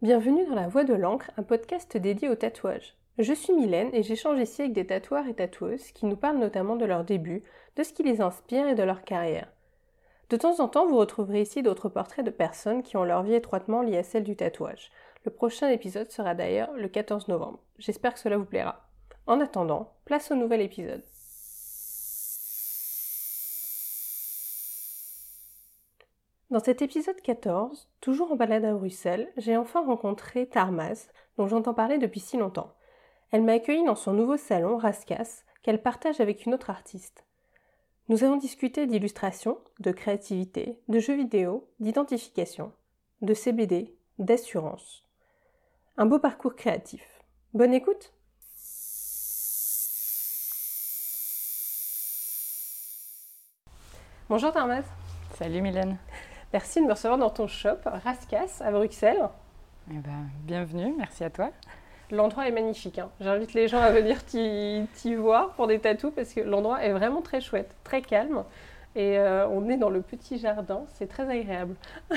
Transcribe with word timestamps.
Bienvenue 0.00 0.46
dans 0.46 0.54
La 0.54 0.68
Voix 0.68 0.84
de 0.84 0.94
l'encre, 0.94 1.32
un 1.38 1.42
podcast 1.42 1.96
dédié 1.96 2.28
au 2.28 2.36
tatouage. 2.36 2.94
Je 3.18 3.32
suis 3.32 3.52
Mylène 3.52 3.92
et 3.92 4.04
j'échange 4.04 4.38
ici 4.38 4.62
avec 4.62 4.72
des 4.72 4.86
tatoueurs 4.86 5.26
et 5.26 5.34
tatoueuses 5.34 5.90
qui 5.90 6.06
nous 6.06 6.14
parlent 6.14 6.38
notamment 6.38 6.76
de 6.76 6.84
leurs 6.84 7.02
débuts, 7.02 7.42
de 7.74 7.82
ce 7.82 7.92
qui 7.92 8.04
les 8.04 8.20
inspire 8.20 8.68
et 8.68 8.76
de 8.76 8.84
leur 8.84 9.02
carrière. 9.02 9.48
De 10.30 10.36
temps 10.36 10.60
en 10.60 10.68
temps, 10.68 10.86
vous 10.86 10.96
retrouverez 10.96 11.42
ici 11.42 11.64
d'autres 11.64 11.88
portraits 11.88 12.24
de 12.24 12.30
personnes 12.30 12.84
qui 12.84 12.96
ont 12.96 13.02
leur 13.02 13.24
vie 13.24 13.34
étroitement 13.34 13.82
liée 13.82 13.98
à 13.98 14.04
celle 14.04 14.22
du 14.22 14.36
tatouage. 14.36 14.92
Le 15.24 15.32
prochain 15.32 15.68
épisode 15.68 16.12
sera 16.12 16.36
d'ailleurs 16.36 16.70
le 16.76 16.86
14 16.86 17.26
novembre. 17.26 17.58
J'espère 17.80 18.14
que 18.14 18.20
cela 18.20 18.36
vous 18.36 18.44
plaira. 18.44 18.86
En 19.26 19.40
attendant, 19.40 19.94
place 20.04 20.30
au 20.30 20.36
nouvel 20.36 20.60
épisode. 20.60 21.02
Dans 26.50 26.60
cet 26.60 26.80
épisode 26.80 27.20
14, 27.20 27.90
toujours 28.00 28.32
en 28.32 28.36
balade 28.36 28.64
à 28.64 28.72
Bruxelles, 28.72 29.30
j'ai 29.36 29.58
enfin 29.58 29.84
rencontré 29.84 30.46
Tarmaz, 30.46 31.10
dont 31.36 31.46
j'entends 31.46 31.74
parler 31.74 31.98
depuis 31.98 32.20
si 32.20 32.38
longtemps. 32.38 32.72
Elle 33.30 33.42
m'a 33.42 33.52
accueilli 33.52 33.84
dans 33.84 33.94
son 33.94 34.14
nouveau 34.14 34.38
salon, 34.38 34.78
Rascas, 34.78 35.42
qu'elle 35.62 35.82
partage 35.82 36.22
avec 36.22 36.46
une 36.46 36.54
autre 36.54 36.70
artiste. 36.70 37.26
Nous 38.08 38.24
avons 38.24 38.36
discuté 38.36 38.86
d'illustration, 38.86 39.58
de 39.80 39.90
créativité, 39.92 40.80
de 40.88 40.98
jeux 40.98 41.16
vidéo, 41.16 41.68
d'identification, 41.80 42.72
de 43.20 43.34
CBD, 43.34 43.94
d'assurance. 44.18 45.04
Un 45.98 46.06
beau 46.06 46.18
parcours 46.18 46.56
créatif. 46.56 47.02
Bonne 47.52 47.74
écoute 47.74 48.14
Bonjour 54.30 54.50
Tarmaz. 54.50 54.84
Salut 55.34 55.60
Mylène. 55.60 55.98
Merci 56.54 56.80
de 56.80 56.86
me 56.86 56.92
recevoir 56.92 57.18
dans 57.18 57.28
ton 57.28 57.46
shop, 57.46 57.76
Rascas, 57.84 58.62
à 58.62 58.70
Bruxelles. 58.70 59.28
Eh 59.90 59.98
ben, 59.98 60.30
bienvenue, 60.44 60.94
merci 60.96 61.22
à 61.22 61.28
toi. 61.28 61.50
L'endroit 62.10 62.48
est 62.48 62.52
magnifique. 62.52 62.98
Hein. 62.98 63.10
J'invite 63.20 63.52
les 63.52 63.68
gens 63.68 63.80
à 63.80 63.90
venir 63.90 64.24
t'y 64.24 65.14
voir 65.14 65.50
pour 65.50 65.66
des 65.66 65.78
tatous 65.78 66.10
parce 66.16 66.32
que 66.32 66.40
l'endroit 66.40 66.82
est 66.82 66.92
vraiment 66.92 67.20
très 67.20 67.42
chouette, 67.42 67.76
très 67.84 68.00
calme. 68.00 68.44
Et 68.96 69.18
euh, 69.18 69.46
on 69.48 69.68
est 69.68 69.76
dans 69.76 69.90
le 69.90 70.00
petit 70.00 70.38
jardin, 70.38 70.84
c'est 70.94 71.06
très 71.06 71.28
agréable. 71.28 71.74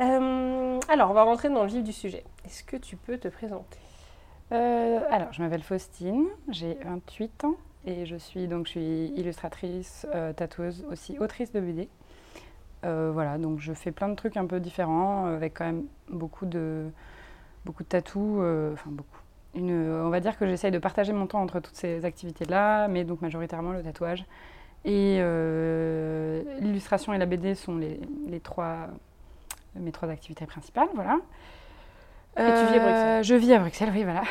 Euh, 0.00 0.78
alors, 0.88 1.10
on 1.10 1.12
va 1.12 1.24
rentrer 1.24 1.48
dans 1.48 1.64
le 1.64 1.68
vif 1.68 1.82
du 1.82 1.92
sujet. 1.92 2.22
Est-ce 2.44 2.62
que 2.62 2.76
tu 2.76 2.94
peux 2.94 3.18
te 3.18 3.26
présenter? 3.26 3.80
Euh, 4.52 5.00
Alors, 5.10 5.32
je 5.32 5.42
m'appelle 5.42 5.64
Faustine, 5.64 6.28
j'ai 6.50 6.78
28 6.84 7.42
ans 7.42 7.56
et 7.84 8.06
je 8.06 8.14
suis 8.14 8.46
donc 8.46 8.66
je 8.66 8.70
suis 8.70 9.06
illustratrice, 9.16 10.06
tatoueuse, 10.36 10.86
aussi 10.88 11.18
autrice 11.18 11.50
de 11.50 11.58
BD. 11.58 11.88
Voilà, 12.82 13.38
donc 13.38 13.60
je 13.60 13.72
fais 13.72 13.92
plein 13.92 14.08
de 14.08 14.14
trucs 14.14 14.36
un 14.36 14.46
peu 14.46 14.60
différents 14.60 15.26
avec 15.26 15.54
quand 15.54 15.66
même 15.66 15.84
beaucoup 16.08 16.46
de 16.46 16.90
beaucoup 17.68 17.82
de 17.82 17.88
tatous, 17.88 18.38
euh, 18.40 18.72
enfin 18.72 18.90
beaucoup. 18.90 19.18
Une, 19.54 19.92
on 20.04 20.08
va 20.10 20.20
dire 20.20 20.38
que 20.38 20.46
j'essaye 20.46 20.70
de 20.70 20.78
partager 20.78 21.12
mon 21.12 21.26
temps 21.26 21.40
entre 21.40 21.60
toutes 21.60 21.74
ces 21.74 22.04
activités-là, 22.04 22.88
mais 22.88 23.04
donc 23.04 23.20
majoritairement 23.22 23.72
le 23.72 23.82
tatouage. 23.82 24.24
Et 24.84 25.18
euh, 25.20 26.42
l'illustration 26.60 27.12
et 27.12 27.18
la 27.18 27.26
BD 27.26 27.54
sont 27.54 27.76
les, 27.76 28.00
les, 28.26 28.40
trois, 28.40 28.88
mes 29.74 29.92
trois 29.92 30.08
activités 30.08 30.46
principales. 30.46 30.88
Voilà. 30.94 31.18
Et 32.36 32.40
tu 32.40 32.72
vis 32.72 32.78
à 32.78 32.78
Bruxelles 32.78 33.18
euh, 33.18 33.22
Je 33.22 33.34
vis 33.34 33.52
à 33.52 33.58
Bruxelles, 33.58 33.90
oui, 33.92 34.04
voilà. 34.04 34.22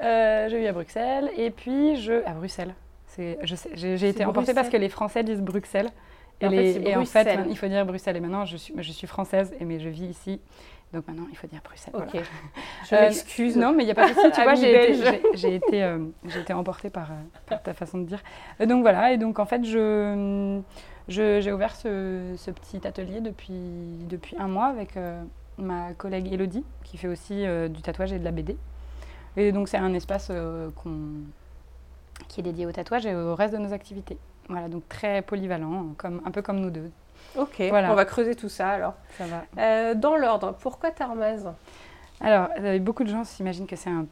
je 0.48 0.56
vis 0.56 0.66
à 0.66 0.72
Bruxelles. 0.72 1.30
Et 1.36 1.50
puis, 1.50 1.96
je. 1.96 2.24
À 2.24 2.32
Bruxelles. 2.32 2.74
J'ai 3.18 4.08
été 4.08 4.24
emportée 4.24 4.54
parce 4.54 4.70
que 4.70 4.78
les 4.78 4.88
Français 4.88 5.22
disent 5.22 5.42
Bruxelles. 5.42 5.90
Et, 6.40 6.88
et, 6.90 6.96
en, 6.96 7.04
fait, 7.04 7.38
il 7.48 7.56
faut 7.56 7.68
dire 7.68 7.86
Bruxelles. 7.86 8.16
Et 8.16 8.20
maintenant, 8.20 8.44
je 8.44 8.56
suis, 8.56 8.74
je 8.76 8.92
suis 8.92 9.06
française, 9.06 9.54
mais 9.60 9.78
je 9.78 9.88
vis 9.88 10.06
ici. 10.06 10.40
Donc 10.92 11.08
maintenant, 11.08 11.26
il 11.30 11.36
faut 11.36 11.46
dire 11.46 11.60
Bruxelles. 11.64 11.94
Ok. 11.94 12.22
Je 12.90 12.94
m'excuse. 12.94 13.56
non, 13.56 13.72
mais 13.72 13.82
il 13.82 13.86
n'y 13.86 13.92
a 13.92 13.94
pas 13.94 14.08
de 14.08 14.14
souci. 14.14 14.30
Tu 14.32 14.42
vois, 14.42 14.54
j'ai 14.54 14.92
été, 14.92 15.54
été, 15.54 15.82
euh, 15.82 15.98
été, 16.38 16.52
emportée 16.52 16.90
par, 16.90 17.10
euh, 17.10 17.14
par, 17.46 17.62
ta 17.62 17.72
façon 17.72 17.98
de 17.98 18.04
dire. 18.04 18.22
donc 18.66 18.82
voilà, 18.82 19.12
et 19.12 19.16
donc 19.16 19.38
en 19.38 19.46
fait, 19.46 19.64
je, 19.64 20.60
j'ai 21.08 21.52
ouvert 21.52 21.74
ce, 21.74 22.34
ce, 22.36 22.50
petit 22.50 22.86
atelier 22.86 23.20
depuis, 23.20 24.04
depuis 24.08 24.36
un 24.38 24.48
mois 24.48 24.66
avec 24.66 24.96
euh, 24.96 25.22
ma 25.56 25.94
collègue 25.94 26.30
Elodie, 26.30 26.64
qui 26.84 26.98
fait 26.98 27.08
aussi 27.08 27.44
du 27.70 27.80
tatouage 27.80 28.12
et 28.12 28.18
de 28.18 28.24
la 28.24 28.32
BD. 28.32 28.56
Et 29.36 29.50
donc 29.50 29.68
c'est 29.68 29.78
un 29.78 29.94
espace 29.94 30.30
qui 32.28 32.40
est 32.40 32.42
dédié 32.42 32.66
au 32.66 32.72
tatouage 32.72 33.06
et 33.06 33.14
au 33.14 33.34
reste 33.34 33.54
de 33.54 33.58
nos 33.58 33.72
activités. 33.72 34.18
Voilà, 34.48 34.68
donc 34.68 34.88
très 34.88 35.22
polyvalent, 35.22 35.94
comme, 35.96 36.20
un 36.24 36.30
peu 36.30 36.42
comme 36.42 36.60
nous 36.60 36.70
deux. 36.70 36.90
Ok, 37.36 37.60
on 37.60 37.94
va 37.94 38.04
creuser 38.04 38.34
tout 38.34 38.48
ça 38.48 38.70
alors. 38.70 38.94
Ça 39.16 39.24
va. 39.26 39.44
Euh, 39.58 39.94
dans 39.94 40.16
l'ordre, 40.16 40.54
pourquoi 40.60 40.90
Tarmaz 40.90 41.46
alors, 42.24 42.50
euh, 42.60 42.78
beaucoup 42.78 43.02
de 43.02 43.08
gens 43.08 43.24
s'imaginent 43.24 43.66
que 43.66 43.74
c'est 43.74 43.90
un, 43.90 44.06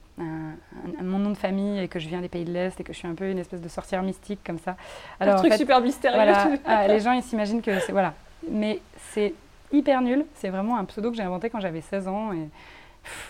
mon 1.01 1.19
nom 1.21 1.31
de 1.31 1.37
famille 1.37 1.79
et 1.79 1.87
que 1.87 2.01
je 2.01 2.09
viens 2.09 2.21
des 2.21 2.29
pays 2.29 2.45
de 2.45 2.53
l'Est 2.53 2.81
et 2.81 2.83
que 2.83 2.93
je 2.93 2.99
suis 2.99 3.07
un 3.07 3.15
peu 3.15 3.31
une 3.31 3.39
espèce 3.39 3.61
de 3.61 3.69
sorcière 3.69 4.03
mystique 4.03 4.41
comme 4.45 4.59
ça. 4.59 4.77
Alors, 5.21 5.37
un 5.37 5.39
truc 5.39 5.53
super 5.53 5.81
mystérieux. 5.81 6.35
Ah, 6.65 6.89
les 6.89 6.99
gens, 6.99 7.13
ils 7.13 7.23
s'imaginent 7.23 7.63
que 7.63 7.79
c'est... 7.79 7.93
Voilà. 7.93 8.15
Mais 8.51 8.81
c'est 9.13 9.33
hyper 9.71 10.03
nul. 10.03 10.27
C'est 10.35 10.49
vraiment 10.49 10.77
un 10.77 10.85
pseudo 10.87 11.13
que 11.13 11.17
j'ai 11.17 11.23
inventé 11.23 11.51
quand 11.51 11.61
j'avais 11.61 11.83
16 11.83 12.09
ans. 12.09 12.33
Et 12.33 12.49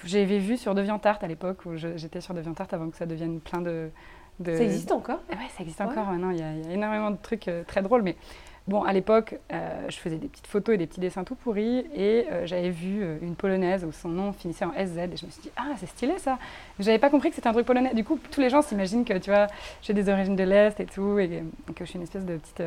j'avais 0.05 0.39
vu 0.39 0.57
sur 0.57 0.75
DeviantArt 0.75 1.19
à 1.23 1.27
l'époque 1.27 1.67
où 1.67 1.77
j'étais 1.77 2.23
sur 2.23 2.33
DeviantArt 2.33 2.69
avant 2.73 2.89
que 2.89 2.97
ça 2.97 3.05
devienne 3.05 3.39
plein 3.41 3.61
de... 3.61 3.91
de... 4.41 4.57
Ça 4.57 4.63
existe 4.65 4.91
encore 4.91 5.21
Oui, 5.31 5.45
ça 5.57 5.63
existe 5.63 5.81
encore 5.81 6.07
maintenant. 6.07 6.31
Il 6.31 6.39
y, 6.39 6.43
a, 6.43 6.53
il 6.53 6.67
y, 6.67 6.71
a 6.71 6.73
énormément 6.73 7.11
de 7.11 7.19
trucs 7.23 7.47
euh, 7.49 7.63
très 7.67 7.83
drôles. 7.83 8.03
Mais 8.03 8.17
Bon, 8.69 8.83
à 8.85 8.93
l'époque, 8.93 9.37
euh, 9.53 9.87
je 9.89 9.97
faisais 9.97 10.17
des 10.17 10.29
petites 10.29 10.47
photos 10.47 10.75
et 10.75 10.79
des 10.79 10.87
petits 10.87 11.01
dessins 11.01 11.25
tout 11.25 11.35
pourris 11.35 11.87
et 11.95 12.27
euh, 12.31 12.47
j'avais 12.47 12.71
vu 12.71 13.03
une 13.21 13.35
polonaise 13.35 13.85
où 13.85 13.91
son 13.91 14.11
nom 14.11 14.33
finissait 14.33 14.65
en 14.65 14.73
SZ 14.73 14.99
et 14.99 15.17
je 15.17 15.27
me 15.27 15.31
suis 15.31 15.43
dit, 15.43 15.51
ah, 15.57 15.73
c'est 15.77 15.89
stylé 15.89 16.19
ça. 16.19 16.39
J'avais 16.79 16.99
pas 16.99 17.11
compris 17.11 17.31
que 17.31 17.35
c'était 17.35 17.49
un 17.49 17.53
truc 17.53 17.67
polonais. 17.67 17.95
Du 17.95 18.05
coup, 18.05 18.21
tous 18.31 18.41
les 18.41 18.49
gens 18.49 18.63
s'imaginent 18.63 19.05
que, 19.05 19.19
tu 19.19 19.31
vois, 19.31 19.49
j'ai 19.83 19.93
des 19.93 20.09
origines 20.09 20.37
de 20.37 20.45
l'Est 20.45 20.79
et 20.79 20.87
tout 20.87 21.19
et, 21.19 21.43
que 21.75 21.85
je 21.85 21.91
suis 21.91 21.97
une 21.97 22.05
espèce 22.05 22.25
de 22.25 22.37
petite, 22.37 22.63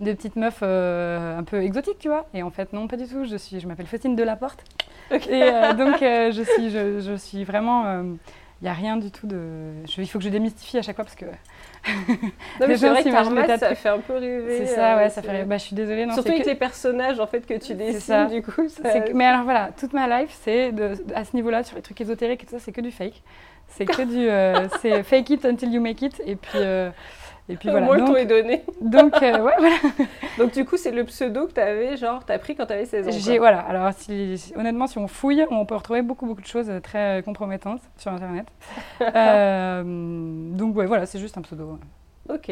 de 0.00 0.12
petite 0.14 0.34
meuf 0.34 0.62
un 0.62 1.44
peu 1.44 1.62
exotique, 1.62 1.98
tu 2.00 2.08
vois. 2.08 2.26
Et 2.34 2.42
en 2.42 2.50
fait, 2.50 2.72
non, 2.72 2.88
pas 2.88 2.96
du 2.96 3.06
tout. 3.06 3.24
Je, 3.24 3.36
suis, 3.36 3.60
je 3.60 3.68
m'appelle 3.68 3.86
Faustine 3.86 4.16
Delaporte. 4.16 4.64
Okay. 5.12 5.38
Et 5.38 5.74
donc, 5.74 5.98
je, 6.00 6.42
suis, 6.54 6.70
je, 6.70 6.98
je, 6.98 7.14
suis 7.14 7.44
vraiment 7.44 8.16
il 8.62 8.64
n'y 8.64 8.70
a 8.70 8.72
rien 8.72 8.96
du 8.96 9.10
tout 9.10 9.26
de. 9.26 9.72
il 9.98 10.08
faut 10.08 10.18
que 10.18 10.24
je 10.24 10.30
démystifie 10.30 10.78
à 10.78 10.82
chaque 10.82 10.96
fois 10.96 11.04
parce 11.04 11.16
que. 11.16 11.26
non, 11.26 12.66
mais 12.66 12.76
c'est 12.78 12.88
vrai 12.88 13.04
que 13.04 13.10
Tarmas, 13.10 13.58
ça 13.58 13.74
fait 13.74 13.88
un 13.90 13.98
peu 13.98 14.14
rêver. 14.14 14.58
C'est 14.58 14.74
ça, 14.74 14.96
ouais, 14.96 15.04
euh, 15.04 15.08
ça 15.10 15.20
fait 15.20 15.30
rêver. 15.30 15.44
Bah, 15.44 15.58
je 15.58 15.64
suis 15.64 15.76
désolée. 15.76 16.06
Non, 16.06 16.14
Surtout 16.14 16.30
avec 16.30 16.46
les 16.46 16.54
personnages 16.54 17.20
en 17.20 17.26
fait, 17.26 17.44
que 17.44 17.54
tu 17.58 17.74
dessines, 17.74 18.00
ça. 18.00 18.24
du 18.24 18.40
coup. 18.42 18.66
Ça... 18.68 19.04
Mais 19.14 19.26
alors 19.26 19.44
voilà, 19.44 19.70
toute 19.78 19.92
ma 19.92 20.08
life, 20.20 20.34
c'est 20.42 20.72
à 21.14 21.24
ce 21.24 21.36
niveau-là, 21.36 21.64
sur 21.64 21.76
les 21.76 21.82
trucs 21.82 22.00
ésotériques 22.00 22.44
et 22.44 22.46
tout 22.46 22.52
ça, 22.52 22.60
c'est 22.60 22.72
que 22.72 22.80
du 22.80 22.90
fake. 22.90 23.22
C'est 23.68 23.84
que 23.84 24.02
du. 24.02 24.26
Euh, 24.26 24.68
c'est 24.80 25.02
fake 25.02 25.30
it 25.30 25.44
until 25.44 25.70
you 25.70 25.80
make 25.80 26.00
it. 26.00 26.22
Et 26.24 26.36
puis. 26.36 26.58
Euh, 27.48 27.52
et 27.52 27.56
puis 27.56 27.70
voilà. 27.70 27.86
Moi, 27.86 27.98
donc, 27.98 28.16
est 28.16 28.26
donné. 28.26 28.64
Donc, 28.80 29.14
euh, 29.22 29.38
ouais, 29.38 29.54
voilà. 29.58 29.76
donc, 30.38 30.52
du 30.52 30.64
coup, 30.64 30.76
c'est 30.76 30.90
le 30.90 31.04
pseudo 31.04 31.46
que 31.46 31.52
tu 31.52 31.60
avais, 31.60 31.96
genre, 31.96 32.24
tu 32.24 32.32
as 32.32 32.38
pris 32.38 32.54
quand 32.54 32.66
tu 32.66 32.72
avais 32.72 32.84
16 32.84 33.08
ans. 33.08 33.10
J'ai, 33.12 33.38
voilà. 33.38 33.60
Alors, 33.60 33.92
si, 33.92 34.52
honnêtement, 34.56 34.86
si 34.86 34.98
on 34.98 35.08
fouille, 35.08 35.46
on 35.50 35.64
peut 35.64 35.74
retrouver 35.74 36.02
beaucoup, 36.02 36.26
beaucoup 36.26 36.42
de 36.42 36.46
choses 36.46 36.70
très 36.82 37.22
compromettantes 37.24 37.82
sur 37.96 38.12
Internet. 38.12 38.46
euh, 39.00 39.82
donc, 39.84 40.76
ouais, 40.76 40.86
voilà, 40.86 41.06
c'est 41.06 41.18
juste 41.18 41.38
un 41.38 41.42
pseudo. 41.42 41.78
Ok. 42.28 42.50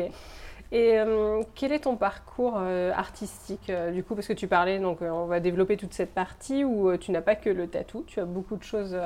Et 0.72 0.98
euh, 0.98 1.42
quel 1.54 1.72
est 1.72 1.80
ton 1.80 1.94
parcours 1.94 2.54
euh, 2.56 2.90
artistique 2.92 3.70
du 3.92 4.02
coup? 4.02 4.16
Parce 4.16 4.26
que 4.26 4.32
tu 4.32 4.48
parlais, 4.48 4.80
donc 4.80 5.02
on 5.02 5.26
va 5.26 5.38
développer 5.38 5.76
toute 5.76 5.92
cette 5.92 6.12
partie 6.12 6.64
où 6.64 6.96
tu 6.96 7.12
n'as 7.12 7.20
pas 7.20 7.36
que 7.36 7.50
le 7.50 7.68
tatou, 7.68 8.02
tu 8.06 8.18
as 8.18 8.24
beaucoup 8.24 8.56
de 8.56 8.64
choses 8.64 8.96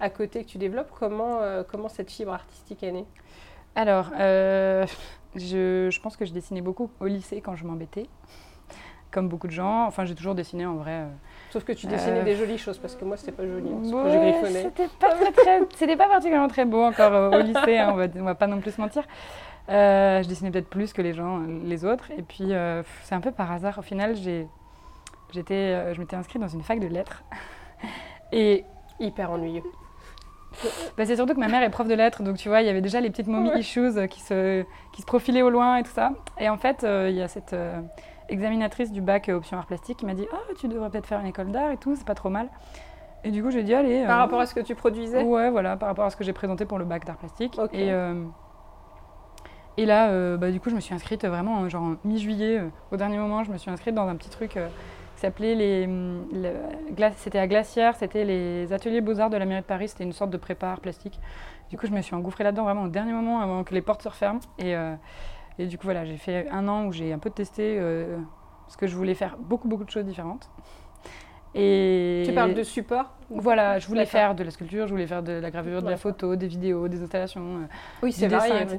à 0.00 0.10
côté 0.10 0.44
que 0.44 0.48
tu 0.48 0.58
développes. 0.58 0.90
Comment, 0.98 1.40
comment 1.70 1.88
cette 1.88 2.10
fibre 2.10 2.32
artistique 2.32 2.82
est 2.82 2.92
née? 2.92 3.04
Alors, 3.78 4.10
je, 5.36 6.00
pense 6.00 6.16
que 6.16 6.24
je 6.24 6.32
dessinais 6.32 6.60
beaucoup 6.60 6.90
au 7.00 7.06
lycée 7.06 7.40
quand 7.40 7.54
je 7.54 7.64
m'embêtais, 7.64 8.06
comme 9.10 9.28
beaucoup 9.28 9.46
de 9.46 9.52
gens. 9.52 9.86
Enfin, 9.86 10.04
j'ai 10.04 10.14
toujours 10.14 10.34
dessiné 10.34 10.66
en 10.66 10.76
vrai. 10.76 10.92
Euh, 10.92 11.08
Sauf 11.50 11.64
que 11.64 11.72
tu 11.72 11.86
dessinais 11.86 12.20
euh, 12.20 12.24
des 12.24 12.36
jolies 12.36 12.58
choses, 12.58 12.78
parce 12.78 12.94
que 12.94 13.04
moi, 13.04 13.16
c'était 13.16 13.32
pas 13.32 13.46
joli. 13.46 13.70
Hein. 13.70 13.82
C'était 14.44 14.88
pas, 14.98 15.14
très, 15.32 15.96
pas 15.96 16.08
particulièrement 16.08 16.48
très 16.48 16.64
beau 16.64 16.82
encore 16.82 17.32
au 17.32 17.40
lycée, 17.40 17.78
hein, 17.78 17.90
on, 17.92 17.96
va, 17.96 18.06
on 18.16 18.24
va 18.24 18.34
pas 18.34 18.46
non 18.46 18.60
plus 18.60 18.72
se 18.72 18.80
mentir. 18.80 19.04
Euh, 19.68 20.22
je 20.22 20.28
dessinais 20.28 20.50
peut-être 20.50 20.68
plus 20.68 20.92
que 20.92 21.02
les 21.02 21.14
gens, 21.14 21.42
les 21.64 21.84
autres. 21.84 22.10
Et 22.10 22.22
puis, 22.22 22.52
c'est 23.04 23.14
un 23.14 23.20
peu 23.20 23.30
par 23.30 23.52
hasard. 23.52 23.78
Au 23.78 23.82
final, 23.82 24.16
j'étais, 24.16 25.94
je 25.94 26.00
m'étais 26.00 26.16
inscrite 26.16 26.40
dans 26.40 26.48
une 26.48 26.62
fac 26.62 26.80
de 26.80 26.88
lettres. 26.88 27.22
Et 28.32 28.64
hyper 28.98 29.30
ennuyeux. 29.30 29.62
Bah, 30.96 31.04
c'est 31.04 31.16
surtout 31.16 31.34
que 31.34 31.40
ma 31.40 31.48
mère 31.48 31.62
est 31.62 31.70
prof 31.70 31.86
de 31.86 31.94
lettres, 31.94 32.22
donc 32.22 32.36
tu 32.36 32.48
vois, 32.48 32.62
il 32.62 32.66
y 32.66 32.70
avait 32.70 32.80
déjà 32.80 33.00
les 33.00 33.10
petites 33.10 33.26
mommy 33.26 33.50
issues 33.56 33.96
euh, 33.96 34.06
qui 34.06 34.20
se, 34.20 34.64
qui 34.92 35.02
se 35.02 35.06
profilaient 35.06 35.42
au 35.42 35.50
loin 35.50 35.76
et 35.76 35.82
tout 35.82 35.92
ça. 35.92 36.12
Et 36.38 36.48
en 36.48 36.56
fait, 36.56 36.84
euh, 36.84 37.08
il 37.10 37.16
y 37.16 37.22
a 37.22 37.28
cette 37.28 37.52
euh, 37.52 37.80
examinatrice 38.28 38.90
du 38.90 39.00
bac 39.00 39.28
option 39.28 39.56
art 39.58 39.66
plastique 39.66 39.98
qui 39.98 40.06
m'a 40.06 40.14
dit 40.14 40.26
Ah, 40.32 40.52
tu 40.58 40.68
devrais 40.68 40.90
peut-être 40.90 41.06
faire 41.06 41.20
une 41.20 41.26
école 41.26 41.50
d'art 41.52 41.70
et 41.70 41.76
tout, 41.76 41.94
c'est 41.96 42.06
pas 42.06 42.14
trop 42.14 42.30
mal. 42.30 42.48
Et 43.24 43.30
du 43.30 43.42
coup, 43.42 43.50
j'ai 43.50 43.62
dit 43.62 43.74
Allez. 43.74 44.04
Par 44.06 44.18
rapport 44.18 44.40
à 44.40 44.46
ce 44.46 44.54
que 44.54 44.60
tu 44.60 44.74
produisais? 44.74 45.22
Ouais, 45.22 45.50
voilà, 45.50 45.76
par 45.76 45.88
rapport 45.88 46.06
à 46.06 46.10
ce 46.10 46.16
que 46.16 46.24
j'ai 46.24 46.32
présenté 46.32 46.64
pour 46.64 46.78
le 46.78 46.84
bac 46.84 47.04
d'art 47.04 47.18
plastique. 47.18 47.58
Et, 47.72 47.92
et 49.76 49.86
là, 49.86 50.36
bah, 50.36 50.50
du 50.50 50.58
coup, 50.58 50.70
je 50.70 50.74
me 50.74 50.80
suis 50.80 50.94
inscrite 50.94 51.24
vraiment, 51.24 51.68
genre 51.68 51.96
mi-juillet, 52.04 52.62
au 52.90 52.96
dernier 52.96 53.18
moment, 53.18 53.44
je 53.44 53.52
me 53.52 53.58
suis 53.58 53.70
inscrite 53.70 53.94
dans 53.94 54.08
un 54.08 54.16
petit 54.16 54.30
truc 54.30 54.58
qui 55.18 55.22
s'appelait 55.22 55.56
les. 55.56 55.84
le- 55.86 56.92
Gla- 56.94 57.12
c'était 57.16 57.40
à 57.40 57.48
Glacière, 57.48 57.96
c'était 57.96 58.24
les 58.24 58.72
ateliers 58.72 59.00
Beaux-Arts 59.00 59.30
de 59.30 59.36
la 59.36 59.46
mairie 59.46 59.62
de 59.62 59.66
Paris, 59.66 59.88
c'était 59.88 60.04
une 60.04 60.12
sorte 60.12 60.30
de 60.30 60.36
prépa 60.36 60.68
art 60.68 60.80
plastique. 60.80 61.18
Du 61.70 61.76
coup, 61.76 61.88
je 61.88 61.90
me 61.92 62.00
suis 62.02 62.14
engouffrée 62.14 62.44
là-dedans 62.44 62.62
vraiment 62.62 62.84
au 62.84 62.88
dernier 62.88 63.12
moment 63.12 63.40
avant 63.40 63.64
que 63.64 63.74
les 63.74 63.82
portes 63.82 64.00
se 64.02 64.08
referment. 64.08 64.38
Et, 64.60 64.76
euh, 64.76 64.94
et 65.58 65.66
du 65.66 65.76
coup, 65.76 65.84
voilà, 65.86 66.04
j'ai 66.04 66.18
fait 66.18 66.48
un 66.50 66.68
an 66.68 66.86
où 66.86 66.92
j'ai 66.92 67.12
un 67.12 67.18
peu 67.18 67.30
testé 67.30 67.78
euh, 67.80 68.16
ce 68.68 68.76
que 68.76 68.86
je 68.86 68.94
voulais 68.94 69.14
faire 69.14 69.36
beaucoup, 69.40 69.66
beaucoup 69.66 69.82
de 69.84 69.90
choses 69.90 70.04
différentes. 70.04 70.48
Et 71.54 72.22
Tu 72.24 72.32
parles 72.32 72.54
de 72.54 72.62
support 72.62 73.06
Voilà, 73.28 73.80
je 73.80 73.88
voulais 73.88 74.06
faire 74.06 74.36
de 74.36 74.44
la 74.44 74.52
sculpture, 74.52 74.86
je 74.86 74.92
voulais 74.92 75.08
faire 75.08 75.24
de 75.24 75.32
la 75.32 75.50
gravure, 75.50 75.82
de 75.82 75.90
la 75.90 75.96
photo, 75.96 76.36
des 76.36 76.46
vidéos, 76.46 76.86
des 76.86 77.02
installations, 77.02 77.56
euh, 77.62 77.66
Oui, 78.04 78.10
dessin, 78.10 78.28
varié. 78.28 78.62
etc. 78.62 78.78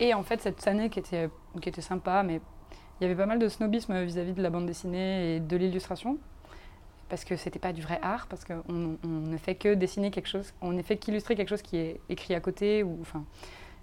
Et 0.00 0.12
en 0.12 0.22
fait, 0.22 0.42
cette 0.42 0.66
année 0.68 0.90
qui 0.90 0.98
était, 0.98 1.30
qui 1.62 1.68
était 1.70 1.80
sympa, 1.80 2.22
mais 2.22 2.42
il 3.00 3.04
y 3.04 3.06
avait 3.06 3.14
pas 3.16 3.26
mal 3.26 3.38
de 3.38 3.48
snobisme 3.48 3.98
vis-à-vis 4.02 4.32
de 4.32 4.42
la 4.42 4.50
bande 4.50 4.66
dessinée 4.66 5.36
et 5.36 5.40
de 5.40 5.56
l'illustration. 5.56 6.18
Parce 7.08 7.24
que 7.24 7.36
c'était 7.36 7.60
pas 7.60 7.72
du 7.72 7.82
vrai 7.82 8.00
art, 8.02 8.26
parce 8.26 8.44
qu'on 8.44 8.96
on 9.04 9.08
ne 9.08 9.36
fait 9.36 9.54
que 9.54 9.74
dessiner 9.74 10.10
quelque 10.10 10.26
chose, 10.28 10.52
on 10.60 10.72
ne 10.72 10.82
fait 10.82 10.96
qu'illustrer 10.96 11.36
quelque 11.36 11.48
chose 11.50 11.62
qui 11.62 11.76
est 11.76 12.00
écrit 12.08 12.34
à 12.34 12.40
côté, 12.40 12.82
ou 12.82 12.98
enfin, 13.00 13.24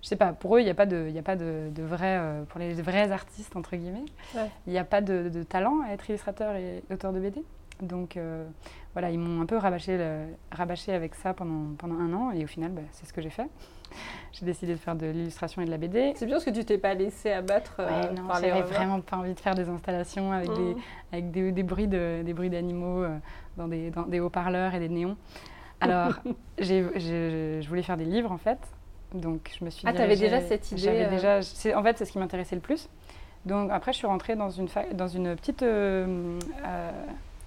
je 0.02 0.10
sais 0.10 0.18
pas, 0.18 0.34
pour 0.34 0.58
eux, 0.58 0.60
il 0.60 0.66
n'y 0.66 0.70
a 0.70 0.74
pas 0.74 0.86
de, 0.86 1.10
y 1.10 1.18
a 1.18 1.24
pas 1.24 1.38
de, 1.38 1.70
de 1.74 1.84
vrai, 1.84 2.18
euh, 2.20 2.44
pour 2.44 2.60
les 2.60 2.74
vrais 2.74 3.12
artistes, 3.14 3.56
entre 3.56 3.78
guillemets, 3.78 4.04
Ouais. 4.36 4.50
il 4.68 4.74
n'y 4.74 4.78
a 4.80 4.84
pas 4.84 5.00
de, 5.00 5.30
de 5.30 5.42
talent 5.44 5.80
à 5.88 5.94
être 5.94 6.10
illustrateur 6.10 6.54
et 6.58 6.84
auteur 6.92 7.14
de 7.14 7.22
BD. 7.22 7.42
Donc 7.82 8.18
euh, 8.18 8.46
voilà, 8.94 9.10
ils 9.12 9.20
m'ont 9.20 9.42
un 9.42 9.46
peu 9.46 9.58
rabâché, 9.58 9.98
le- 9.98 10.26
rabâché 10.52 10.94
avec 10.94 11.16
ça 11.16 11.34
pendant, 11.34 11.74
pendant 11.78 11.96
un 11.96 12.14
an, 12.14 12.32
et 12.32 12.44
au 12.44 12.48
final, 12.48 12.72
bah, 12.72 12.82
c'est 12.92 13.06
ce 13.06 13.14
que 13.14 13.22
j'ai 13.22 13.30
fait. 13.30 13.48
J'ai 14.32 14.46
décidé 14.48 14.72
de 14.74 14.80
faire 14.80 14.96
de 14.96 15.06
l'illustration 15.06 15.62
et 15.62 15.66
de 15.66 15.70
la 15.70 15.78
BD. 15.78 16.14
C'est 16.16 16.26
bien 16.26 16.36
parce 16.36 16.46
que 16.46 16.50
tu 16.50 16.66
t'es 16.66 16.80
pas 16.80 16.96
laissé 16.96 17.32
abattre 17.32 17.76
euh, 17.80 17.88
Ouais, 18.02 18.14
non, 18.16 18.24
j'avais 18.42 18.62
vraiment 18.64 19.00
pas 19.02 19.18
envie 19.18 19.36
de 19.36 19.40
faire 19.40 19.54
des 19.54 19.70
installations 19.70 20.32
avec 20.32 20.50
des, 20.52 20.74
Mmh. 20.74 20.78
avec 21.12 21.32
des, 21.32 21.52
des 21.52 21.62
bruits 21.64 21.88
de- 21.88 22.24
des 22.26 22.34
bruits 22.34 22.50
d'animaux 22.50 23.04
euh, 23.04 23.16
dans 23.58 23.68
des, 23.68 23.92
dans 23.92 24.02
des 24.08 24.20
haut-parleurs 24.20 24.74
et 24.74 24.80
des 24.80 24.90
néons. 24.90 25.16
Alors, 25.80 26.14
j'ai- 26.58 26.88
j'ai- 26.96 27.62
je 27.62 27.70
voulais 27.70 27.84
faire 27.84 27.98
des 27.98 28.06
livres 28.06 28.32
en 28.32 28.40
fait. 28.40 28.58
Donc, 29.14 29.52
je 29.60 29.64
me 29.64 29.70
suis 29.70 29.88
Ah, 29.88 29.94
t'avais 29.94 30.16
dirigée- 30.16 30.38
déjà 30.38 30.42
cette 30.42 30.72
idée, 30.72 30.82
J'avais 30.82 31.06
euh. 31.06 31.10
déjà. 31.12 31.78
En 31.78 31.84
fait, 31.84 31.96
c'est 32.00 32.06
ce 32.06 32.12
qui 32.12 32.18
m'intéressait 32.18 32.56
le 32.56 32.62
plus. 32.62 32.90
Donc, 33.46 33.70
après, 33.72 33.94
je 33.94 33.98
suis 33.98 34.08
rentrée 34.08 34.36
dans 34.36 34.50
une, 34.50 34.68
dans 34.94 35.08
une, 35.08 35.36
petite, 35.36 35.62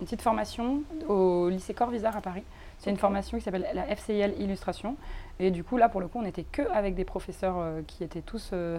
une 0.01 0.07
petite 0.07 0.23
formation 0.23 0.83
au 1.09 1.49
lycée 1.49 1.75
Corvisart 1.75 2.17
à 2.17 2.21
Paris. 2.21 2.45
C'est 2.79 2.91
une 2.91 2.99
formation 2.99 3.39
qui 3.39 3.45
s'appelle 3.45 3.67
la 3.75 3.85
FCIL 3.97 4.35
Illustration. 4.39 4.97
Et 5.39 5.51
du 5.51 5.65
coup, 5.65 5.77
là, 5.79 5.89
pour 5.89 6.01
le 6.01 6.09
coup, 6.09 6.19
on 6.19 6.23
n'était 6.23 6.45
que 6.45 6.63
avec 6.73 6.95
des 6.95 7.05
professeurs 7.05 7.57
euh, 7.59 7.83
qui 7.87 8.05
étaient 8.05 8.21
tous 8.21 8.51
euh, 8.53 8.79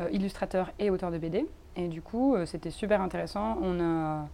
euh, 0.00 0.08
illustrateurs 0.12 0.70
et 0.78 0.90
auteurs 0.90 1.10
de 1.10 1.18
BD. 1.18 1.46
Et 1.76 1.88
du 1.88 2.02
coup, 2.02 2.34
euh, 2.34 2.46
c'était 2.46 2.70
super 2.70 3.00
intéressant. 3.00 3.58
On 3.62 3.80
a, 3.80 4.26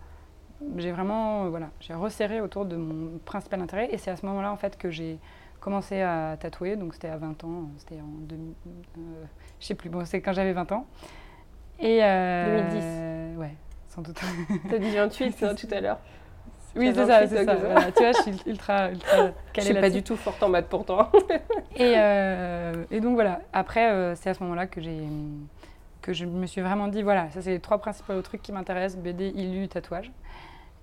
j'ai 0.76 0.92
vraiment, 0.92 1.48
voilà, 1.48 1.70
j'ai 1.80 1.94
resserré 1.94 2.40
autour 2.40 2.64
de 2.64 2.76
mon 2.76 3.18
principal 3.24 3.60
intérêt. 3.60 3.88
Et 3.92 3.98
c'est 3.98 4.10
à 4.10 4.16
ce 4.16 4.24
moment-là, 4.26 4.52
en 4.52 4.56
fait, 4.56 4.76
que 4.76 4.90
j'ai 4.90 5.18
commencé 5.60 6.00
à 6.00 6.36
tatouer. 6.38 6.76
Donc, 6.76 6.94
c'était 6.94 7.08
à 7.08 7.16
20 7.16 7.44
ans. 7.44 7.70
C'était 7.78 8.00
en 8.00 8.20
2000, 8.20 8.54
euh, 8.98 9.24
je 9.58 9.66
sais 9.66 9.74
plus. 9.74 9.88
Bon, 9.88 10.04
c'est 10.04 10.20
quand 10.20 10.32
j'avais 10.32 10.52
20 10.52 10.72
ans. 10.72 10.86
Et 11.80 12.00
euh, 12.02 13.32
2010. 13.34 13.40
Ouais, 13.40 13.54
sans 13.94 14.02
doute. 14.02 14.20
T'as 14.70 14.78
dit 14.78 14.90
28 14.90 15.42
hein, 15.42 15.54
tout 15.54 15.68
à 15.70 15.80
l'heure. 15.80 15.98
oui, 16.76 16.90
c'est 16.94 17.06
ça, 17.06 17.26
c'est 17.28 17.44
Voilà, 17.44 17.92
tu 17.92 18.02
vois, 18.02 18.12
je 18.12 18.22
suis 18.22 18.32
ultra, 18.46 18.90
ultra 18.90 19.16
Je 19.26 19.32
calée 19.52 19.66
suis 19.72 19.80
pas 19.80 19.90
du 19.90 20.02
tout 20.02 20.16
forte 20.16 20.42
en 20.42 20.48
maths 20.48 20.68
pourtant. 20.68 21.10
Et, 21.76 21.94
euh, 21.96 22.84
et 22.90 23.00
donc 23.00 23.14
voilà, 23.14 23.40
après, 23.52 23.90
euh, 23.90 24.14
c'est 24.14 24.30
à 24.30 24.34
ce 24.34 24.42
moment-là 24.44 24.66
que, 24.66 24.80
j'ai, 24.80 25.00
que 26.02 26.12
je 26.12 26.24
me 26.24 26.46
suis 26.46 26.60
vraiment 26.60 26.86
dit, 26.88 27.02
voilà, 27.02 27.30
ça 27.30 27.42
c'est 27.42 27.50
les 27.50 27.58
trois 27.60 27.78
principaux 27.78 28.20
trucs 28.22 28.42
qui 28.42 28.52
m'intéressent, 28.52 29.00
BD, 29.02 29.28
illu, 29.34 29.66
tatouage. 29.68 30.12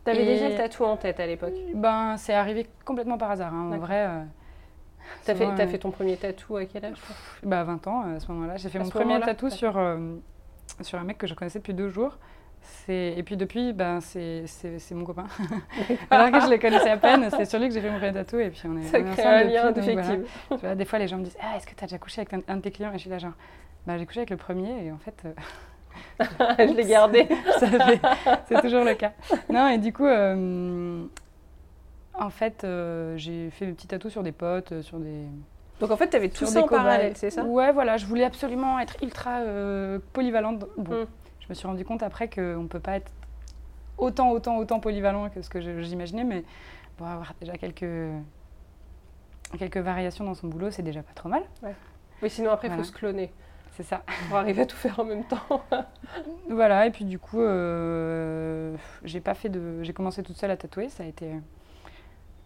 T'avais 0.04 0.24
Et- 0.24 0.26
déjà 0.26 0.50
le 0.50 0.56
tatou 0.56 0.84
en 0.84 0.98
tête 0.98 1.20
à 1.20 1.28
l'époque. 1.28 1.54
Ben, 1.76 2.18
c'est 2.18 2.34
arrivé 2.34 2.68
complètement 2.86 3.18
par 3.18 3.32
hasard. 3.32 3.54
hein. 3.54 3.72
En 3.74 3.78
vrai, 3.78 4.06
euh, 4.08 4.24
T'as 5.26 5.36
fait, 5.36 5.48
t'as 5.56 5.64
euh, 5.64 5.68
fait 5.68 5.78
ton 5.78 5.92
premier 5.92 6.16
tatou 6.18 6.58
à 6.58 6.66
quel 6.66 6.86
âge 6.86 6.98
bah, 7.44 7.64
20 7.64 7.88
ans 7.88 8.02
à 8.16 8.20
ce 8.20 8.32
moment-là. 8.32 8.58
J'ai 8.58 8.70
fait 8.70 8.80
À 8.80 8.84
mon 8.84 8.90
premier 8.90 9.20
tatou 9.20 9.50
sur, 9.50 9.80
sur 10.82 11.00
un 11.00 11.04
mec 11.04 11.18
que 11.18 11.28
je 11.28 11.34
connaissais 11.36 11.60
depuis 11.60 11.74
deux 11.74 11.90
jours. 11.90 12.18
Et 12.90 13.24
puis 13.24 13.38
depuis, 13.38 13.74
ben, 13.74 14.00
c'est, 14.02 14.46
mon 14.92 15.06
copain. 15.06 15.26
Alors 16.10 16.32
que 16.32 16.42
je 16.42 16.50
le 16.50 16.58
connaissais 16.58 16.90
à 16.90 16.98
peine, 16.98 17.30
c'est 17.32 17.46
sur 17.46 17.60
lui 17.60 17.68
que 17.68 17.74
j'ai 17.74 17.82
fait 17.82 17.90
mon 17.90 17.98
premier 18.00 18.14
tatou. 18.14 18.40
Et 18.40 18.50
puis 18.50 18.62
on 18.66 18.78
est, 18.78 18.84
Ça 18.84 19.00
on 19.00 19.06
est 19.06 19.10
ensemble 19.12 19.28
un 19.28 19.40
depuis, 19.42 19.54
lien 19.54 19.72
donc 19.72 19.84
voilà. 19.84 20.02
effectivement. 20.02 20.58
Tu 20.58 20.66
vois, 20.66 20.76
des 20.76 20.86
fois, 20.86 21.00
les 21.00 21.08
gens 21.08 21.18
me 21.18 21.24
disent 21.24 21.38
Ah, 21.42 21.58
est-ce 21.58 21.66
que 21.68 21.76
tu 21.76 21.84
as 21.84 21.88
déjà 21.88 21.98
couché 21.98 22.22
avec 22.22 22.34
un, 22.34 22.42
un 22.48 22.58
de 22.58 22.62
tes 22.62 22.72
clients? 22.72 22.90
Et 22.92 22.96
je 22.96 23.00
suis 23.00 23.10
là, 23.10 23.18
genre, 23.18 23.34
bah, 23.86 23.98
j'ai 23.98 24.06
couché 24.06 24.20
avec 24.20 24.30
le 24.30 24.38
premier, 24.38 24.86
et 24.86 24.92
en 24.92 24.98
fait, 24.98 25.24
euh, 25.26 25.34
je 26.68 26.74
l'ai 26.76 26.86
gardé. 26.86 27.28
c'est 28.48 28.62
toujours 28.62 28.84
le 28.84 28.94
cas. 28.96 29.14
Non, 29.50 29.68
et 29.70 29.78
du 29.78 29.94
coup, 29.94 30.06
euh, 30.06 31.04
en 32.20 32.30
fait, 32.30 32.64
euh, 32.64 33.16
j'ai 33.18 33.50
fait 33.52 33.66
mes 33.66 33.74
petits 33.74 33.88
tatous 33.88 34.12
sur 34.12 34.24
des 34.24 34.32
potes, 34.34 34.82
sur 34.82 35.00
des. 35.00 35.26
Donc 35.80 35.90
en 35.90 35.98
fait, 35.98 36.08
t'avais 36.08 36.30
tout 36.30 36.38
sur 36.38 36.48
ça 36.48 36.60
des 36.60 36.66
en 36.66 36.68
parallèle, 36.68 37.14
c'est 37.16 37.32
ça? 37.32 37.44
Ouais, 37.44 37.72
voilà, 37.72 37.98
je 37.98 38.06
voulais 38.06 38.24
absolument 38.26 38.80
être 38.80 38.98
ultra 39.02 39.40
polyvalente. 40.14 40.66
Bon, 40.78 40.96
Mm. 41.02 41.06
Je 41.52 41.54
me 41.54 41.58
suis 41.60 41.68
rendu 41.68 41.84
compte 41.84 42.02
après 42.02 42.30
qu'on 42.30 42.64
ne 42.64 42.68
peut 42.68 42.80
pas 42.80 42.96
être 42.96 43.12
autant, 43.98 44.32
autant, 44.32 44.56
autant 44.58 44.80
polyvalent 44.80 45.30
que 45.30 45.42
ce 45.42 45.50
que 45.50 45.60
j'imaginais, 45.82 46.24
mais 46.24 46.46
bon, 46.98 47.04
avoir 47.06 47.34
déjà 47.42 47.58
quelques. 47.58 47.86
Quelques 49.60 49.76
variations 49.76 50.24
dans 50.24 50.34
son 50.34 50.48
boulot, 50.48 50.72
c'est 50.72 50.82
déjà 50.82 51.04
pas 51.04 51.12
trop 51.14 51.28
mal. 51.28 51.44
Oui, 52.24 52.30
sinon 52.30 52.52
après, 52.52 52.68
il 52.68 52.70
Voilà. 52.70 52.84
faut 52.84 52.88
se 52.90 52.94
cloner 52.98 53.34
C'est 53.76 53.84
ça. 53.84 54.02
pour 54.30 54.38
arriver 54.38 54.62
à 54.62 54.66
tout 54.66 54.78
faire 54.78 54.98
en 54.98 55.04
même 55.04 55.26
temps. 55.26 55.62
Voilà, 56.50 56.86
et 56.88 56.92
puis 56.92 57.04
du 57.04 57.20
coup, 57.20 57.42
euh, 57.42 58.74
j'ai 59.04 59.20
pas 59.20 59.34
fait 59.34 59.50
de. 59.50 59.84
J'ai 59.84 59.92
commencé 59.92 60.24
toute 60.24 60.38
seule 60.38 60.52
à 60.52 60.58
tatouer, 60.58 60.88
ça 60.88 61.04
a 61.04 61.06
été 61.06 61.34
un 61.34 61.42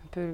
peu 0.09 0.33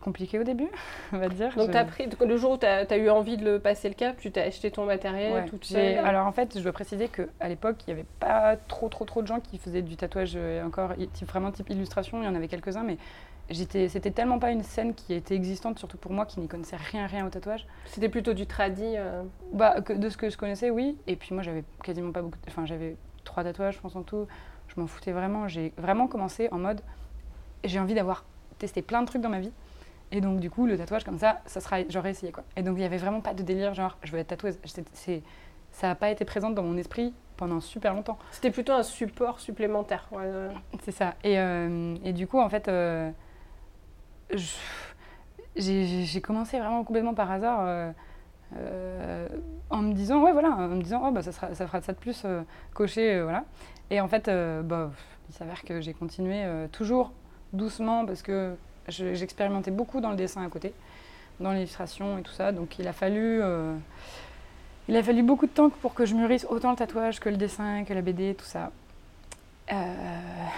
compliqué 0.00 0.38
au 0.38 0.44
début, 0.44 0.68
on 1.12 1.18
va 1.18 1.28
dire. 1.28 1.54
Donc 1.56 1.70
Je- 1.72 1.82
pris, 1.84 2.08
le 2.26 2.36
jour 2.36 2.52
où 2.52 2.56
t'as 2.56 2.84
as 2.88 2.96
eu 2.96 3.08
envie 3.10 3.36
de 3.36 3.44
le 3.44 3.58
passer 3.58 3.88
le 3.88 3.94
cap, 3.94 4.16
tu 4.18 4.30
t'as 4.32 4.42
acheté 4.44 4.70
ton 4.70 4.84
matériel 4.84 5.32
Ouais, 5.32 5.44
toute 5.46 5.64
seule. 5.64 5.98
Alors 5.98 6.26
en 6.26 6.32
fait, 6.32 6.56
je 6.58 6.62
dois 6.62 6.72
préciser 6.72 7.08
qu'à 7.08 7.48
l'époque, 7.48 7.76
il 7.86 7.94
n'y 7.94 8.00
avait 8.00 8.08
pas 8.20 8.56
trop, 8.68 8.88
trop, 8.88 9.04
trop 9.04 9.22
de 9.22 9.26
gens 9.26 9.40
qui 9.40 9.58
faisaient 9.58 9.82
du 9.82 9.96
tatouage 9.96 10.32
euh, 10.36 10.64
encore 10.66 10.90
type, 11.12 11.28
vraiment 11.28 11.50
type 11.52 11.70
illustration. 11.70 12.20
Il 12.22 12.24
y 12.24 12.28
en 12.28 12.34
avait 12.34 12.48
quelques-uns, 12.48 12.82
mais 12.84 12.96
c'était 13.50 14.10
tellement 14.10 14.38
pas 14.38 14.50
une 14.50 14.62
scène 14.62 14.94
qui 14.94 15.12
était 15.14 15.34
existante, 15.34 15.78
surtout 15.78 15.98
pour 15.98 16.12
moi 16.12 16.24
qui 16.26 16.40
n'y 16.40 16.48
connaissais 16.48 16.76
rien, 16.76 17.06
rien 17.06 17.26
au 17.26 17.28
tatouage. 17.30 17.66
C'était 17.86 18.08
plutôt 18.08 18.32
du 18.32 18.46
tradi. 18.46 18.94
euh, 18.96 19.22
Bah, 19.52 19.80
que- 19.82 19.92
de 19.92 20.08
ce 20.08 20.16
que 20.16 20.30
je 20.30 20.38
connaissais, 20.38 20.70
oui. 20.70 20.96
Et 21.06 21.16
puis 21.16 21.34
moi, 21.34 21.42
j'avais 21.42 21.64
quasiment 21.82 22.12
pas 22.12 22.22
beaucoup. 22.22 22.38
Enfin, 22.48 22.64
j'avais 22.66 22.96
trois 23.24 23.44
tatouages, 23.44 23.74
je 23.74 23.80
pense 23.80 23.94
en 23.96 24.02
tout. 24.02 24.26
Je 24.68 24.80
m'en 24.80 24.86
foutais 24.86 25.12
vraiment. 25.12 25.48
J'ai 25.48 25.72
vraiment 25.76 26.06
commencé 26.06 26.48
en 26.50 26.58
mode 26.58 26.80
j'ai 27.64 27.78
envie 27.78 27.94
d'avoir 27.94 28.24
testé 28.58 28.80
plein 28.82 29.02
de 29.02 29.06
trucs 29.06 29.22
dans 29.22 29.28
ma 29.28 29.40
vie. 29.40 29.52
Et 30.12 30.20
donc, 30.20 30.38
du 30.40 30.50
coup, 30.50 30.66
le 30.66 30.76
tatouage 30.78 31.04
comme 31.04 31.18
ça, 31.18 31.40
ça 31.46 31.60
sera. 31.60 31.78
J'aurais 31.88 32.10
essayé 32.10 32.30
quoi. 32.32 32.44
Et 32.56 32.62
donc, 32.62 32.76
il 32.78 32.82
y 32.82 32.84
avait 32.84 32.98
vraiment 32.98 33.20
pas 33.20 33.34
de 33.34 33.42
délire 33.42 33.74
genre 33.74 33.96
je 34.04 34.12
veux 34.12 34.18
être 34.18 34.28
tatoueuse. 34.28 34.58
C'est, 34.92 35.22
ça 35.72 35.88
n'a 35.88 35.94
pas 35.94 36.10
été 36.10 36.24
présent 36.24 36.50
dans 36.50 36.62
mon 36.62 36.76
esprit 36.76 37.14
pendant 37.36 37.60
super 37.60 37.94
longtemps. 37.94 38.18
C'était 38.30 38.50
plutôt 38.50 38.72
un 38.72 38.82
support 38.82 39.40
supplémentaire. 39.40 40.06
ouais. 40.12 40.30
C'est 40.82 40.92
ça. 40.92 41.14
Et, 41.24 41.40
euh, 41.40 41.96
et 42.04 42.12
du 42.12 42.26
coup, 42.26 42.38
en 42.38 42.48
fait, 42.48 42.68
euh, 42.68 43.10
j'ai 45.56 46.20
commencé 46.20 46.58
vraiment 46.58 46.84
complètement 46.84 47.14
par 47.14 47.30
hasard 47.30 47.60
euh, 47.62 47.90
euh, 48.56 49.28
en 49.70 49.78
me 49.78 49.92
disant, 49.94 50.22
ouais, 50.22 50.32
voilà, 50.32 50.50
en 50.50 50.68
me 50.68 50.82
disant, 50.82 51.02
oh, 51.04 51.10
bah, 51.10 51.22
ça, 51.22 51.32
sera, 51.32 51.54
ça 51.54 51.66
fera 51.66 51.80
ça 51.80 51.92
de 51.92 51.98
plus 51.98 52.22
euh, 52.24 52.42
cocher, 52.74 53.14
euh, 53.14 53.22
voilà. 53.24 53.44
Et 53.90 54.00
en 54.00 54.08
fait, 54.08 54.30
bah, 54.64 54.90
il 55.28 55.34
s'avère 55.34 55.62
que 55.64 55.80
j'ai 55.80 55.92
continué 55.92 56.44
toujours 56.72 57.12
doucement 57.52 58.06
parce 58.06 58.22
que 58.22 58.56
je- 58.88 59.14
j'expérimentais 59.14 59.70
beaucoup 59.70 60.00
dans 60.00 60.10
le 60.10 60.16
dessin 60.16 60.44
à 60.44 60.48
côté, 60.48 60.72
dans 61.40 61.52
l'illustration 61.52 62.18
et 62.18 62.22
tout 62.22 62.32
ça. 62.32 62.52
Donc, 62.52 62.78
il 62.78 62.86
a 62.88 62.92
fallu. 62.92 63.40
euh, 63.42 63.74
il 64.88 64.96
a 64.96 65.02
fallu 65.02 65.22
beaucoup 65.22 65.46
de 65.46 65.52
temps 65.52 65.70
pour 65.70 65.94
que 65.94 66.04
je 66.04 66.14
mûrisse 66.14 66.44
autant 66.50 66.70
le 66.70 66.76
tatouage 66.76 67.20
que 67.20 67.28
le 67.28 67.36
dessin, 67.36 67.84
que 67.84 67.94
la 67.94 68.02
BD, 68.02 68.34
tout 68.34 68.44
ça. 68.44 68.70
Euh, 69.72 69.74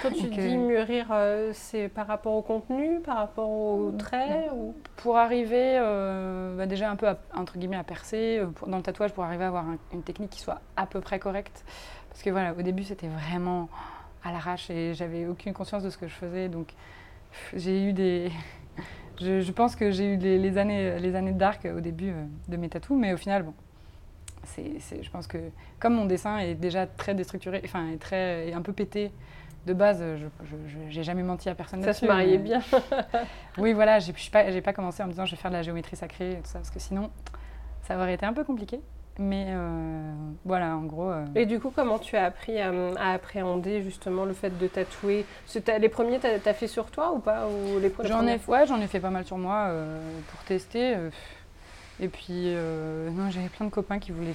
Quand 0.03 0.11
tu 0.11 0.31
que- 0.31 0.35
dis 0.41 0.57
mûrir, 0.57 1.09
euh, 1.13 1.51
c'est 1.53 1.89
par 1.89 2.07
rapport 2.07 2.33
au 2.35 2.41
contenu, 2.41 3.01
par 3.01 3.19
rapport 3.19 3.49
au 3.51 3.93
trait 3.99 4.49
ou... 4.55 4.75
pour 4.97 5.19
arriver 5.19 5.77
euh, 5.79 6.57
bah, 6.57 6.65
déjà 6.65 6.91
un 6.91 6.97
peu 6.97 7.07
à, 7.07 7.19
entre 7.37 7.59
guillemets 7.59 7.77
à 7.77 7.85
percer 7.85 8.41
pour- 8.57 8.67
dans 8.67 8.79
le 8.79 8.83
tatouage 8.83 9.13
pour 9.13 9.23
arriver 9.23 9.45
à 9.45 9.49
avoir 9.49 9.69
un- 9.69 9.77
une 9.93 10.03
technique 10.03 10.31
qui 10.31 10.41
soit 10.41 10.61
à 10.77 10.87
peu 10.87 11.01
près 11.03 11.19
correcte 11.19 11.65
parce 12.09 12.23
que 12.23 12.31
voilà 12.31 12.55
au 12.55 12.63
début 12.63 12.83
c'était 12.83 13.07
vraiment 13.09 13.69
à 14.25 14.33
l'arrache 14.33 14.71
et 14.71 14.95
j'avais 14.95 15.27
aucune 15.27 15.53
conscience 15.53 15.83
de 15.83 15.91
ce 15.91 15.99
que 15.99 16.09
je 16.09 16.15
faisais 16.15 16.49
donc 16.49 16.69
j'ai 17.55 17.85
eu 17.89 17.93
des 17.93 18.31
je, 19.21 19.41
je 19.41 19.53
pense 19.53 19.77
que 19.77 19.91
j'ai 19.91 20.15
eu 20.15 20.17
les, 20.17 20.39
les 20.39 20.59
années 20.59 20.99
les 20.99 21.15
années 21.15 21.33
dark 21.33 21.67
au 21.67 21.81
début 21.81 22.11
euh, 22.11 22.25
de 22.49 22.57
mes 22.57 22.69
tatous 22.69 22.99
mais 22.99 23.13
au 23.13 23.17
final 23.17 23.43
bon 23.43 23.55
c'est 24.45 24.79
c'est- 24.81 25.03
je 25.03 25.11
pense 25.11 25.27
que 25.27 25.39
comme 25.79 25.95
mon 25.95 26.05
dessin 26.05 26.39
est 26.39 26.55
déjà 26.55 26.87
très 26.87 27.15
déstructuré 27.15 27.63
enfin 27.65 27.89
est 27.93 27.99
très 28.01 28.49
est 28.49 28.55
un 28.55 28.63
peu 28.63 28.73
pété 28.73 29.13
de 29.67 29.73
base, 29.73 30.01
je 30.01 30.27
je- 30.47 30.91
j'ai 30.91 31.03
jamais 31.03 31.23
menti 31.23 31.49
à 31.49 31.55
personne 31.55 31.83
Ça 31.83 31.95
se 31.95 32.05
mariait 32.05 32.37
bien. 32.37 32.61
oui, 33.57 33.73
voilà, 33.73 33.99
j'ai 33.99 34.13
suis 34.13 34.31
pas, 34.31 34.51
j'ai 34.51 34.61
pas 34.61 34.75
commencé 34.75 35.03
en 35.03 35.07
me 35.07 35.13
disant 35.13 35.25
je 35.25 35.31
vais 35.31 35.39
faire 35.41 35.51
de 35.51 35.57
la 35.57 35.63
géométrie 35.63 35.97
sacrée 35.97 36.33
et 36.33 36.37
tout 36.37 36.41
ça, 36.51 36.59
parce 36.59 36.69
que 36.71 36.79
sinon, 36.79 37.11
ça 37.85 37.97
aurait 37.97 38.13
été 38.13 38.27
un 38.27 38.35
peu 38.35 38.45
compliqué. 38.45 38.81
Mais 39.19 39.55
voilà, 40.45 40.77
en 40.77 40.83
gros. 40.83 41.13
Et 41.35 41.47
du 41.47 41.61
coup, 41.61 41.71
comment 41.75 41.99
tu 41.99 42.17
as 42.17 42.25
appris 42.25 42.61
à, 42.61 42.73
appréhender 43.13 43.83
justement 43.83 44.25
le 44.25 44.33
fait 44.33 44.57
de 44.59 44.67
tatouer? 44.67 45.25
Les 45.79 45.89
premiers, 45.89 46.19
tu 46.19 46.27
as, 46.27 46.55
fait 46.55 46.67
sur 46.67 46.91
toi 46.91 47.13
ou 47.13 47.21
pas? 47.21 47.47
Ou 47.47 47.79
les 47.79 47.93
J'en 48.05 48.27
ai, 48.27 48.41
ouais, 48.49 48.67
j'en 48.67 48.81
ai 48.81 48.87
fait 48.87 49.01
pas 49.01 49.11
mal 49.11 49.25
sur 49.25 49.39
moi 49.39 49.71
pour 50.31 50.41
tester. 50.45 50.97
Et 52.01 52.09
puis, 52.09 52.55
non, 53.13 53.31
j'avais 53.31 53.49
plein 53.49 53.67
de 53.67 53.71
copains 53.71 54.01
qui 54.01 54.11
voulaient, 54.11 54.35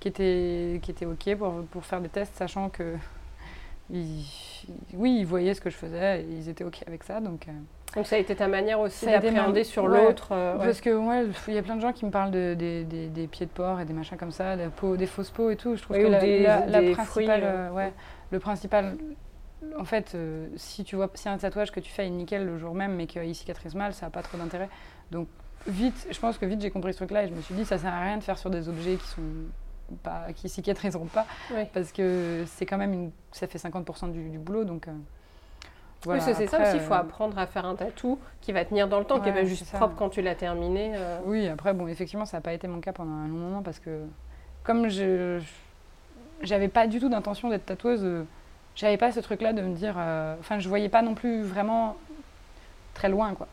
qui 0.00 0.08
étaient, 0.08 0.80
qui 0.82 0.90
étaient 0.90 1.06
ok 1.06 1.36
pour, 1.36 1.62
pour 1.70 1.84
faire 1.84 2.00
des 2.00 2.08
tests, 2.08 2.36
sachant 2.36 2.70
que 2.70 2.96
ils, 3.90 4.24
oui, 4.94 5.18
ils 5.20 5.26
voyaient 5.26 5.54
ce 5.54 5.60
que 5.60 5.70
je 5.70 5.76
faisais 5.76 6.22
et 6.22 6.26
ils 6.30 6.48
étaient 6.48 6.64
OK 6.64 6.82
avec 6.86 7.04
ça. 7.04 7.20
Donc, 7.20 7.48
euh, 7.48 7.52
donc 7.94 8.06
ça 8.06 8.16
a 8.16 8.18
été 8.18 8.34
ta 8.34 8.48
manière 8.48 8.80
aussi 8.80 9.06
d'appréhender 9.06 9.64
sur 9.64 9.86
l'autre 9.86 10.28
euh, 10.32 10.58
Parce 10.58 10.80
que 10.80 10.90
moi, 10.90 11.22
il 11.48 11.54
y 11.54 11.58
a 11.58 11.62
plein 11.62 11.76
de 11.76 11.80
gens 11.80 11.92
qui 11.92 12.04
me 12.04 12.10
parlent 12.10 12.32
de, 12.32 12.54
des 12.54 13.28
pieds 13.28 13.46
de 13.46 13.50
porc 13.50 13.80
et 13.80 13.84
des 13.84 13.92
machins 13.92 14.18
comme 14.18 14.32
ça, 14.32 14.56
des, 14.56 14.68
peaux, 14.68 14.96
des 14.96 15.06
fausses 15.06 15.30
peaux 15.30 15.50
et 15.50 15.56
tout. 15.56 15.76
Je 15.76 15.82
trouve 15.82 15.96
que 15.96 16.02
la, 16.02 16.92
principale, 16.92 17.42
euh, 17.44 17.70
ouais, 17.70 17.92
le 18.30 18.38
principal, 18.40 18.96
en 19.78 19.84
fait, 19.84 20.16
si 20.56 20.84
tu 20.84 20.96
vois 20.96 21.10
si 21.14 21.28
un 21.28 21.38
tatouage 21.38 21.70
que 21.70 21.80
tu 21.80 21.92
fais 21.92 22.06
est 22.06 22.10
nickel 22.10 22.44
le 22.44 22.58
jour 22.58 22.74
même 22.74 22.94
mais 22.94 23.06
qu'il 23.06 23.34
cicatrise 23.34 23.74
mal, 23.74 23.94
ça 23.94 24.06
n'a 24.06 24.10
pas 24.10 24.22
trop 24.22 24.38
d'intérêt. 24.38 24.68
Donc 25.10 25.28
vite, 25.66 26.06
je 26.10 26.18
pense 26.18 26.36
que 26.36 26.46
vite 26.46 26.60
j'ai 26.60 26.70
compris 26.70 26.92
ce 26.92 26.98
truc-là 26.98 27.24
et 27.24 27.28
je 27.28 27.34
me 27.34 27.40
suis 27.40 27.54
dit 27.54 27.64
ça 27.64 27.78
sert 27.78 27.92
à 27.92 28.00
rien 28.00 28.18
de 28.18 28.22
faire 28.22 28.38
sur 28.38 28.50
des 28.50 28.68
objets 28.68 28.96
qui 28.96 29.06
sont 29.06 29.22
pas, 30.02 30.26
qui 30.34 30.48
cicatriseront 30.48 31.06
pas, 31.06 31.26
parce 31.72 31.92
que 31.92 32.44
c'est 32.46 32.66
quand 32.66 32.78
même 32.78 32.92
une, 32.92 33.10
ça 33.32 33.46
fait 33.46 33.58
50% 33.58 34.10
du, 34.10 34.38
boulot, 34.38 34.64
donc. 34.64 34.88
Euh, 36.06 36.18
voilà. 36.18 36.34
c'est 36.34 36.46
ça 36.46 36.62
aussi, 36.62 36.76
il 36.76 36.80
faut 36.80 36.92
euh, 36.92 36.98
apprendre 36.98 37.38
à 37.38 37.46
faire 37.46 37.64
un 37.64 37.74
tatou 37.74 38.18
qui 38.40 38.52
va 38.52 38.64
tenir 38.64 38.88
dans 38.88 38.98
le 38.98 39.04
temps, 39.04 39.20
qui 39.20 39.30
va 39.30 39.44
juste 39.44 39.70
propre 39.72 39.94
quand 39.96 40.10
tu 40.10 40.22
l'as 40.22 40.34
terminé. 40.34 40.92
Euh. 40.94 41.18
Oui, 41.24 41.48
après, 41.48 41.72
bon, 41.72 41.88
effectivement, 41.88 42.26
ça 42.26 42.36
n'a 42.36 42.40
pas 42.40 42.52
été 42.52 42.68
mon 42.68 42.80
cas 42.80 42.92
pendant 42.92 43.12
un 43.12 43.28
long 43.28 43.36
moment 43.36 43.62
parce 43.62 43.78
que, 43.78 44.00
comme 44.62 44.88
je 44.88 45.40
j'avais 46.42 46.68
pas 46.68 46.86
du 46.86 47.00
tout 47.00 47.08
d'intention 47.08 47.48
d'être 47.48 47.64
tatoueuse, 47.64 48.26
j'avais 48.74 48.96
pas 48.96 49.12
ce 49.12 49.20
truc-là 49.20 49.52
de 49.52 49.62
me 49.62 49.74
dire. 49.74 49.96
Enfin, 50.40 50.58
je 50.58 50.68
voyais 50.68 50.88
pas 50.88 51.02
non 51.02 51.14
plus 51.14 51.42
vraiment 51.42 51.96
très 52.92 53.08
loin, 53.08 53.34
quoi. 53.34 53.48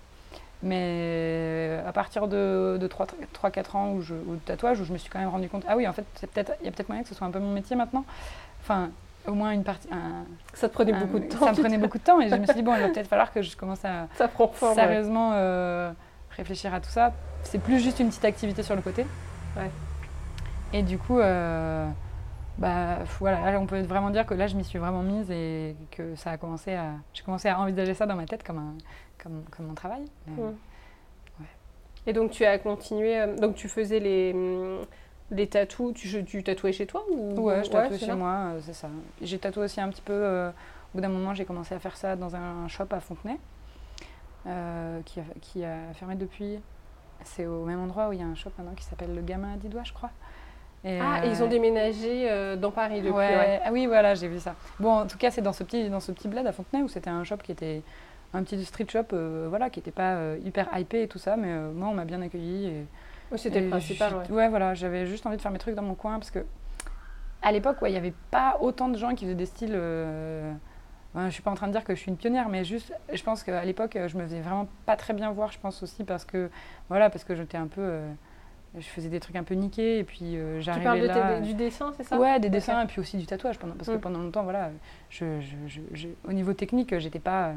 Mais 0.64 1.80
à 1.88 1.92
partir 1.92 2.28
de, 2.28 2.78
3-4 2.88 3.78
ans 3.78 3.92
où 3.94 4.02
je, 4.02 4.14
de 4.14 4.36
tatouage, 4.46 4.80
où 4.80 4.86
je 4.86 4.94
me 4.94 4.98
suis 4.98 5.10
quand 5.10 5.20
même 5.20 5.30
rendu 5.30 5.50
compte, 5.50 5.64
ah 5.68 5.76
oui, 5.76 5.88
en 5.88 5.94
fait, 5.94 6.06
il 6.22 6.28
peut 6.28 6.44
y 6.64 6.68
a 6.68 6.72
peut-être 6.72 6.90
moyen 6.90 7.04
que 7.04 7.10
ce 7.10 7.16
soit 7.16 7.26
un 7.26 7.32
peu 7.32 7.40
mon 7.40 7.54
métier 7.54 7.76
maintenant. 7.76 8.06
Enfin, 8.62 8.92
au 9.28 9.34
moins 9.34 9.52
une 9.52 9.64
partie. 9.64 9.88
ça 10.54 10.70
te 10.70 10.74
prenait 10.74 10.94
beaucoup 10.94 11.20
de 11.20 11.26
temps. 11.30 11.46
Ça 11.46 11.52
me 11.52 11.58
prenait 11.58 11.78
beaucoup 11.78 11.98
de 11.98 12.04
temps 12.04 12.20
et 12.22 12.30
je 12.30 12.36
me 12.36 12.46
suis 12.46 12.56
dit, 12.56 12.62
bon, 12.62 12.76
il 12.76 12.82
va 12.82 12.90
peut-être 12.90 13.08
falloir 13.08 13.32
que 13.32 13.42
je 13.42 13.56
commence 13.56 13.84
à 13.86 14.08
ça 14.16 14.30
sérieusement 14.74 15.32
euh, 15.34 15.92
réfléchir 16.32 16.74
à 16.74 16.80
tout 16.80 16.90
ça. 16.90 17.14
C'est 17.44 17.60
plus 17.60 17.80
juste 17.80 18.00
une 18.00 18.10
petite 18.10 18.26
activité 18.26 18.64
sur 18.64 18.76
le 18.76 18.82
côté. 18.82 19.06
Ouais. 19.56 19.70
Et 20.74 20.84
du 20.84 20.98
coup, 20.98 21.20
euh, 21.20 21.88
bah, 22.58 23.00
voilà, 23.20 23.60
on 23.60 23.66
peut 23.66 23.82
vraiment 23.82 24.10
dire 24.10 24.26
que 24.26 24.34
là, 24.34 24.48
je 24.48 24.56
m'y 24.56 24.64
suis 24.64 24.80
vraiment 24.80 25.02
mise 25.02 25.30
et 25.32 25.76
que 25.92 26.16
ça 26.16 26.32
a 26.32 26.38
commencé 26.38 26.74
à. 26.74 26.92
J'ai 27.14 27.24
commencé 27.24 27.50
à 27.50 27.60
envisager 27.60 27.94
ça 27.94 28.06
dans 28.06 28.16
ma 28.16 28.26
tête 28.26 28.44
comme 28.44 28.58
un, 28.58 28.74
comme, 29.22 29.44
comme 29.50 29.68
mon 29.68 29.74
travail. 29.74 30.04
Ouais. 30.38 30.52
Et 32.08 32.14
donc 32.14 32.32
tu 32.32 32.46
as 32.46 32.58
continué, 32.58 33.20
euh, 33.20 33.36
donc 33.36 33.56
tu 33.56 33.68
faisais 33.68 34.00
les, 34.00 34.34
les 35.32 35.48
tatous, 35.48 35.94
tu, 35.94 36.24
tu 36.26 36.44
tatouais 36.44 36.74
chez 36.74 36.86
toi 36.86 37.04
ou... 37.10 37.40
Ouais, 37.40 37.64
je 37.64 37.70
tatouais 37.70 37.98
chez 37.98 38.14
moi, 38.14 38.54
euh, 38.54 38.60
c'est 38.62 38.74
ça. 38.74 38.90
J'ai 39.22 39.40
tatoué 39.40 39.66
aussi 39.66 39.82
un 39.82 39.90
petit 39.90 40.02
peu, 40.02 40.14
euh, 40.14 40.50
au 40.50 40.54
bout 40.96 41.02
d'un 41.02 41.10
moment 41.10 41.34
j'ai 41.34 41.46
commencé 41.46 41.74
à 41.74 41.80
faire 41.80 41.98
ça 41.98 42.16
dans 42.16 42.36
un 42.36 42.68
shop 42.68 42.88
à 42.92 43.00
Fontenay, 43.00 43.38
qui, 45.06 45.20
a, 45.20 45.24
qui 45.42 45.64
a 45.64 45.94
fermé 45.94 46.16
depuis. 46.16 46.60
C'est 47.24 47.46
au 47.46 47.66
même 47.66 47.80
endroit 47.80 48.10
où 48.10 48.14
il 48.14 48.20
y 48.20 48.24
a 48.24 48.26
un 48.26 48.36
shop 48.36 48.50
maintenant 48.58 48.74
qui 48.76 48.84
s'appelle 48.84 49.14
Le 49.14 49.22
Gamin 49.22 49.54
à 49.54 49.58
10 49.58 49.70
doigts, 49.70 49.84
je 49.84 49.94
crois. 49.94 50.10
Et 50.84 51.00
ah, 51.00 51.24
ils 51.26 51.44
ont 51.44 51.48
déménagé 51.48 52.56
dans 52.58 52.72
Paris 52.72 53.02
depuis. 53.02 53.14
Ouais. 53.14 53.62
Ah 53.64 53.72
oui, 53.72 53.86
voilà, 53.86 54.16
j'ai 54.16 54.28
vu 54.28 54.40
ça. 54.40 54.56
Bon, 54.80 54.92
en 55.02 55.08
tout 55.08 55.20
cas, 55.20 55.30
c'est 55.30 55.44
dans 55.44 55.54
ce 55.54 55.64
petit, 55.64 55.90
dans 55.90 56.00
ce 56.00 56.12
petit 56.12 56.28
bled 56.28 56.48
à 56.48 56.52
Fontenay 56.52 56.82
où 56.82 56.88
c'était 56.88 57.12
un 57.12 57.24
shop 57.24 57.38
qui 57.38 57.52
était 57.52 57.84
un 58.34 58.44
petit 58.44 58.64
street 58.64 58.88
shop 58.90 59.06
euh, 59.14 59.48
voilà, 59.50 59.70
qui 59.70 59.80
n'était 59.80 59.92
pas 59.92 60.16
euh, 60.16 60.38
hyper 60.44 60.70
hypé 60.78 61.04
et 61.04 61.08
tout 61.08 61.20
ça, 61.20 61.36
mais 61.36 61.50
euh, 61.50 61.72
moi, 61.72 61.90
on 61.90 61.94
m'a 61.94 62.06
bien 62.06 62.22
accueilli. 62.22 62.68
Et, 62.68 62.86
oui, 63.32 63.40
c'était 63.40 63.62
le 63.62 63.70
principal. 63.70 64.24
Ouais. 64.30 64.50
voilà, 64.50 64.74
j'avais 64.74 65.06
juste 65.06 65.26
envie 65.26 65.38
de 65.38 65.42
faire 65.42 65.52
mes 65.52 65.60
trucs 65.60 65.76
dans 65.76 65.82
mon 65.82 65.96
coin 65.96 66.20
parce 66.20 66.32
que 66.32 66.46
à 67.42 67.52
l'époque, 67.52 67.78
il 67.84 67.92
n'y 67.92 67.98
avait 67.98 68.14
pas 68.30 68.58
autant 68.62 68.88
de 68.88 68.98
gens 68.98 69.16
qui 69.16 69.26
faisaient 69.26 69.36
des 69.36 69.48
styles. 69.48 69.74
je 69.74 71.20
ne 71.20 71.30
suis 71.32 71.42
pas 71.42 71.52
en 71.52 71.56
train 71.56 71.68
de 71.68 71.72
dire 71.72 71.84
que 71.84 71.96
je 71.96 72.00
suis 72.00 72.12
une 72.12 72.18
pionnière, 72.18 72.50
mais 72.50 72.64
juste, 72.64 72.94
je 73.12 73.24
pense 73.24 73.44
qu'à 73.44 73.66
l'époque, 73.66 73.98
je 74.08 74.16
me 74.18 74.24
faisais 74.24 74.42
vraiment 74.42 74.68
pas 74.86 74.96
très 74.96 75.14
bien 75.14 75.32
voir, 75.32 75.52
je 75.52 75.60
pense 75.60 75.82
aussi 75.82 76.04
parce 76.04 76.24
que, 76.24 76.52
voilà, 76.90 77.10
parce 77.10 77.24
que 77.24 77.36
j'étais 77.36 77.58
un 77.58 77.68
peu 77.68 78.02
je 78.78 78.86
faisais 78.86 79.10
des 79.10 79.20
trucs 79.20 79.36
un 79.36 79.44
peu 79.44 79.54
niqués 79.54 80.00
et 80.00 80.04
puis 80.04 80.38
j'arrivais 80.60 81.08
là. 81.08 81.14
Tu 81.14 81.20
parles 81.20 81.42
du 81.42 81.54
dessin, 81.54 81.94
c'est 81.98 82.04
ça? 82.04 82.18
Ouais, 82.18 82.40
des 82.40 82.50
dessins 82.50 82.82
et 82.82 82.88
puis 82.88 83.02
aussi 83.02 83.18
du 83.18 83.26
tatouage 83.26 83.60
pendant, 83.60 83.74
parce 83.74 83.90
que 83.90 83.96
mm. 83.96 84.02
pendant 84.02 84.20
longtemps, 84.20 84.44
voilà, 84.44 84.72
je, 85.10 85.26
je, 85.68 86.08
au 86.28 86.32
niveau 86.32 86.54
technique, 86.54 86.98
j'étais 87.00 87.20
pas, 87.20 87.54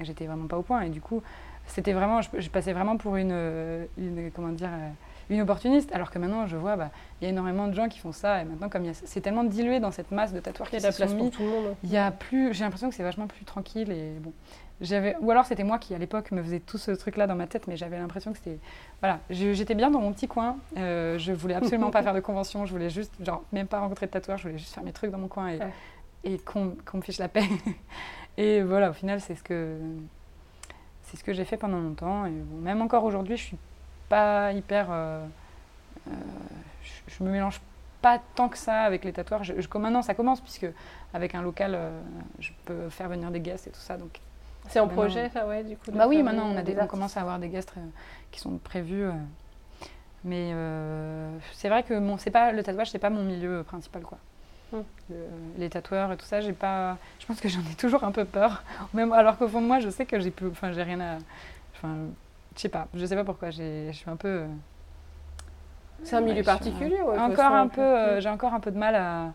j'étais 0.00 0.26
vraiment 0.26 0.46
pas 0.46 0.58
au 0.58 0.62
point. 0.62 0.82
Et 0.82 0.90
du 0.90 1.00
coup, 1.00 1.22
c'était 1.66 1.92
vraiment, 1.92 2.20
je, 2.20 2.50
passais 2.50 2.72
vraiment 2.72 2.96
pour 2.96 3.16
une, 3.16 3.86
une, 3.96 4.30
comment 4.34 4.48
dire, 4.48 4.70
euh, 4.70 4.90
une 5.30 5.40
opportuniste. 5.40 5.92
Alors 5.94 6.10
que 6.10 6.18
maintenant, 6.18 6.46
je 6.46 6.56
vois, 6.56 6.76
bah, 6.76 6.90
il 7.20 7.24
y 7.24 7.26
a 7.26 7.30
énormément 7.30 7.66
de 7.68 7.74
gens 7.74 7.88
qui 7.88 7.98
font 7.98 8.12
ça. 8.12 8.40
Et 8.40 8.44
maintenant, 8.44 8.68
comme 8.68 8.84
c'est 8.92 9.20
tellement 9.20 9.44
dilué 9.44 9.80
dans 9.80 9.90
cette 9.90 10.10
masse 10.10 10.32
de 10.32 10.40
tatouages 10.40 10.68
il 10.72 10.74
y 10.74 10.76
a 10.76 10.80
de 10.80 10.86
la 10.86 10.92
place 10.92 11.14
pour 11.14 11.30
tout 11.30 11.42
le 11.42 11.48
monde. 11.48 11.76
Il 11.84 11.90
y 11.90 11.96
a 11.96 12.10
plus, 12.10 12.54
j'ai 12.54 12.64
l'impression 12.64 12.88
que 12.88 12.94
c'est 12.94 13.02
vachement 13.02 13.26
plus 13.26 13.44
tranquille. 13.44 13.90
Et 13.90 14.18
bon, 14.20 14.32
j'avais, 14.80 15.16
ou 15.20 15.30
alors 15.30 15.44
c'était 15.46 15.64
moi 15.64 15.78
qui 15.78 15.94
à 15.94 15.98
l'époque 15.98 16.30
me 16.30 16.42
faisais 16.42 16.60
tout 16.60 16.78
ce 16.78 16.90
truc-là 16.90 17.26
dans 17.26 17.34
ma 17.34 17.46
tête, 17.46 17.66
mais 17.66 17.76
j'avais 17.76 17.98
l'impression 17.98 18.32
que 18.32 18.38
c'était, 18.38 18.58
voilà, 19.00 19.20
j'étais 19.30 19.74
bien 19.74 19.90
dans 19.90 20.00
mon 20.00 20.12
petit 20.12 20.28
coin. 20.28 20.56
Euh, 20.76 21.18
je 21.18 21.32
voulais 21.32 21.54
absolument 21.54 21.90
pas 21.90 22.02
faire 22.04 22.14
de 22.14 22.20
convention. 22.20 22.66
Je 22.66 22.72
voulais 22.72 22.90
juste, 22.90 23.12
genre, 23.24 23.42
même 23.52 23.66
pas 23.66 23.80
rencontrer 23.80 24.06
de 24.06 24.12
tatoueurs. 24.12 24.38
Je 24.38 24.44
voulais 24.44 24.58
juste 24.58 24.74
faire 24.74 24.84
mes 24.84 24.92
trucs 24.92 25.10
dans 25.10 25.18
mon 25.18 25.28
coin 25.28 25.50
et, 25.50 25.58
et 26.24 26.38
qu'on 26.38 26.74
me 26.94 27.02
fiche 27.02 27.18
la 27.18 27.28
paix. 27.28 27.44
Et 28.38 28.62
voilà, 28.62 28.90
au 28.90 28.92
final, 28.92 29.20
c'est 29.20 29.34
ce 29.34 29.42
que 29.42 29.76
c'est 31.02 31.16
ce 31.16 31.24
que 31.24 31.32
j'ai 31.32 31.44
fait 31.44 31.56
pendant 31.56 31.80
longtemps. 31.80 32.26
Et 32.26 32.32
même 32.62 32.82
encore 32.82 33.04
aujourd'hui, 33.04 33.36
je 33.36 33.42
suis 33.42 33.58
pas 34.08 34.52
hyper. 34.52 34.88
Euh, 34.90 35.24
euh, 36.08 36.12
je, 37.06 37.22
me 37.22 37.30
mélange 37.30 37.60
pas 38.00 38.20
tant 38.34 38.48
que 38.48 38.58
ça 38.58 38.82
avec 38.82 39.04
les 39.04 39.12
tatouages. 39.12 39.54
Je, 39.56 39.60
je, 39.60 39.78
maintenant, 39.78 40.02
ça 40.02 40.14
commence 40.14 40.40
puisque 40.40 40.66
avec 41.12 41.34
un 41.34 41.42
local, 41.42 41.74
euh, 41.74 42.00
je 42.38 42.50
peux 42.64 42.88
faire 42.88 43.08
venir 43.08 43.30
des 43.30 43.40
guests 43.40 43.66
et 43.66 43.70
tout 43.70 43.80
ça. 43.80 43.96
Donc 43.96 44.20
c'est 44.68 44.80
en 44.80 44.88
projet, 44.88 45.28
ça, 45.30 45.46
ouais, 45.46 45.64
du 45.64 45.76
coup. 45.76 45.90
Bah 45.92 46.06
oui, 46.06 46.22
maintenant 46.22 46.46
on 46.46 46.56
a 46.56 46.62
des, 46.62 46.76
on 46.78 46.86
commence 46.86 47.16
à 47.16 47.22
avoir 47.22 47.38
des 47.38 47.48
guests 47.48 47.72
qui 48.30 48.40
sont 48.40 48.58
prévus. 48.58 49.06
mais 50.24 50.52
c'est 51.52 51.68
vrai 51.68 51.82
que 51.82 51.94
mon, 51.94 52.18
c'est 52.18 52.30
pas 52.30 52.52
le 52.52 52.62
tatouage, 52.62 52.90
c'est 52.90 52.98
pas 52.98 53.10
mon 53.10 53.24
milieu 53.24 53.62
principal, 53.62 54.02
quoi. 54.02 54.18
Hum. 54.70 54.84
les 55.56 55.70
tatoueurs 55.70 56.12
et 56.12 56.18
tout 56.18 56.26
ça, 56.26 56.42
j'ai 56.42 56.52
pas. 56.52 56.98
Je 57.20 57.24
pense 57.24 57.40
que 57.40 57.48
j'en 57.48 57.60
ai 57.60 57.74
toujours 57.74 58.04
un 58.04 58.12
peu 58.12 58.26
peur. 58.26 58.62
Même 58.92 59.12
alors 59.12 59.38
qu'au 59.38 59.48
fond 59.48 59.62
de 59.62 59.66
moi, 59.66 59.80
je 59.80 59.88
sais 59.88 60.04
que 60.04 60.20
j'ai 60.20 60.30
plus. 60.30 60.48
Enfin, 60.48 60.72
j'ai 60.72 60.82
rien 60.82 61.00
à. 61.00 61.18
Enfin, 61.74 61.96
je 62.58 62.62
sais 62.62 62.68
pas. 62.68 62.88
Je 62.92 63.06
sais 63.06 63.14
pas 63.14 63.24
pourquoi. 63.24 63.50
Je 63.50 63.90
suis 63.92 64.10
un 64.10 64.16
peu. 64.16 64.28
Euh, 64.28 64.46
c'est 66.02 66.16
un 66.16 66.20
milieu 66.20 66.42
particulier. 66.42 67.00
Ouais, 67.00 67.18
encore 67.18 67.52
un 67.52 67.68
peu. 67.68 67.80
Euh, 67.80 68.20
j'ai 68.20 68.28
encore 68.28 68.52
un 68.52 68.58
peu 68.58 68.72
de 68.72 68.78
mal 68.78 68.96
à, 68.96 69.32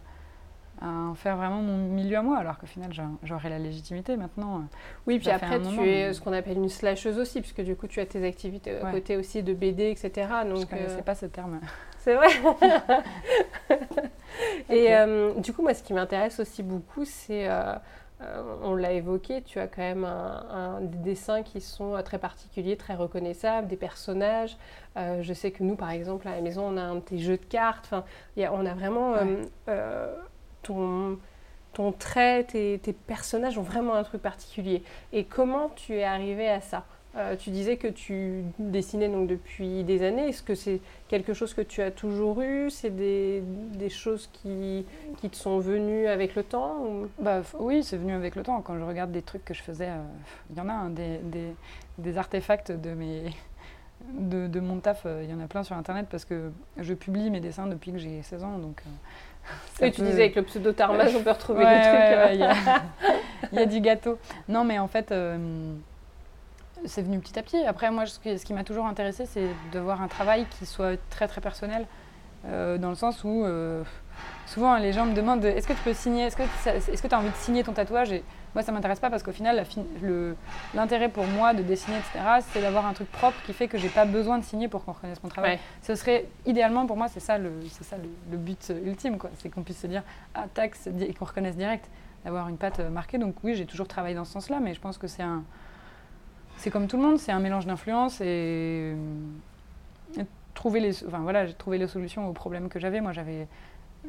à, 0.81 0.87
en 0.87 1.15
faire 1.15 1.37
vraiment 1.37 1.61
mon 1.61 1.77
milieu 1.77 2.17
à 2.17 2.21
moi, 2.21 2.37
alors 2.37 2.57
qu'au 2.57 2.67
final, 2.67 2.91
j'aurais 3.23 3.49
la 3.49 3.59
légitimité 3.59 4.17
maintenant. 4.17 4.57
Euh, 4.57 4.61
oui, 5.07 5.19
puis 5.19 5.29
après, 5.29 5.61
tu 5.61 5.89
es 5.89 6.11
ce 6.11 6.19
qu'on 6.19 6.33
appelle 6.33 6.57
une 6.57 6.67
slasheuse 6.67 7.17
aussi, 7.17 7.39
puisque 7.39 7.61
du 7.61 7.77
coup, 7.77 7.87
tu 7.87 8.01
as 8.01 8.05
tes 8.05 8.25
activités 8.27 8.77
à 8.81 8.91
côté 8.91 9.15
aussi 9.15 9.41
de 9.41 9.53
BD, 9.53 9.89
etc. 9.89 10.27
Donc, 10.45 10.59
je 10.59 10.65
connaissais 10.65 11.01
pas 11.01 11.15
ce 11.15 11.27
terme. 11.27 11.61
C'est 11.99 12.15
vrai. 12.15 12.27
Et 14.69 14.93
euh, 14.93 15.33
du 15.35 15.53
coup, 15.53 15.61
moi, 15.61 15.73
ce 15.73 15.81
qui 15.81 15.93
m'intéresse 15.93 16.41
aussi 16.41 16.61
beaucoup, 16.61 17.05
c'est, 17.05 17.47
on 18.61 18.75
l'a 18.75 18.91
évoqué, 18.91 19.41
tu 19.41 19.59
as 19.59 19.67
quand 19.67 19.81
même 19.81 20.05
un, 20.05 20.81
des 20.81 20.97
dessins 20.97 21.43
qui 21.43 21.61
sont 21.61 22.01
très 22.03 22.17
particuliers, 22.17 22.77
très 22.77 22.95
reconnaissables, 22.95 23.67
des 23.67 23.77
personnages. 23.77 24.57
je 24.95 25.33
sais 25.33 25.51
que 25.51 25.63
nous, 25.63 25.75
par 25.75 25.91
exemple, 25.91 26.27
à 26.27 26.35
la 26.35 26.41
maison, 26.41 26.63
on 26.67 26.77
a 26.77 26.83
un 26.83 26.99
petit 26.99 27.21
jeu 27.21 27.37
de 27.37 27.45
cartes. 27.45 27.85
Enfin, 27.85 28.03
on 28.37 28.65
a 28.65 28.73
vraiment 28.73 29.15
ton 30.61 31.17
ton 31.73 31.91
trait, 31.91 32.43
tes, 32.43 32.79
tes, 32.79 32.93
personnages 32.93 33.57
ont 33.57 33.63
vraiment 33.63 33.95
un 33.95 34.03
truc 34.03 34.21
particulier. 34.21 34.83
Et 35.11 35.25
comment 35.25 35.69
tu 35.69 35.95
es 35.95 36.03
arrivé 36.03 36.47
à 36.47 36.61
ça? 36.61 36.85
Euh, 37.15 37.36
tu 37.36 37.51
disais 37.51 37.77
que 37.77 37.88
tu 37.88 38.43
dessinais 38.58 39.08
donc 39.08 39.27
depuis 39.27 39.84
des 39.84 40.03
années. 40.03 40.29
Est-ce 40.29 40.41
que 40.41 40.55
c'est 40.55 40.82
quelque 41.08 41.34
chose 41.34 41.53
que 41.53 41.62
tu 41.62 41.82
as 41.84 41.91
toujours 41.91 42.41
eu? 42.41 42.72
C'est 42.72 42.89
des, 42.89 43.43
des, 43.46 43.89
choses 43.89 44.29
qui, 44.34 44.84
qui, 45.17 45.29
te 45.29 45.36
sont 45.36 45.60
venues 45.60 46.08
avec 46.08 46.34
le 46.34 46.41
temps 46.41 46.88
bah, 47.20 47.41
Oui, 47.60 47.84
c'est 47.84 47.98
venu 47.98 48.13
avec 48.13 48.36
le 48.36 48.41
temps. 48.41 48.60
Quand 48.62 48.79
je 48.79 48.84
regarde 48.84 49.12
des 49.12 49.22
trucs 49.22 49.46
que 49.46 49.53
je 49.53 49.62
faisais, 49.62 49.89
euh, 49.89 50.01
il 50.50 50.58
y 50.58 50.62
en 50.62 50.70
a 50.70 50.74
hein, 50.74 50.89
des, 50.89 51.20
des, 51.20 51.53
des, 52.00 52.17
artefacts 52.17 52.72
de, 52.72 52.96
mes, 52.96 53.25
de, 54.13 54.48
de, 54.48 54.60
mon 54.60 54.79
taf. 54.79 55.03
Euh, 55.05 55.22
il 55.24 55.29
y 55.29 55.34
en 55.36 55.39
a 55.39 55.46
plein 55.46 55.62
sur 55.62 55.75
Internet 55.75 56.08
parce 56.10 56.25
que 56.25 56.51
je 56.77 56.96
publie 56.96 57.29
mes 57.29 57.41
dessins 57.41 57.67
depuis 57.67 57.91
que 57.91 58.00
j'ai 58.00 58.24
16 58.24 58.43
ans. 58.43 58.58
Donc, 58.58 58.82
et 59.82 59.91
tu 59.91 60.01
disais 60.01 60.22
avec 60.22 60.36
le 60.36 60.41
pseudo 60.43 60.72
Tarmas, 60.72 61.12
on 61.15 61.22
peut 61.22 61.29
retrouver 61.29 61.63
des 61.63 61.82
trucs. 61.82 62.39
Il 63.51 63.55
y, 63.55 63.55
y, 63.60 63.60
a 63.60 63.65
du 63.67 63.82
gâteau. 63.82 64.17
Non, 64.48 64.63
mais 64.63 64.79
en 64.79 64.88
fait 64.88 65.13
c'est 66.85 67.01
venu 67.01 67.19
petit 67.19 67.37
à 67.37 67.43
petit. 67.43 67.63
Après, 67.65 67.91
moi, 67.91 68.05
ce 68.05 68.19
qui, 68.19 68.53
m'a 68.53 68.63
toujours 68.63 68.85
intéressé, 68.85 69.25
c'est 69.25 69.47
de 69.71 69.79
voir 69.79 70.01
un 70.01 70.07
travail 70.07 70.45
qui 70.49 70.65
soit 70.65 70.97
très 71.09 71.27
très 71.27 71.41
personnel 71.41 71.85
dans 72.45 72.89
le 72.89 72.95
sens 72.95 73.23
où 73.23 73.45
souvent 74.45 74.77
les 74.77 74.93
gens 74.93 75.05
me 75.05 75.13
demandent 75.13 75.45
est-ce 75.45 75.67
que 75.67 75.73
tu 75.73 75.81
peux 75.81 75.93
signer, 75.93 76.25
est-ce 76.25 76.35
que 76.35 77.07
tu 77.07 77.15
as 77.15 77.17
envie 77.17 77.29
de 77.29 77.35
signer 77.35 77.63
ton 77.63 77.73
tatouage? 77.73 78.11
Et 78.11 78.23
moi 78.53 78.61
ça 78.63 78.71
m'intéresse 78.71 78.99
pas 78.99 79.09
parce 79.09 79.23
qu'au 79.23 79.31
final 79.31 79.63
l'intérêt 80.73 81.09
pour 81.09 81.25
moi 81.25 81.53
de 81.53 81.63
dessiner 81.63 81.97
etc 81.97 82.41
c'est 82.41 82.61
d'avoir 82.61 82.85
un 82.85 82.93
truc 82.93 83.11
propre 83.11 83.37
qui 83.45 83.53
fait 83.53 83.67
que 83.67 83.77
j'ai 83.77 83.89
pas 83.89 84.05
besoin 84.05 84.37
de 84.37 84.43
signer 84.43 84.67
pour 84.67 84.85
qu'on 84.85 84.91
reconnaisse 84.91 85.21
mon 85.23 85.29
travail. 85.29 85.59
Ce 85.81 85.95
serait 85.95 86.27
idéalement 86.45 86.85
pour 86.85 86.97
moi 86.97 87.07
c'est 87.07 87.19
ça 87.19 87.37
le 87.37 87.51
c'est 87.69 87.83
ça 87.83 87.97
le, 87.97 88.37
but 88.37 88.73
ultime 88.85 89.17
quoi, 89.17 89.29
c'est 89.39 89.49
qu'on 89.49 89.63
puisse 89.63 89.79
se 89.79 89.87
dire 89.87 90.03
ah 90.35 90.45
tax 90.53 90.87
et 90.87 91.13
qu'on 91.13 91.25
reconnaisse 91.25 91.55
direct 91.55 91.89
d'avoir 92.23 92.47
une 92.47 92.57
patte 92.57 92.79
marquée. 92.79 93.17
Donc 93.17 93.35
oui 93.43 93.55
j'ai 93.55 93.65
toujours 93.65 93.87
travaillé 93.87 94.15
dans 94.15 94.25
ce 94.25 94.33
sens 94.33 94.49
là 94.49 94.59
mais 94.59 94.73
je 94.73 94.79
pense 94.79 94.97
que 94.97 95.07
c'est 95.07 95.23
un 95.23 95.43
c'est 96.63 96.72
comme 96.72 96.88
tout 96.88 96.98
le 96.98 97.03
monde 97.03 97.20
c'est 97.20 97.32
un 97.32 97.39
mélange 97.39 97.65
d'influences 97.65 98.22
et, 98.22 98.96
trouver 100.55 100.79
les 100.79 100.93
j'ai 100.93 101.77
les 101.77 101.88
solutions 101.88 102.29
aux 102.29 102.34
problèmes 102.34 102.70
que 102.70 102.79
j'avais 102.79 103.01
moi 103.01 103.12
j'avais 103.12 103.48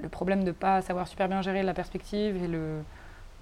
le 0.02 0.08
problème 0.08 0.44
de 0.44 0.52
pas 0.52 0.82
savoir 0.82 1.08
super 1.08 1.28
bien 1.28 1.42
gérer 1.42 1.62
la 1.62 1.74
perspective 1.74 2.42
et, 2.42 2.48
le, 2.48 2.82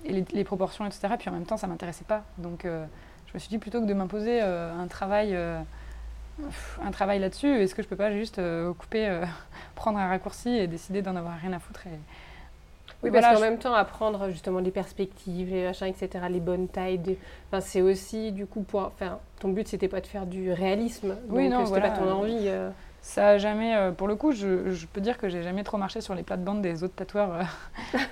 et 0.04 0.25
les, 0.33 0.45
proportions, 0.45 0.87
etc. 0.87 1.14
Puis 1.19 1.28
en 1.28 1.33
même 1.33 1.47
temps, 1.47 1.57
ça 1.57 1.66
m'intéressait 1.66 2.04
pas. 2.04 2.25
Donc 2.38 2.64
euh, 2.64 2.85
je 3.26 3.35
me 3.35 3.38
suis 3.38 3.49
dit, 3.49 3.59
plutôt 3.59 3.81
que 3.81 3.87
de 3.87 3.95
m'imposer 3.95 4.40
euh, 4.42 4.73
un 4.78 4.87
travail, 4.87 5.35
euh, 5.35 5.61
un 6.85 6.90
travail 6.90 7.19
là-dessus, 7.19 7.49
est-ce 7.49 7.75
que 7.75 7.83
je 7.83 7.87
ne 7.87 7.90
peux 7.90 7.97
pas 7.97 8.12
juste 8.12 8.40
couper, 8.78 9.23
prendre 9.75 9.99
un 9.99 10.09
raccourci 10.09 10.50
et 10.50 10.66
décider 10.66 11.02
d'en 11.02 11.16
avoir 11.16 11.38
rien 11.38 11.52
à 11.52 11.59
foutre 11.59 11.87
oui, 13.02 13.11
parce 13.11 13.35
qu'en 13.35 13.40
même 13.40 13.59
temps, 13.59 13.75
apprendre 13.75 14.30
justement 14.30 14.61
les 14.61 14.71
perspectives, 14.71 15.50
les 15.50 15.64
machins, 15.64 15.88
etc., 15.88 16.25
les 16.30 16.40
bonnes 16.40 16.68
tailles, 16.68 17.00
enfin, 17.49 17.61
c'est 17.61 17.82
aussi 17.82 18.32
du 18.32 18.47
coup 18.47 18.62
pour. 18.62 18.82
Enfin, 18.82 19.18
ton 19.40 19.49
but, 19.49 19.66
c'était 19.68 19.88
pas 19.88 20.00
de 20.00 20.06
faire 20.06 20.26
du 20.26 20.52
réalisme. 20.52 21.16
Oui, 21.28 21.49
non, 21.49 21.66
c'était 21.66 21.80
pas 21.80 21.90
ton 21.90 22.11
envie. 22.11 22.49
Ça 23.02 23.30
a 23.30 23.38
jamais, 23.38 23.75
euh, 23.75 23.90
pour 23.90 24.06
le 24.06 24.14
coup, 24.14 24.30
je, 24.30 24.87
peux 24.87 25.00
dire 25.00 25.18
que 25.18 25.28
j'ai 25.28 25.42
jamais 25.42 25.64
trop 25.64 25.76
marché 25.76 26.00
sur 26.00 26.14
les 26.14 26.23
plates-bandes 26.23 26.62
des 26.62 26.85
autres 26.85 26.94
tatoueurs. 26.94 27.44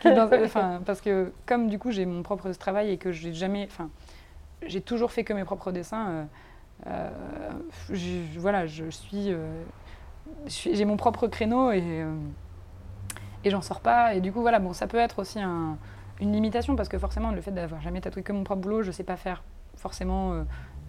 Euh, 0.05 0.81
parce 0.85 1.01
que 1.01 1.33
comme 1.47 1.69
du 1.69 1.79
coup 1.79 1.93
j'ai 1.93 2.05
mon 2.05 2.25
propre 2.25 2.51
travail 2.51 2.91
et 2.91 2.99
que 2.99 3.13
j'ai 3.13 3.33
jamais, 3.33 3.69
enfin, 3.71 3.89
j'ai 4.67 4.81
toujours 4.81 5.13
fait 5.13 5.23
que 5.23 5.33
mes 5.33 5.45
propres 5.45 5.71
dessins. 5.71 6.27
Euh, 6.89 7.09
voilà, 8.37 8.67
je 8.67 8.91
suis, 8.91 9.33
j'ai 10.49 10.85
mon 10.85 10.97
propre 10.97 11.29
créneau 11.29 11.71
et 11.71 12.05
et 13.45 13.51
j'en 13.51 13.63
sors 13.63 13.81
pas. 13.81 14.15
Et 14.15 14.21
du 14.21 14.33
coup, 14.33 14.41
voilà, 14.41 14.59
bon, 14.59 14.73
ça 14.73 14.87
peut 14.87 14.99
être 14.99 15.19
aussi 15.19 15.39
une 15.41 16.33
limitation 16.33 16.77
parce 16.77 16.89
que 16.89 16.99
forcément, 16.99 17.31
le 17.31 17.41
fait 17.41 17.53
d'avoir 17.53 17.81
jamais 17.81 18.01
tatoué 18.01 18.23
que 18.23 18.33
mon 18.33 18.45
propre 18.45 18.63
boulot, 18.63 18.83
je 18.83 18.91
sais 18.91 19.05
pas 19.05 19.17
faire 19.17 19.43
forcément, 19.77 20.45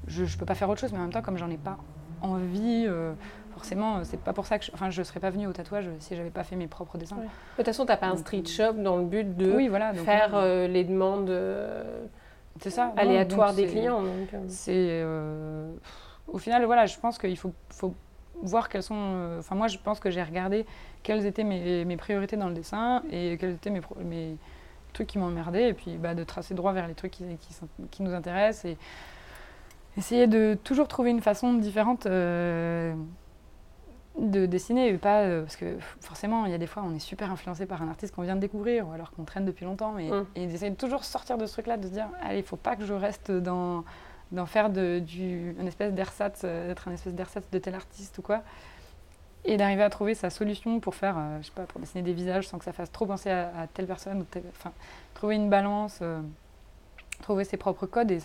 je, 0.08 0.25
je 0.25 0.38
peux 0.38 0.46
pas 0.46 0.55
faire 0.55 0.70
autre 0.70 0.81
chose, 0.81 0.91
mais 0.91 1.00
en 1.00 1.03
même 1.03 1.13
temps, 1.13 1.22
comme 1.22 1.38
j'en 1.38 1.50
ai 1.50 1.58
pas 1.58 1.77
envie 2.22 2.88
forcément, 3.51 4.03
c'est 4.03 4.20
pas 4.20 4.34
pour 4.34 4.46
ça 4.46 4.58
que 4.58 4.65
je, 4.65 4.72
enfin, 4.74 4.89
je 4.89 5.03
serais 5.03 5.20
pas 5.20 5.29
venue 5.29 5.48
au 5.48 5.53
tatouage 5.53 5.86
si 6.00 6.15
j'avais 6.15 6.29
pas 6.29 6.43
fait 6.43 6.55
mes 6.55 6.67
propres 6.67 6.98
dessins. 6.98 7.17
De 7.17 7.22
toute 7.58 7.65
façon, 7.65 7.86
tu 7.86 7.91
n'as 7.91 7.98
pas 7.98 8.08
un 8.08 8.17
street 8.17 8.46
shop 8.46 8.74
dans 8.74 8.98
le 8.98 9.05
but 9.05 9.36
de 9.36 9.67
voilà, 9.70 9.93
faire 9.93 10.31
euh, 10.34 10.67
les 10.67 10.84
demandes 10.84 11.29
euh, 11.29 12.05
ça, 12.60 12.91
aléatoires 12.98 13.53
des 13.53 13.67
clients. 13.67 14.03
Euh. 14.03 14.38
C'est 14.48 15.03
au 16.27 16.38
final, 16.38 16.65
voilà, 16.65 16.86
je 16.86 16.98
pense 16.98 17.17
qu'il 17.17 17.38
faut, 17.38 17.53
faut, 17.70 17.93
voir 18.41 18.70
quelles 18.70 18.84
sont. 18.84 19.38
Enfin, 19.39 19.55
moi, 19.55 19.67
je 19.67 19.77
pense 19.77 20.00
que 20.00 20.10
j'ai 20.10 20.24
regardé 20.24 20.65
quelles 21.03 21.25
étaient 21.25 21.43
mes, 21.43 21.86
mes, 21.86 21.98
priorités 21.98 22.38
dans 22.38 22.48
le 22.48 22.53
dessin 22.53 23.03
et 23.12 23.38
quels 23.38 23.53
étaient 23.53 23.70
mes, 23.70 23.81
mes 24.03 24.38
trucs 24.93 25.08
qui 25.08 25.17
m'emmerdaient, 25.17 25.70
et 25.70 25.74
puis 25.74 25.98
bah, 25.98 26.15
de 26.15 26.24
tracer 26.24 26.53
droit 26.53 26.74
vers 26.74 26.88
les 26.88 26.93
trucs 26.93 27.12
qui, 27.12 27.24
qui, 27.38 27.55
qui, 27.89 28.03
nous 28.03 28.13
intéressent 28.13 28.65
et 28.65 28.77
essayer 29.98 30.27
de 30.27 30.58
toujours 30.63 30.88
trouver 30.88 31.12
une 31.12 31.22
façon 31.22 31.53
différente 31.53 32.08
de 34.17 34.46
dessiner, 34.46 34.93
pas 34.98 35.22
euh, 35.22 35.41
parce 35.41 35.55
que 35.55 35.77
forcément, 36.01 36.46
il 36.46 36.51
y 36.51 36.55
a 36.55 36.58
des 36.58 36.67
fois, 36.67 36.84
on 36.86 36.93
est 36.93 37.00
super 37.00 37.31
influencé 37.31 37.65
par 37.65 37.81
un 37.81 37.89
artiste 37.89 38.13
qu'on 38.13 38.24
vient 38.24 38.36
de 38.36 38.41
découvrir 38.41 38.88
ou 38.88 38.91
alors 38.91 39.12
qu'on 39.12 39.23
traîne 39.23 39.45
depuis 39.45 39.65
longtemps. 39.65 39.93
Mais, 39.93 40.10
mm. 40.10 40.25
Et 40.36 40.47
d'essayer 40.47 40.71
de 40.71 40.75
toujours 40.75 41.04
sortir 41.04 41.38
de 41.38 41.45
ce 41.45 41.54
truc-là, 41.54 41.78
de 41.78 41.88
se 41.88 41.93
dire, 41.93 42.08
allez, 42.21 42.39
il 42.39 42.43
faut 42.43 42.58
pas 42.58 42.75
que 42.75 42.86
je 42.86 42.93
reste 42.93 43.32
dans, 43.32 43.84
dans 44.32 44.45
faire 44.45 44.69
de, 44.69 44.99
du, 44.99 45.56
une 45.58 45.67
espèce 45.67 45.93
d'ersatz, 45.93 46.41
euh, 46.43 46.67
d'être 46.67 46.88
un 46.88 46.91
espèce 46.91 47.13
d'ersatz 47.13 47.49
de 47.49 47.60
tel 47.60 47.75
artiste 47.75 48.17
ou 48.17 48.21
quoi. 48.21 48.41
Et 49.43 49.58
d'arriver 49.58 49.84
à 49.84 49.89
trouver 49.89 50.13
sa 50.13 50.30
solution 50.30 50.80
pour 50.80 50.93
faire, 50.93 51.17
euh, 51.17 51.38
je 51.41 51.47
sais 51.47 51.54
pas, 51.54 51.63
pour 51.63 51.80
dessiner 51.80 52.04
des 52.04 52.13
visages 52.13 52.47
sans 52.47 52.60
que 52.60 52.65
ça 52.65 52.73
fasse 52.73 52.91
trop 52.91 53.06
penser 53.06 53.32
à, 53.32 53.67
telle 53.73 53.88
personne. 53.88 54.25
Enfin, 54.49 54.71
trouver 55.13 55.36
une 55.36 55.49
balance, 55.49 56.01
trouver 57.21 57.43
ses 57.43 57.58
propres 57.58 57.88
codes 57.88 58.12
et, 58.12 58.19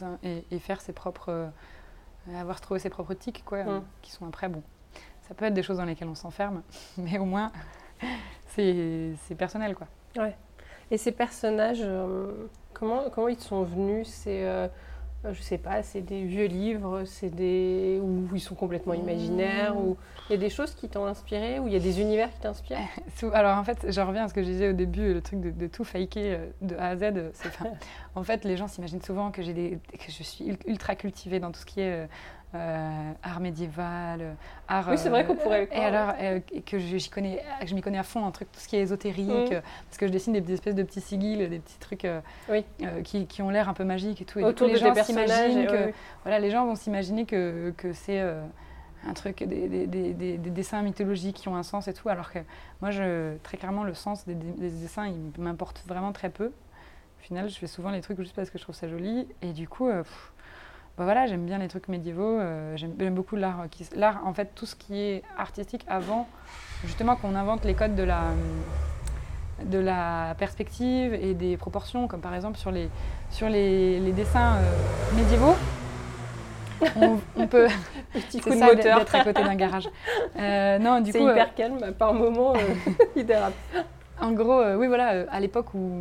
et, 0.51 0.59
faire 0.59 0.81
ses 0.81 0.93
propres. 0.93 1.49
avoir 2.35 2.61
trouvé 2.61 2.81
ses 2.81 2.91
propres 2.91 3.15
tics, 3.15 3.45
quoi, 3.45 3.65
mm. 3.65 3.85
qui 4.03 4.11
sont 4.11 4.27
après, 4.27 4.49
bon, 4.49 4.63
ça 5.27 5.35
peut 5.35 5.45
être 5.47 5.55
des 5.55 5.63
choses 5.63 5.79
dans 5.79 5.85
lesquelles 5.85 6.09
on 6.09 6.15
s'enferme, 6.15 6.63
mais 6.99 7.19
au 7.19 7.25
moins, 7.25 7.51
c'est 8.49 9.17
personnel, 9.37 9.75
quoi. 9.75 9.87
Ouais. 10.17 10.37
Et 10.91 10.99
ces 10.99 11.13
personnages, 11.13 11.83
euh, 11.83 12.49
comment, 12.73 13.11
comment 13.11 13.29
ils 13.29 13.41
sont 13.41 13.63
venus? 13.63 14.09
C'est, 14.09 14.45
euh, 14.45 14.69
je 15.33 15.43
sais 15.43 15.59
pas, 15.59 15.83
c'est 15.83 16.01
des 16.01 16.25
vieux 16.25 16.47
livres, 16.47 17.05
c'est 17.05 17.35
des 17.35 18.01
où 18.03 18.29
ils 18.35 18.41
sont 18.41 18.55
complètement 18.55 18.95
imaginaires, 18.95 19.75
mmh. 19.75 19.79
ou 19.79 19.97
il 20.29 20.33
y 20.33 20.35
a 20.35 20.39
des 20.39 20.51
choses 20.51 20.75
qui 20.75 20.89
t'ont 20.89 21.07
inspiré, 21.07 21.59
ou 21.59 21.67
il 21.67 21.73
y 21.73 21.77
a 21.77 21.81
des 21.81 22.01
univers 22.01 22.31
qui 22.33 22.41
t'inspirent? 22.41 22.79
Alors 23.33 23.59
en 23.59 23.65
fait, 23.65 23.87
je 23.91 24.01
reviens 24.01 24.25
à 24.25 24.29
ce 24.29 24.35
que 24.35 24.43
je 24.43 24.47
disais 24.47 24.69
au 24.69 24.73
début, 24.73 25.15
le 25.15 25.21
truc 25.21 25.41
de, 25.41 25.67
tout 25.67 25.85
faker 25.85 26.39
euh, 26.39 26.47
de 26.63 26.77
A 26.77 26.89
à 26.89 26.97
Z. 26.97 27.33
en 28.15 28.23
fait, 28.23 28.45
les 28.45 28.57
gens 28.57 28.69
s'imaginent 28.69 29.03
souvent 29.03 29.31
que, 29.31 29.43
des, 29.43 29.79
que 29.93 30.11
je 30.11 30.23
suis 30.23 30.57
ultra 30.67 30.95
cultivée 30.95 31.41
dans 31.41 31.53
tout 31.53 31.61
ce 31.61 31.67
qui 31.67 31.81
est 31.81 32.09
euh, 32.55 33.13
art 33.23 33.41
médiéval, 33.41 34.37
art. 34.69 34.87
Oui, 34.89 34.99
c'est 34.99 35.09
vrai 35.09 35.27
qu'on 35.27 35.35
pourrait. 35.35 35.69
et 35.73 35.81
alors 35.81 36.15
euh, 36.21 36.41
que 36.65 36.79
je, 36.79 37.11
connais, 37.11 37.43
que 37.61 37.67
je 37.67 37.75
m'y 37.75 37.81
connais 37.81 37.99
à 37.99 38.05
fond, 38.05 38.25
un 38.25 38.31
truc 38.31 38.51
tout 38.53 38.61
ce 38.61 38.69
qui 38.69 38.77
est 38.77 38.81
ésotérique, 38.81 39.51
mm. 39.51 39.63
parce 39.89 39.99
que 39.99 40.07
je 40.07 40.13
dessine 40.13 40.33
des, 40.33 40.53
espèces 40.53 40.77
de 40.77 40.85
petits 40.85 41.01
sigils, 41.01 41.49
des 41.49 41.59
petits 41.59 41.79
trucs 41.79 42.05
euh, 42.05 42.21
qui, 43.03 43.27
qui, 43.27 43.43
ont 43.43 43.51
l'air 43.51 43.69
un 43.69 43.75
peu 43.75 43.85
magiques 43.85 44.23
et 44.23 44.25
tout. 44.25 44.39
Et 44.39 44.45
Autour 44.45 44.69
les 44.69 44.77
gens 44.77 44.95
s'imaginent 44.95 45.67
que, 45.67 45.93
voilà, 46.23 46.39
les 46.39 46.51
gens 46.51 46.65
vont 46.67 46.77
s'imaginer 46.77 47.27
que, 47.27 47.75
que 47.77 47.93
c'est 47.93 48.21
un 48.21 49.13
truc, 49.13 49.43
des, 49.43 49.69
des, 49.69 49.87
des, 49.87 50.15
des, 50.15 50.39
dessins 50.39 50.83
mythologiques 50.83 51.37
qui 51.37 51.49
ont 51.49 51.57
un 51.57 51.65
sens 51.65 51.89
et 51.89 51.95
tout, 51.95 52.09
alors 52.09 52.31
que 52.31 52.39
moi, 52.81 52.91
je, 52.93 53.37
très 53.39 53.57
clairement, 53.57 53.83
le 53.83 53.95
sens 53.95 54.25
des, 54.25 54.35
dessins, 54.35 55.09
il 55.09 55.43
m'importe 55.43 55.83
vraiment 55.87 56.13
très 56.13 56.31
peu. 56.31 56.47
Au 56.47 57.23
final, 57.23 57.49
je 57.49 57.59
fais 57.59 57.67
souvent 57.67 57.91
les 57.91 58.03
trucs 58.03 58.21
juste 58.21 58.37
parce 58.37 58.51
que 58.51 58.59
je 58.59 58.63
trouve 58.63 58.77
ça 58.77 58.89
joli, 58.89 59.27
et 59.43 59.53
du 59.53 59.69
coup. 59.69 59.91
Bah 60.97 61.05
voilà, 61.05 61.27
j'aime 61.27 61.45
bien 61.45 61.59
les 61.59 61.69
trucs 61.69 61.89
médiévaux, 61.89 62.39
euh, 62.39 62.75
j'aime 62.77 63.15
beaucoup 63.15 63.37
l'art. 63.37 63.67
L'art, 63.95 64.21
en 64.25 64.33
fait, 64.33 64.53
tout 64.55 64.65
ce 64.65 64.75
qui 64.75 64.99
est 64.99 65.23
artistique 65.37 65.85
avant, 65.89 66.27
justement, 66.87 67.17
qu'on 67.17 67.35
invente 67.35 67.67
les 67.67 67.75
codes 67.75 67.95
de 67.95 68.03
la, 68.03 68.23
de 69.63 69.79
la 69.79 70.35
perspective 70.39 71.13
et 71.13 71.35
des 71.35 71.59
proportions, 71.59 72.09
comme 72.09 72.23
par 72.23 72.35
exemple 72.35 72.57
sur 72.57 72.71
les, 72.71 72.89
sur 73.31 73.51
les, 73.51 74.01
les 74.01 74.13
dessins 74.13 74.57
euh, 74.57 75.17
médiévaux. 75.17 75.55
On, 77.37 77.47
peut. 77.47 77.69
Petit 78.13 78.41
coup 78.41 78.51
de 78.51 78.57
moteur. 78.57 79.05
à 79.13 79.25
côté 79.25 79.43
d'un 79.43 79.55
garage. 79.55 79.89
Euh, 80.39 80.79
non, 80.79 81.01
du 81.01 81.13
coup. 81.13 81.19
C'est 81.19 81.25
hyper 81.25 81.55
calme, 81.55 81.93
par 81.99 82.15
moment, 82.15 82.55
il 83.17 83.27
dérape. 83.27 83.55
En 84.19 84.33
gros, 84.33 84.61
euh, 84.61 84.77
oui, 84.77 84.87
voilà, 84.87 85.13
euh, 85.13 85.27
à 85.31 85.41
l'époque 85.41 85.75
où, 85.75 85.93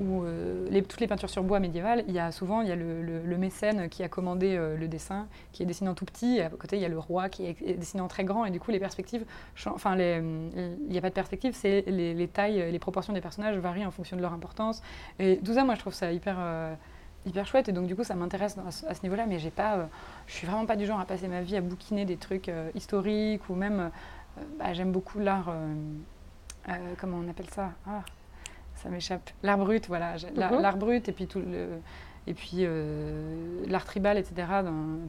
euh, 0.00 0.82
toutes 0.88 1.00
les 1.00 1.08
peintures 1.08 1.30
sur 1.30 1.42
bois 1.42 1.58
médiévales, 1.58 2.04
il 2.06 2.14
y 2.14 2.20
a 2.20 2.30
souvent 2.30 2.62
y 2.62 2.70
a 2.70 2.76
le, 2.76 3.36
mécène 3.38 3.88
qui 3.88 4.04
a 4.04 4.08
commandé 4.08 4.56
le 4.56 4.88
dessin, 4.88 5.26
qui 5.52 5.62
est 5.62 5.66
dessiné 5.66 5.90
en 5.90 5.94
tout 5.94 6.04
petit, 6.04 6.36
et 6.36 6.42
à 6.42 6.48
côté 6.48 6.76
il 6.76 6.82
y 6.82 6.84
a 6.84 6.88
le 6.88 6.98
roi 6.98 7.28
qui 7.28 7.44
est, 7.46 7.76
dessiné 7.76 8.00
en 8.00 8.08
très 8.08 8.24
grand, 8.24 8.44
et 8.44 8.50
du 8.50 8.60
coup 8.60 8.70
les 8.70 8.78
perspectives, 8.78 9.24
enfin 9.66 9.96
il 9.96 10.76
n'y 10.88 10.96
a 10.96 11.00
pas 11.00 11.08
de 11.08 11.14
perspective, 11.14 11.54
c'est 11.54 11.82
les, 11.86 12.28
tailles, 12.28 12.70
les 12.70 12.78
proportions 12.78 13.12
des 13.12 13.20
personnages 13.20 13.56
varient 13.58 13.84
en 13.84 13.90
fonction 13.90 14.16
de 14.16 14.22
leur 14.22 14.32
importance. 14.32 14.82
Et 15.18 15.38
tout 15.44 15.54
ça, 15.54 15.64
moi 15.64 15.74
je 15.74 15.80
trouve 15.80 15.94
ça 15.94 16.12
hyper 16.12 16.38
hyper 17.26 17.46
chouette 17.46 17.68
et 17.68 17.72
donc 17.72 17.88
du 17.88 17.96
coup 17.96 18.04
ça 18.04 18.14
m'intéresse 18.14 18.56
à, 18.86 18.94
ce 18.94 19.02
niveau-là 19.02 19.26
mais 19.26 19.40
j'ai 19.40 19.50
pas 19.50 19.88
je 20.28 20.32
suis 20.32 20.46
vraiment 20.46 20.64
pas 20.64 20.76
du 20.76 20.86
genre 20.86 21.00
à 21.00 21.04
passer 21.04 21.26
ma 21.26 21.42
vie 21.42 21.56
à 21.56 21.60
bouquiner 21.60 22.04
des 22.04 22.16
trucs 22.16 22.52
historiques 22.76 23.50
ou 23.50 23.56
même 23.56 23.90
bah, 24.60 24.72
j'aime 24.72 24.92
beaucoup 24.92 25.18
l'art 25.18 25.52
euh, 26.68 26.94
comment 26.98 27.18
on 27.24 27.28
appelle 27.28 27.50
ça 27.50 27.72
ah, 27.86 28.02
Ça 28.74 28.88
m'échappe. 28.88 29.30
L'art 29.42 29.58
brut, 29.58 29.86
voilà. 29.88 30.14
Mhm. 30.14 30.60
L'art 30.60 30.76
brut 30.76 31.08
et 31.08 31.12
puis 31.12 31.26
tout 31.26 31.40
le 31.40 31.80
et 32.28 32.34
puis 32.34 32.58
euh, 32.62 33.64
l'art 33.68 33.84
tribal, 33.84 34.18
etc., 34.18 34.48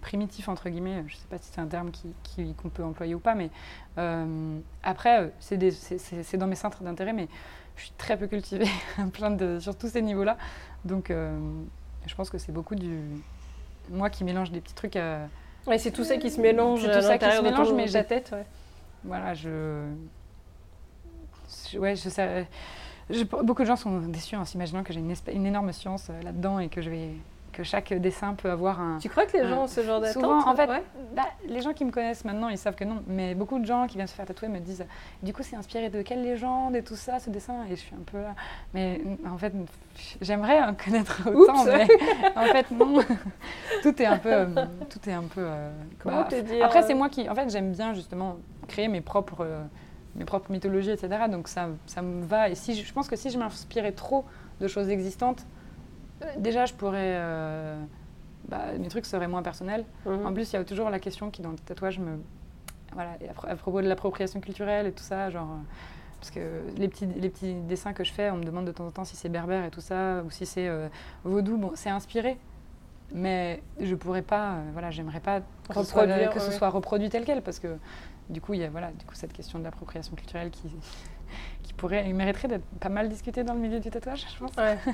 primitif 0.02 0.50
entre 0.50 0.70
guillemets, 0.70 1.04
je 1.08 1.15
ne 1.15 1.20
sais 1.20 1.28
pas 1.28 1.39
si 1.39 1.50
c'est 1.52 1.60
un 1.60 1.65
terme 1.65 1.89
qu'on 2.62 2.70
peut 2.70 2.84
employer 2.84 3.15
ou 3.15 3.20
pas, 3.20 3.34
mais 3.34 3.50
euh, 3.98 4.60
après, 4.84 5.32
c'est 5.39 6.38
dans 6.38 6.46
mes 6.46 6.56
centres 6.56 6.84
d'intérêt, 6.84 7.13
mais 7.13 7.28
je 7.76 7.86
suis 7.86 7.93
très 7.98 8.17
peu 8.17 8.28
cultivée 8.28 8.70
plein 9.13 9.32
de, 9.32 9.58
sur 9.60 9.76
tous 9.76 9.88
ces 9.88 10.04
niveaux-là. 10.04 10.38
Donc, 10.86 11.10
je 11.10 12.15
pense 12.15 12.30
que 12.30 12.38
c'est 12.38 12.52
beaucoup 12.52 12.76
du. 12.76 13.00
Moi 13.89 14.12
qui 14.12 14.24
mélange 14.24 14.52
des 14.52 14.62
petits 14.62 14.76
trucs. 14.76 14.96
À... 14.96 15.22
Ouais, 15.65 15.80
c'est 15.80 15.91
tout 15.91 16.04
ça 16.04 16.17
qui 16.17 16.30
se 16.30 16.39
mélange 16.39 16.86
à 16.86 17.02
l'intérieur 17.02 17.41
de 17.41 17.50
ton, 17.50 17.76
mais 17.76 17.88
ta 17.88 18.04
tête. 18.04 18.30
Ouais. 18.32 18.46
Voilà, 19.04 19.34
je 19.34 19.88
ouais, 21.80 21.95
je 21.95 22.10
sais, 22.10 22.47
beaucoup 23.43 23.62
de 23.62 23.67
gens 23.67 23.75
sont 23.75 23.99
déçus 23.99 24.36
en 24.36 24.45
s'imaginant 24.45 24.84
que 24.84 24.93
j'ai 24.93 24.99
une, 24.99 25.13
une, 25.34 25.45
énorme 25.45 25.71
science 25.71 26.08
euh, 26.10 26.21
là-dedans 26.23 26.60
et 26.60 26.67
que 26.69 26.82
je 26.82 26.89
vais 26.89 27.10
que 27.53 27.63
chaque 27.63 27.91
dessin 27.91 28.36
peut 28.36 28.51
avoir 28.51 28.80
un. 28.80 28.99
Tu 28.99 29.10
crois 29.10 29.25
que 29.25 29.36
les 29.36 29.41
un- 29.41 29.49
gens 29.49 29.63
ont 29.63 29.67
ce 29.67 29.82
genre 29.82 29.99
d'attente? 29.99 30.21
Souvent, 30.21 30.47
en 30.47 30.56
fait, 30.56 30.69
Ouais. 30.69 30.84
bah, 31.15 31.23
les 31.47 31.60
gens 31.62 31.73
qui 31.73 31.86
me 31.86 31.91
connaissent 31.91 32.23
maintenant, 32.23 32.49
ils 32.49 32.58
savent 32.58 32.75
que 32.75 32.84
non. 32.84 33.01
Mais 33.08 33.34
beaucoup 33.34 33.58
de 33.58 33.65
gens 33.65 33.88
qui 33.88 33.95
viennent 33.95 34.06
se 34.06 34.13
faire 34.13 34.27
tatouer 34.27 34.47
me 34.47 34.60
disent 34.60 34.86
Du 35.23 35.34
coup, 35.34 35.41
c'est 35.41 35.56
inspiré 35.56 35.89
de 35.89 36.03
quelle 36.03 36.21
légende 36.21 36.75
et 36.75 36.84
tout 36.84 36.95
ça, 36.95 37.17
ce 37.17 37.32
dessin? 37.32 37.63
Et 37.65 37.71
je 37.71 37.82
suis 37.82 37.95
un 37.95 38.03
peu 38.12 38.21
là. 38.21 38.36
Mais 38.75 39.01
mm, 39.03 39.27
en 39.34 39.38
fait, 39.39 39.53
j'aimerais 40.21 40.62
en 40.62 40.75
connaître 40.75 41.19
autant, 41.34 41.63
Oups. 41.63 41.65
mais 41.65 41.88
en 42.36 42.43
fait, 42.45 42.69
non. 42.69 42.99
tout 43.82 44.01
est 44.03 44.06
un 44.06 44.17
peu. 44.19 44.32
euh, 44.32 44.45
tout 44.88 45.10
est 45.10 45.13
un 45.13 45.23
peu. 45.23 45.41
euh, 45.43 45.71
Comment 45.97 46.25
te 46.25 46.39
dire, 46.39 46.63
Après, 46.63 46.84
euh, 46.84 46.86
c'est 46.86 46.93
moi 46.93 47.10
qui. 47.10 47.27
En 47.27 47.34
fait, 47.34 47.49
j'aime 47.49 47.71
bien 47.71 47.95
justement 47.95 48.36
créer 48.67 48.88
mes 48.88 49.01
propres. 49.01 49.47
Mes 50.17 50.25
propres 50.25 50.51
mythologies, 50.51 50.91
etc. 50.91 51.27
Donc 51.30 51.47
ça, 51.47 51.69
ça 51.86 52.01
me 52.01 52.23
va. 52.25 52.49
Et 52.49 52.56
si 52.56 52.75
je, 52.75 52.86
je 52.86 52.93
pense 52.93 53.08
que 53.08 53.15
si 53.15 53.30
je 53.30 53.38
m'inspirais 53.38 53.91
trop 53.91 54.25
de 54.62 54.67
choses 54.67 54.89
existantes, 54.89 55.45
euh, 56.23 56.25
déjà 56.38 56.65
je 56.65 56.73
pourrais. 56.73 57.13
euh, 57.17 57.80
bah, 58.49 58.73
mes 58.80 58.88
trucs 58.88 59.06
seraient 59.06 59.27
moins 59.27 59.43
personnels. 59.43 59.84
Mhm. 60.06 60.25
En 60.25 60.34
plus, 60.34 60.51
il 60.51 60.56
y 60.56 60.60
a 60.60 60.63
toujours 60.63 60.89
la 60.89 60.99
question 60.99 61.30
qui, 61.32 61.41
dans 61.41 61.51
le 61.51 61.58
tatouage, 61.58 61.99
me. 61.99 62.17
Voilà, 62.93 63.12
à, 63.30 63.34
pro- 63.34 63.47
à 63.49 63.56
propos 63.56 63.82
de 63.82 63.88
l'appropriation 63.88 64.39
culturelle 64.39 64.88
et 64.88 64.91
tout 64.91 65.03
ça, 65.03 65.30
genre. 65.30 65.49
euh, 65.51 65.63
Parce 66.19 66.32
que 66.32 66.39
les 66.77 66.88
petits, 66.88 67.06
les 67.06 67.30
petits 67.30 67.53
dessins 67.53 67.93
que 67.93 68.03
je 68.03 68.12
fais, 68.13 68.32
on 68.32 68.38
me 68.38 68.43
demande 68.43 68.65
de 68.65 68.71
temps 68.71 68.88
en 68.88 68.91
temps 68.91 69.03
si 69.06 69.15
c'est 69.15 69.30
berbère 69.30 69.65
et 69.65 69.69
tout 69.69 69.82
ça, 69.82 70.23
ou 70.25 70.32
si 70.32 70.45
c'est 70.45 70.67
vaudou. 71.25 71.58
Bon, 71.58 71.71
c'est 71.75 71.89
inspiré, 71.91 72.38
mais 73.13 73.62
je 73.80 73.93
pourrais 73.93 74.21
pas. 74.23 74.53
euh, 74.53 74.69
voilà, 74.73 74.89
j'aimerais 74.89 75.19
pas 75.19 75.41
que 75.41 75.43
ce 75.84 75.91
soit, 75.91 76.01
ce 76.39 76.51
soit 76.58 76.69
reproduit 76.69 77.10
tel 77.10 77.23
quel, 77.25 77.41
parce 77.43 77.60
que 77.60 77.77
du 78.30 78.42
coup, 78.42 78.54
il 78.54 78.60
y 78.62 78.63
a 78.63 78.70
voilà, 78.70 78.88
du 78.92 79.06
coup, 79.06 79.16
cette 79.16 79.34
question 79.34 79.60
de 79.60 79.63
l'appropriation 79.63 80.16
culturelle 80.16 80.50
qui, 80.52 80.70
qui 81.63 81.74
pourrait, 81.74 82.06
il 82.08 82.16
mériterait 82.16 82.48
d'être 82.48 82.66
pas 82.80 82.90
mal 82.90 83.10
discutée 83.10 83.44
dans 83.44 83.54
le 83.54 83.60
milieu 83.60 83.80
du 83.80 83.90
tatouage, 83.90 84.26
je 84.34 84.40
pense. 84.40 84.52
Ouais. 84.58 84.78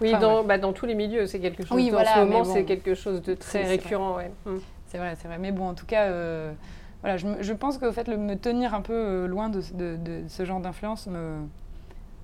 Oui, 0.00 0.08
Enfin, 0.10 0.18
dans, 0.20 0.42
bah, 0.44 0.58
dans 0.58 0.72
tous 0.72 0.86
les 0.86 0.94
milieux, 0.96 1.26
c'est 1.28 1.38
quelque 1.38 1.62
chose. 1.64 1.76
Oui, 1.76 1.86
de- 1.86 1.92
voilà, 1.92 2.10
en 2.10 2.14
ce 2.14 2.20
moment, 2.20 2.42
bon. 2.42 2.52
c'est 2.52 2.64
quelque 2.64 2.94
chose 2.96 3.22
de 3.22 3.34
très 3.34 3.62
récurrent. 3.64 4.16
Ouais. 4.16 4.32
Mm. 4.44 4.56
C'est 4.88 4.98
vrai, 4.98 5.16
c'est 5.20 5.28
vrai. 5.28 5.38
Mais 5.38 5.52
bon, 5.52 5.68
en 5.68 5.74
tout 5.74 5.86
cas, 5.86 6.04
euh, 6.06 6.52
voilà, 7.00 7.16
je, 7.16 7.28
me- 7.28 7.42
je 7.42 7.52
pense 7.52 7.78
que 7.78 7.90
fait, 7.92 8.08
le, 8.08 8.16
me 8.16 8.34
tenir 8.36 8.74
un 8.74 8.80
peu 8.80 8.92
euh, 8.92 9.26
loin 9.28 9.48
de, 9.50 9.60
de- 9.74 9.96
de 9.96 10.22
ce 10.28 10.44
genre 10.44 10.58
d'influence 10.58 11.06
me, 11.06 11.36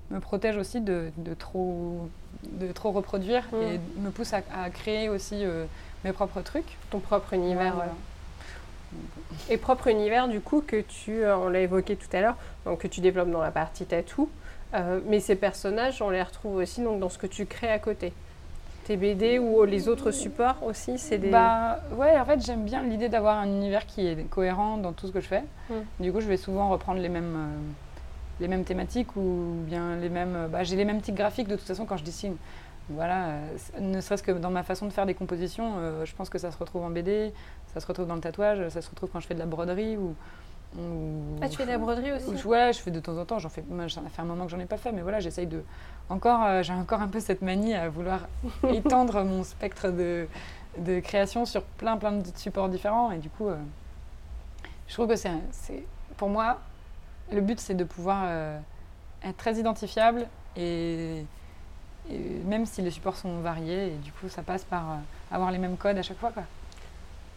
me 0.09 0.19
protège 0.19 0.57
aussi 0.57 0.81
de, 0.81 1.11
de 1.17 1.33
trop, 1.33 2.09
de 2.43 2.73
trop 2.73 2.91
reproduire 2.91 3.47
Mm. 3.53 3.55
et 3.61 3.79
me 4.01 4.09
pousse 4.11 4.33
à, 4.33 4.41
à 4.53 4.69
créer 4.69 5.07
aussi 5.07 5.45
euh, 5.45 5.63
mes 6.03 6.11
propres 6.11 6.41
trucs. 6.41 6.77
Ton 6.89 6.99
propre 6.99 7.33
univers. 7.33 7.73
Voilà. 7.75 7.93
Et 9.49 9.57
propre 9.57 9.87
univers, 9.87 10.27
du 10.27 10.41
coup, 10.41 10.61
que 10.65 10.81
tu, 10.81 11.23
euh, 11.23 11.37
on 11.37 11.49
l'a 11.49 11.61
évoqué 11.61 11.95
tout 11.95 12.07
à 12.13 12.21
l'heure, 12.21 12.35
donc 12.65 12.79
que 12.79 12.87
tu 12.87 13.01
développes 13.01 13.31
dans 13.31 13.41
la 13.41 13.51
partie 13.51 13.85
tatou. 13.85 14.29
Euh, 14.73 14.99
mais 15.05 15.19
ces 15.19 15.35
personnages, 15.35 16.01
on 16.01 16.09
les 16.09 16.21
retrouve 16.21 16.55
aussi 16.55 16.81
donc, 16.81 16.99
dans 16.99 17.09
ce 17.09 17.17
que 17.17 17.27
tu 17.27 17.45
crées 17.45 17.71
à 17.71 17.79
côté. 17.79 18.13
Tes 18.85 18.97
BD 18.97 19.37
ou 19.37 19.63
les 19.63 19.89
autres 19.89 20.11
supports 20.11 20.63
aussi, 20.63 20.97
c'est 20.97 21.17
des. 21.17 21.29
Bah 21.29 21.79
ouais, 21.97 22.17
en 22.19 22.25
fait, 22.25 22.43
j'aime 22.43 22.63
bien 22.63 22.81
l'idée 22.81 23.09
d'avoir 23.09 23.37
un 23.37 23.45
univers 23.45 23.85
qui 23.85 24.07
est 24.07 24.27
cohérent 24.29 24.77
dans 24.77 24.91
tout 24.91 25.07
ce 25.07 25.11
que 25.11 25.21
je 25.21 25.27
fais. 25.27 25.43
Mm. 25.69 25.73
Du 25.99 26.11
coup, 26.11 26.19
je 26.19 26.27
vais 26.27 26.37
souvent 26.37 26.69
reprendre 26.69 26.99
les 26.99 27.09
mêmes, 27.09 27.35
euh, 27.35 28.39
les 28.39 28.47
mêmes 28.47 28.63
thématiques 28.63 29.15
ou 29.15 29.53
bien 29.67 29.97
les 29.97 30.09
mêmes. 30.09 30.47
Bah, 30.51 30.63
j'ai 30.63 30.75
les 30.75 30.85
mêmes 30.85 31.01
tics 31.01 31.15
graphiques 31.15 31.47
de 31.47 31.55
toute 31.55 31.67
façon 31.67 31.85
quand 31.85 31.97
je 31.97 32.03
dessine. 32.03 32.35
Voilà, 32.89 33.27
euh, 33.27 33.57
ne 33.79 34.01
serait-ce 34.01 34.23
que 34.23 34.31
dans 34.31 34.49
ma 34.49 34.63
façon 34.63 34.85
de 34.85 34.91
faire 34.91 35.05
des 35.05 35.13
compositions, 35.13 35.73
euh, 35.77 36.05
je 36.05 36.15
pense 36.15 36.29
que 36.29 36.37
ça 36.37 36.51
se 36.51 36.57
retrouve 36.57 36.83
en 36.83 36.89
BD, 36.89 37.31
ça 37.73 37.79
se 37.79 37.87
retrouve 37.87 38.07
dans 38.07 38.15
le 38.15 38.21
tatouage, 38.21 38.67
ça 38.69 38.81
se 38.81 38.89
retrouve 38.89 39.09
quand 39.11 39.19
je 39.19 39.27
fais 39.27 39.33
de 39.33 39.39
la 39.39 39.45
broderie 39.45 39.97
ou. 39.97 40.15
ou- 40.77 41.37
Ah, 41.41 41.49
tu 41.49 41.57
fais 41.57 41.65
de 41.65 41.71
la 41.71 41.77
broderie 41.77 42.11
aussi? 42.13 42.37
Je- 42.37 42.47
Ouais, 42.47 42.71
je 42.73 42.79
fais 42.79 42.91
de 42.91 42.99
temps 42.99 43.17
en 43.17 43.25
temps. 43.25 43.39
J'en 43.39 43.49
fais. 43.49 43.63
Moi, 43.69 43.87
ça 43.89 44.01
fait 44.13 44.21
un 44.21 44.25
moment 44.25 44.45
que 44.45 44.51
j'en 44.51 44.59
ai 44.59 44.65
pas 44.65 44.77
fait, 44.77 44.91
mais 44.91 45.01
voilà, 45.01 45.19
j'essaye 45.19 45.47
de. 45.47 45.63
Encore, 46.09 46.43
euh, 46.43 46.63
j'ai 46.63 46.73
encore 46.73 47.01
un 47.01 47.07
peu 47.07 47.19
cette 47.19 47.41
manie 47.41 47.73
à 47.73 47.89
vouloir 47.89 48.21
étendre 48.69 49.23
mon 49.23 49.43
spectre 49.43 49.89
de, 49.89 50.27
de 50.77 50.99
création 50.99 51.45
sur 51.45 51.63
plein, 51.63 51.97
plein 51.97 52.11
de 52.13 52.25
supports 52.35 52.69
différents. 52.69 53.11
Et 53.11 53.17
du 53.17 53.29
coup, 53.29 53.47
euh, 53.47 53.55
je 54.87 54.93
trouve 54.93 55.07
que 55.07 55.15
c'est, 55.15 55.31
c'est, 55.51 55.83
pour 56.17 56.29
moi, 56.29 56.59
le 57.31 57.41
but, 57.41 57.59
c'est 57.59 57.75
de 57.75 57.83
pouvoir 57.85 58.23
euh, 58.27 58.59
être 59.23 59.37
très 59.37 59.55
identifiable 59.55 60.27
et, 60.57 61.25
et 62.09 62.19
même 62.45 62.65
si 62.65 62.81
les 62.81 62.91
supports 62.91 63.15
sont 63.15 63.39
variés. 63.39 63.87
Et 63.87 63.95
du 63.97 64.11
coup, 64.11 64.27
ça 64.27 64.41
passe 64.41 64.63
par 64.65 64.97
avoir 65.31 65.51
les 65.51 65.57
mêmes 65.57 65.77
codes 65.77 65.97
à 65.97 66.01
chaque 66.01 66.17
fois, 66.17 66.31
quoi. 66.31 66.43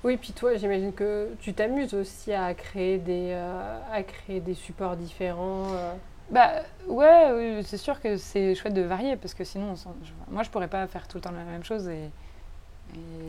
Oui, 0.05 0.19
puis 0.19 0.33
toi, 0.33 0.55
j'imagine 0.57 0.93
que 0.93 1.31
tu 1.41 1.55
t'amuses 1.55 1.95
aussi 1.95 2.33
à 2.33 2.53
créer 2.53 2.99
des, 2.99 3.31
euh, 3.33 3.79
à 3.91 4.03
créer 4.03 4.41
des 4.41 4.53
supports 4.55 4.97
différents. 4.97 5.65
euh. 5.73 5.95
Bah 6.31 6.51
ouais, 6.89 7.61
c'est 7.65 7.79
sûr 7.79 8.01
que 8.01 8.17
c'est 8.17 8.55
chouette 8.55 8.75
de 8.75 8.83
varier 8.83 9.17
parce 9.17 9.35
que 9.35 9.45
sinon, 9.45 9.75
moi 10.31 10.43
je 10.43 10.51
pourrais 10.51 10.69
pas 10.69 10.87
faire 10.87 11.09
tout 11.09 11.19
le 11.19 11.23
temps 11.23 11.31
la 11.33 11.45
même 11.45 11.65
chose 11.65 11.89
et. 11.89 12.11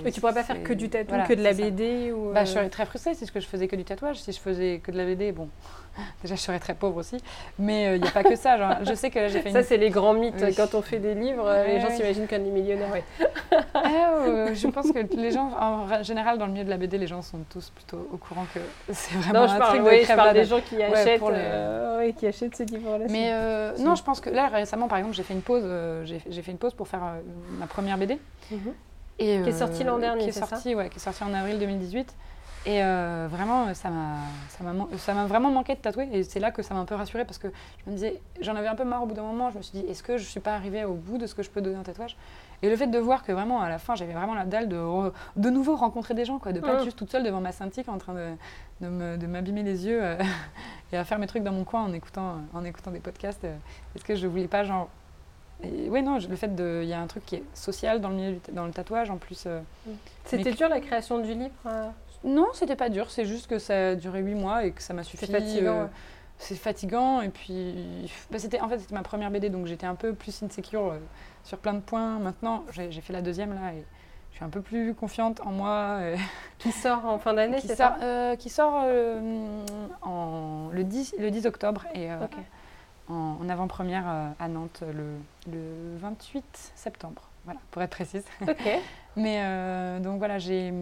Et 0.06 0.12
tu 0.12 0.20
pourrais 0.22 0.34
pas 0.34 0.44
faire 0.44 0.62
que 0.62 0.74
du 0.74 0.88
tatou, 0.90 1.10
voilà, 1.10 1.24
que 1.26 1.34
de 1.34 1.42
la. 1.42 1.54
BD 1.54 2.12
ou. 2.12 2.32
Bah, 2.32 2.42
euh, 2.42 2.46
je 2.46 2.52
serais 2.52 2.70
très 2.70 2.86
frustrée 2.86 3.16
si 3.16 3.26
je 3.26 3.40
faisais 3.48 3.68
que 3.68 3.76
du 3.76 3.84
tatouage. 3.86 4.18
Si 4.18 4.32
je 4.32 4.40
faisais 4.40 4.80
que 4.84 4.92
de 4.92 4.98
la 4.98 5.06
BD, 5.06 5.32
bon, 5.32 5.50
déjà 6.22 6.36
je 6.36 6.42
serais 6.42 6.60
très 6.60 6.76
pauvre 6.76 6.98
aussi. 6.98 7.18
Mais 7.58 7.96
il 7.96 8.02
n'y 8.02 8.08
a 8.08 8.12
pas 8.12 8.24
que 8.24 8.36
ça. 8.36 8.58
Genre, 8.58 8.76
je 8.84 8.94
sais 8.94 9.10
que 9.10 9.18
là, 9.20 9.28
j'ai 9.30 9.42
fait 9.42 9.52
Ça, 9.52 9.60
une. 9.60 9.66
c'est 9.66 9.78
les 9.78 9.90
grands 9.90 10.14
mythes. 10.14 10.36
Oui. 10.42 10.54
Quand 10.56 10.76
on 10.76 10.82
fait 10.84 11.00
des 11.00 11.16
livres, 11.16 11.48
euh, 11.48 11.66
les 11.66 11.80
gens 11.80 11.88
ouais. 11.88 11.96
s'imaginent 11.96 12.28
qu'on 12.28 12.36
est 12.36 12.40
millionnaire. 12.40 12.92
ouais. 12.92 13.04
Ah, 13.74 14.14
euh, 14.28 14.54
je 14.54 14.68
pense 14.68 14.92
que 14.92 15.00
les 15.16 15.32
gens, 15.32 15.50
en 15.60 15.86
ra- 15.86 16.04
général, 16.04 16.38
dans 16.38 16.46
le 16.46 16.52
milieu 16.52 16.66
de 16.66 16.70
la 16.70 16.78
BD, 16.78 16.98
les 17.00 17.08
gens 17.08 17.22
sont 17.24 17.40
tous 17.50 17.70
plutôt 17.72 18.08
au 18.12 18.18
courant 18.18 18.46
que 18.54 18.60
c'est 18.92 19.16
vraiment 19.16 19.42
Non, 19.42 19.48
je 19.48 19.54
un 19.54 19.58
parle, 19.58 19.70
truc 19.72 19.84
de 19.86 19.90
oui, 19.90 19.98
je 20.00 20.04
crève 20.04 20.18
parle 20.18 20.34
des 20.34 20.46
gens 20.46 20.60
qui 20.62 20.84
achètent, 20.84 21.22
les- 21.22 21.28
euh, 21.32 22.12
qui 22.12 22.28
achètent 22.28 22.56
ce 22.56 22.64
livre-là. 22.64 23.06
Mais 23.10 23.32
euh, 23.34 23.72
non, 23.80 23.96
je 23.96 24.04
pense 24.04 24.20
que 24.22 24.30
là 24.30 24.50
récemment, 24.50 24.88
par 24.88 24.98
exemple, 25.00 25.16
j'ai 25.16 25.24
fait 25.24 25.34
une 25.34 25.42
pause. 25.42 25.64
euh, 25.66 26.06
j'ai 26.06 26.42
fait 26.42 26.52
une 26.52 26.58
pause 26.60 26.74
pour 26.76 26.88
faire 26.88 27.02
euh, 27.04 27.22
ma 27.60 27.66
première 27.66 27.98
BD. 27.98 28.20
Mhm. 28.52 28.74
Et, 29.20 29.42
Qui 29.44 29.50
est 29.50 29.54
sorti 29.54 29.84
l'an 29.84 29.98
dernier, 29.98 30.24
Qui 30.24 30.30
est 30.30 30.34
ça 30.34 30.46
sorti, 30.46 30.76
ouais, 30.76 30.90
qui 30.90 30.98
est 30.98 31.02
sorti 31.02 31.24
en 31.24 31.34
avril 31.34 31.58
2018. 31.60 32.16
Et 32.68 32.84
euh, 32.84 33.28
vraiment, 33.30 33.72
ça 33.76 33.92
m'a, 33.92 34.16
ça 34.98 35.14
m'a, 35.14 35.26
vraiment 35.28 35.52
manqué 35.52 35.76
de 35.76 35.80
tatouer. 35.80 36.10
Et 36.12 36.24
c'est 36.24 36.40
là 36.40 36.50
que 36.50 36.64
ça 36.64 36.74
m'a 36.74 36.80
un 36.80 36.86
peu 36.86 36.96
rassurée 36.96 37.24
parce 37.24 37.38
que 37.38 37.48
je 37.86 37.92
me 37.92 37.96
disais, 37.96 38.20
j'en 38.42 38.56
avais 38.56 38.68
un 38.68 38.74
peu 38.74 38.84
marre 38.84 39.04
au 39.04 39.06
bout 39.06 39.14
d'un 39.14 39.22
moment. 39.22 39.52
Je 39.52 39.58
me 39.58 39.62
suis 39.62 39.80
dit, 39.80 39.86
est-ce 39.88 40.02
que 40.02 40.18
je 40.18 40.24
suis 40.24 40.40
pas 40.40 40.56
arrivée 40.56 40.84
au 40.84 40.96
bout 40.96 41.20
de 41.20 41.28
ce 41.28 41.36
que 41.36 41.44
je 41.44 41.50
peux 41.52 41.62
donner 41.62 41.78
en 41.78 41.84
tatouage? 41.84 42.18
Et 42.64 42.70
le 42.70 42.76
fait 42.76 42.88
de 42.88 42.98
voir 42.98 43.24
que 43.24 43.32
vraiment, 43.32 43.62
à 43.62 43.70
la 43.70 43.78
fin, 43.78 43.94
j'avais 43.94 44.14
vraiment 44.14 44.34
la 44.34 44.46
dalle 44.46 44.68
de 44.68 44.78
re- 44.78 45.12
de 45.36 45.50
nouveau 45.52 45.76
rencontrer 45.76 46.16
des 46.16 46.26
gens, 46.26 46.40
quoi, 46.40 46.54
de 46.54 46.60
pas 46.60 46.74
être 46.74 46.84
juste 46.86 46.98
toute 46.98 47.12
seule 47.12 47.24
devant 47.24 47.40
ma 47.40 47.52
Cintiq 47.52 47.88
en 47.88 48.00
train 48.00 48.14
de, 48.16 48.30
de, 48.82 48.88
me- 48.90 49.18
de 49.18 49.28
m'abîmer 49.28 49.62
les 49.62 49.86
yeux 49.86 50.00
euh, 50.02 50.18
et 50.92 50.98
à 50.98 51.04
faire 51.04 51.20
mes 51.20 51.28
trucs 51.28 51.44
dans 51.44 51.52
mon 51.52 51.66
coin 51.66 51.84
en 51.84 51.94
écoutant, 51.94 52.38
en 52.52 52.64
écoutant 52.66 52.90
des 52.90 53.00
podcasts. 53.00 53.44
euh, 53.44 53.56
Est-ce 53.96 54.04
que 54.04 54.16
je 54.16 54.26
voulais 54.26 54.48
pas, 54.48 54.64
genre. 54.64 54.90
Ouais, 55.96 56.02
non, 56.02 56.20
je- 56.20 56.28
le 56.28 56.36
fait 56.36 56.54
de. 56.54 56.82
Il 56.84 56.90
y 56.90 56.94
a 56.94 57.00
un 57.00 57.08
truc 57.08 57.26
qui 57.26 57.36
est 57.36 57.44
social 57.54 58.02
dans 58.02 58.10
le, 58.10 58.16
milieu 58.16 58.32
du 58.34 58.40
dans 58.52 58.66
le 58.66 58.74
tatouage, 58.74 59.10
en 59.10 59.16
plus. 59.18 59.46
euh, 59.48 59.62
C'était 60.26 60.52
dur 60.52 60.68
la 60.68 60.82
création 60.82 61.20
du 61.20 61.34
livre 61.34 61.54
euh 61.66 61.88
non, 62.26 62.48
c'était 62.54 62.76
pas 62.76 62.90
dur, 62.90 63.12
c'est 63.12 63.26
juste 63.26 63.46
que 63.46 63.60
ça 63.60 63.90
a 63.90 63.96
duré 63.96 64.20
8 64.22 64.34
mois 64.34 64.66
et 64.66 64.72
que 64.72 64.82
ça 64.82 64.94
m'a 64.96 65.04
suffi. 65.04 65.28
fatigant, 65.28 65.82
euh. 65.82 65.86
C'est 66.40 66.56
fatigant 66.56 67.22
et 67.22 67.30
puis 67.30 68.12
bah, 68.32 68.40
c'était 68.40 68.60
en 68.60 68.68
fait 68.68 68.80
c'était 68.80 68.96
ma 68.96 69.04
première 69.04 69.30
BD 69.30 69.50
donc 69.50 69.68
j'étais 69.68 69.86
un 69.86 69.94
peu 69.96 70.14
plus 70.14 70.42
insecure 70.44 70.96
sur 71.44 71.60
plein 71.60 71.76
de 71.76 71.80
points. 71.82 72.18
Maintenant 72.20 72.66
j'ai 72.72 72.90
fait 73.02 73.14
la 73.14 73.22
deuxième 73.22 73.54
là 73.54 73.74
et 73.74 73.84
je 74.32 74.38
suis 74.38 74.44
un 74.46 74.50
peu 74.50 74.62
plus 74.62 74.94
confiante 74.96 75.40
en 75.46 75.52
moi. 75.52 76.00
Qui 76.58 76.72
sort 76.72 77.06
en 77.06 77.20
fin 77.20 77.34
d'année, 77.36 77.58
qui, 77.58 77.68
c'est 77.68 77.76
sort, 77.76 77.94
ça? 78.00 78.04
euh, 78.04 78.36
qui 78.36 78.50
sort 78.50 78.82
euh, 78.86 79.64
en, 80.02 80.70
le, 80.74 80.84
10, 80.84 81.14
le 81.20 81.30
10 81.32 81.46
octobre 81.46 81.86
et 81.94 82.12
euh, 82.12 82.26
Ok. 82.26 82.38
En, 83.10 83.38
en 83.42 83.50
avant-première 83.50 84.04
euh, 84.08 84.30
à 84.40 84.48
Nantes 84.48 84.84
le, 84.86 85.18
le 85.52 85.98
28 85.98 86.44
septembre. 86.76 87.22
Voilà, 87.46 87.60
pour 87.72 87.82
être 87.82 87.92
précise. 87.92 88.26
Ok. 88.42 88.68
Mais 89.16 89.40
euh, 89.44 90.00
donc 90.00 90.18
voilà, 90.18 90.40
j'ai 90.40 90.74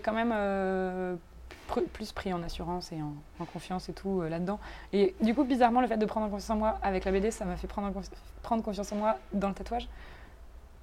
quand 0.00 0.12
même 0.12 0.32
euh, 0.34 1.14
plus 1.94 2.12
pris 2.12 2.32
en 2.34 2.42
assurance 2.42 2.92
et 2.92 3.00
en, 3.00 3.14
en 3.40 3.44
confiance 3.46 3.88
et 3.88 3.92
tout 3.94 4.20
euh, 4.20 4.28
là-dedans. 4.28 4.58
Et 4.92 5.14
du 5.22 5.34
coup, 5.34 5.44
bizarrement, 5.44 5.80
le 5.80 5.86
fait 5.86 5.96
de 5.96 6.04
prendre 6.06 6.26
confiance 6.28 6.50
en 6.50 6.56
moi 6.56 6.78
avec 6.82 7.04
la 7.04 7.12
BD, 7.12 7.30
ça 7.30 7.44
m'a 7.44 7.56
fait 7.56 7.66
prendre, 7.66 7.88
confi- 7.98 8.10
prendre 8.42 8.62
confiance 8.62 8.92
en 8.92 8.96
moi 8.96 9.16
dans 9.32 9.48
le 9.48 9.54
tatouage. 9.54 9.88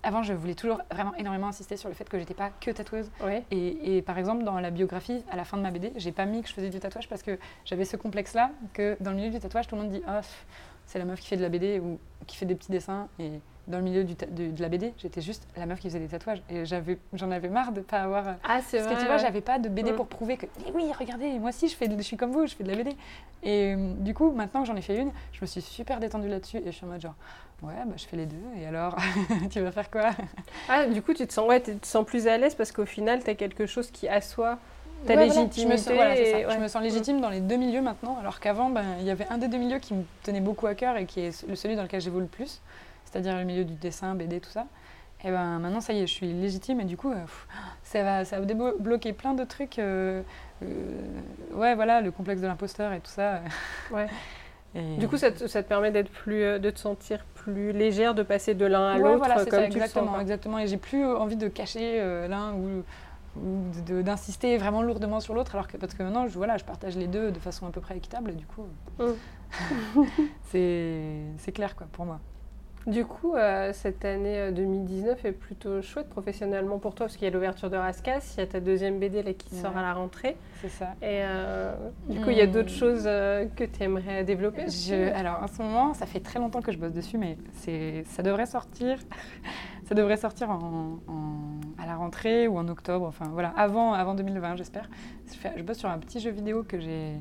Avant, 0.03 0.23
je 0.23 0.33
voulais 0.33 0.55
toujours 0.55 0.81
vraiment 0.91 1.13
énormément 1.15 1.47
insister 1.47 1.77
sur 1.77 1.89
le 1.89 1.95
fait 1.95 2.07
que 2.07 2.17
j'étais 2.17 2.33
pas 2.33 2.49
que 2.49 2.71
tatoueuse. 2.71 3.11
Ouais. 3.23 3.43
Et, 3.51 3.97
et 3.97 4.01
par 4.01 4.17
exemple, 4.17 4.43
dans 4.43 4.59
la 4.59 4.71
biographie, 4.71 5.23
à 5.29 5.35
la 5.35 5.43
fin 5.45 5.57
de 5.57 5.61
ma 5.61 5.71
BD, 5.71 5.91
j'ai 5.97 6.11
pas 6.11 6.25
mis 6.25 6.41
que 6.41 6.47
je 6.47 6.53
faisais 6.53 6.69
du 6.69 6.79
tatouage 6.79 7.09
parce 7.09 7.23
que 7.23 7.37
j'avais 7.65 7.85
ce 7.85 7.97
complexe-là 7.97 8.51
que 8.73 8.97
dans 9.01 9.11
le 9.11 9.17
milieu 9.17 9.29
du 9.29 9.39
tatouage, 9.39 9.67
tout 9.67 9.75
le 9.75 9.81
monde 9.81 9.91
dit 9.91 9.99
pff, 9.99 10.45
c'est 10.85 10.99
la 10.99 11.05
meuf 11.05 11.19
qui 11.19 11.27
fait 11.27 11.37
de 11.37 11.41
la 11.41 11.49
BD 11.49 11.79
ou 11.79 11.99
qui 12.25 12.37
fait 12.37 12.45
des 12.45 12.55
petits 12.55 12.71
dessins. 12.71 13.07
Et 13.19 13.39
dans 13.69 13.77
le 13.77 13.83
milieu 13.83 14.03
du 14.03 14.15
de, 14.15 14.51
de 14.51 14.61
la 14.61 14.67
BD, 14.67 14.93
j'étais 14.97 15.21
juste 15.21 15.47
la 15.55 15.65
meuf 15.65 15.79
qui 15.79 15.87
faisait 15.87 15.99
des 15.99 16.07
tatouages. 16.07 16.41
Et 16.49 16.63
j'en 16.65 17.31
avais 17.31 17.49
marre 17.49 17.71
de 17.71 17.81
pas 17.81 18.01
avoir. 18.01 18.25
Ah, 18.43 18.59
c'est 18.65 18.77
Parce 18.77 18.87
vrai. 18.87 18.95
que 18.95 18.99
tu 18.99 19.05
vois, 19.05 19.15
ouais. 19.15 19.21
j'avais 19.21 19.41
pas 19.41 19.59
de 19.59 19.69
BD 19.69 19.91
Mm. 19.93 19.95
pour 19.95 20.07
prouver 20.07 20.37
que 20.37 20.47
Eh 20.67 20.71
oui, 20.73 20.91
regardez, 20.99 21.39
moi 21.39 21.49
aussi 21.49 21.67
je, 21.69 21.75
fais 21.75 21.87
de- 21.87 21.95
je 21.97 22.01
suis 22.01 22.17
comme 22.17 22.31
vous, 22.31 22.45
je 22.47 22.55
fais 22.55 22.63
de 22.63 22.69
la 22.69 22.75
BD. 22.75 22.91
Et 23.43 23.75
euh, 23.75 23.93
du 23.99 24.13
coup, 24.13 24.31
maintenant 24.31 24.61
que 24.61 24.67
j'en 24.67 24.75
ai 24.75 24.81
fait 24.81 24.97
une, 24.97 25.11
je 25.31 25.37
me 25.41 25.45
suis 25.45 25.61
super 25.61 25.99
détendue 25.99 26.27
là-dessus 26.27 26.57
et 26.57 26.65
je 26.65 26.71
suis 26.71 26.85
en 26.85 26.89
mode 26.89 26.99
genre, 27.01 27.15
ouais, 27.61 27.73
bah, 27.85 27.93
je 27.95 28.05
fais 28.05 28.17
les 28.17 28.25
deux. 28.25 28.35
Et 28.59 28.65
alors, 28.65 28.95
tu 29.51 29.61
vas 29.61 29.71
faire 29.71 29.89
quoi? 29.89 30.09
Ah, 30.67 30.87
du 30.87 31.01
coup, 31.01 31.13
tu 31.13 31.25
te 31.25 31.31
sens, 31.31 31.47
ouais, 31.47 31.61
tu 31.61 31.75
te 31.77 31.87
sens 31.87 32.05
plus 32.05 32.27
à 32.27 32.37
l'aise 32.37 32.55
parce 32.55 32.71
qu'au 32.71 32.85
final, 32.85 33.23
tu 33.23 33.29
as 33.29 33.35
quelque 33.35 33.65
chose 33.65 33.91
qui 33.91 34.07
assoit 34.09 34.57
ta 35.05 35.15
Ouais, 35.15 35.25
voilà, 35.27 35.43
légitimité. 35.43 35.61
je, 35.61 35.67
me 35.67 35.77
sens, 35.77 35.93
voilà, 35.93 36.15
Je 36.15 36.59
me 36.59 36.67
sens 36.67 36.81
légitime 36.81 37.21
dans 37.21 37.29
les 37.29 37.39
deux 37.39 37.55
milieux 37.55 37.81
maintenant, 37.81 38.17
alors 38.19 38.39
qu'avant, 38.41 38.69
ben, 38.69 38.83
il 38.99 39.05
y 39.05 39.11
avait 39.11 39.27
un 39.29 39.37
des 39.37 39.47
deux 39.47 39.57
milieux 39.57 39.79
qui 39.79 39.93
me 39.93 40.03
tenait 40.23 40.41
beaucoup 40.41 40.67
à 40.67 40.73
cœur 40.75 40.97
et 40.97 41.05
qui 41.05 41.21
est 41.21 41.47
le- 41.47 41.55
celui 41.55 41.75
dans 41.77 41.83
lequel 41.83 42.01
j'évolue 42.01 42.23
le 42.25 42.27
plus, 42.29 42.59
c'est-à-dire 43.11 43.35
le 43.37 43.43
milieu 43.43 43.63
du 43.65 43.73
dessin, 43.75 44.15
BD, 44.15 44.39
tout 44.39 44.49
ça. 44.49 44.65
Et 45.23 45.31
ben 45.31 45.59
maintenant, 45.59 45.81
ça 45.81 45.91
y 45.93 45.99
est, 45.99 46.07
je 46.07 46.13
suis 46.13 46.31
légitime 46.31 46.79
et 46.79 46.85
du 46.85 46.95
coup, 46.95 47.11
euh, 47.11 47.15
pff, 47.21 47.47
ça 47.83 48.03
va, 48.03 48.23
ça 48.23 48.39
va 48.39 48.45
débloquer 48.45 49.11
plein 49.13 49.33
de 49.33 49.43
trucs. 49.43 49.77
euh, 49.79 50.21
euh, 50.63 51.01
ouais, 51.53 51.75
voilà, 51.75 51.99
le 52.01 52.11
complexe 52.11 52.39
de 52.41 52.47
l'imposteur 52.47 52.93
et 52.93 52.99
tout 53.01 53.11
ça. 53.11 53.41
Ouais. 53.91 54.07
Et- 54.75 54.97
Du 54.97 55.07
coup, 55.07 55.17
ça 55.17 55.31
te, 55.31 55.47
ça 55.47 55.63
te 55.63 55.67
permet 55.67 55.91
d'être 55.91 56.11
plus, 56.11 56.43
euh, 56.43 56.59
de 56.59 56.69
te 56.69 56.77
sentir 56.79 57.25
plus 57.35 57.71
légère, 57.73 58.13
de 58.13 58.21
passer 58.23 58.53
de 58.53 58.65
l'un 58.65 58.91
à 58.91 58.95
Ouais, 58.97 59.01
l'autre 59.03 59.17
voilà, 59.17 59.39
c'est 59.39 59.49
comme 59.49 59.59
ça, 59.61 59.65
tu 59.67 59.73
le 59.73 59.79
sens. 59.79 59.83
exactement, 59.89 60.19
exactement. 60.21 60.59
Et 60.59 60.67
j'ai 60.67 60.77
plus 60.77 61.03
envie 61.05 61.37
de 61.37 61.47
cacher 61.47 61.99
euh, 61.99 62.27
l'un 62.27 62.53
ou, 62.53 62.83
ou 63.35 64.01
d'insister 64.03 64.57
vraiment 64.57 64.81
lourdement 64.83 65.19
sur 65.21 65.33
l'autre, 65.33 65.55
alors 65.55 65.67
que 65.67 65.75
parce 65.77 65.93
que 65.95 66.03
maintenant, 66.03 66.27
je, 66.27 66.37
voilà, 66.37 66.57
je 66.57 66.63
partage 66.65 66.95
les 66.97 67.07
deux 67.07 67.31
de 67.31 67.39
façon 67.39 67.65
à 67.67 67.71
peu 67.71 67.81
près 67.81 67.97
équitable. 67.97 68.31
Et 68.31 68.35
du 68.35 68.45
coup, 68.45 68.67
Mm. 68.99 69.03
c'est 70.51 71.23
c'est 71.39 71.51
clair 71.51 71.75
quoi 71.75 71.87
pour 71.91 72.05
moi. 72.05 72.19
Du 72.89 73.05
coup, 73.05 73.35
euh, 73.35 73.71
cette 73.73 74.03
année 74.03 74.37
euh, 74.39 74.51
2019 74.51 75.23
est 75.25 75.31
plutôt 75.31 75.81
chouette 75.81 76.09
professionnellement 76.09 76.79
pour 76.79 76.95
toi 76.95 77.05
parce 77.05 77.17
qu'il 77.17 77.25
y 77.27 77.31
a 77.31 77.33
l'ouverture 77.33 77.69
de 77.69 77.75
Rascas, 77.77 78.33
il 78.35 78.39
y 78.39 78.43
a 78.43 78.47
ta 78.47 78.59
deuxième 78.59 78.99
BD 78.99 79.21
là, 79.21 79.33
qui 79.33 79.53
sort 79.53 79.77
à 79.77 79.81
la 79.81 79.93
rentrée. 79.93 80.37
C'est 80.61 80.69
ça. 80.69 80.87
Et 81.01 81.21
euh, 81.21 81.73
du 82.09 82.19
coup, 82.19 82.31
il 82.31 82.37
y 82.37 82.41
a 82.41 82.47
Hmm. 82.47 82.51
d'autres 82.51 82.69
choses 82.71 83.03
euh, 83.05 83.45
que 83.55 83.63
tu 83.63 83.83
aimerais 83.83 84.23
développer 84.23 84.65
Je, 84.69 85.13
alors 85.13 85.43
en 85.43 85.47
ce 85.47 85.61
moment, 85.61 85.93
ça 85.93 86.05
fait 86.07 86.19
très 86.19 86.39
longtemps 86.39 86.61
que 86.61 86.71
je 86.71 86.77
bosse 86.77 86.93
dessus, 86.93 87.17
mais 87.17 87.37
ça 88.05 88.23
devrait 88.23 88.47
sortir, 88.47 88.97
ça 89.85 89.93
devrait 89.93 90.17
sortir 90.17 90.49
en, 90.49 90.99
en- 91.07 91.81
à 91.81 91.85
la 91.85 91.95
rentrée 91.95 92.47
ou 92.47 92.57
en 92.57 92.67
octobre, 92.69 93.05
enfin 93.05 93.25
voilà, 93.31 93.49
avant, 93.55 93.93
avant 93.93 94.15
2020 94.15 94.55
j'espère. 94.55 94.89
Je 95.55 95.61
bosse 95.63 95.77
sur 95.77 95.89
un 95.89 95.99
petit 95.99 96.19
jeu 96.19 96.31
vidéo 96.31 96.63
que 96.63 96.79
j'ai 96.79 97.13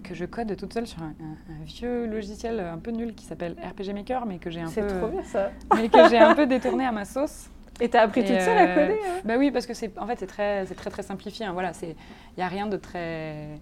que 0.00 0.14
je 0.14 0.24
code 0.24 0.56
toute 0.56 0.72
seule 0.72 0.86
sur 0.86 1.02
un, 1.02 1.14
un- 1.20 1.52
un 1.60 1.64
vieux 1.64 2.06
logiciel 2.06 2.60
un 2.60 2.78
peu 2.78 2.90
nul 2.90 3.14
qui 3.14 3.24
s'appelle 3.24 3.54
RPG 3.62 3.92
Maker, 3.94 4.26
mais 4.26 4.38
que 4.38 4.50
j'ai 4.50 4.60
un 4.60 4.70
peu, 4.70 4.86
trop 4.86 5.08
bien 5.08 5.22
ça. 5.22 5.50
mais 5.76 5.88
que 5.88 6.08
j'ai 6.08 6.18
un 6.18 6.34
peu 6.34 6.46
détourné 6.46 6.84
à 6.86 6.92
ma 6.92 7.04
sauce. 7.04 7.48
Et 7.80 7.88
t'as 7.88 8.02
appris 8.02 8.20
Et, 8.20 8.24
toute 8.24 8.40
seule 8.40 8.58
à 8.58 8.62
euh, 8.68 8.74
coder 8.88 8.98
hein 9.04 9.20
Bah 9.24 9.34
oui, 9.38 9.50
parce 9.50 9.66
que 9.66 9.74
c'est 9.74 9.96
en 9.98 10.06
fait 10.06 10.18
c'est 10.18 10.26
très 10.26 10.66
c'est 10.66 10.74
très 10.74 10.90
très 10.90 11.02
simplifié. 11.02 11.46
hein, 11.46 11.52
voilà, 11.52 11.72
c'est 11.72 11.96
il 12.36 12.40
y 12.40 12.42
a 12.42 12.48
rien 12.48 12.66
de 12.66 12.76
très 12.76 13.58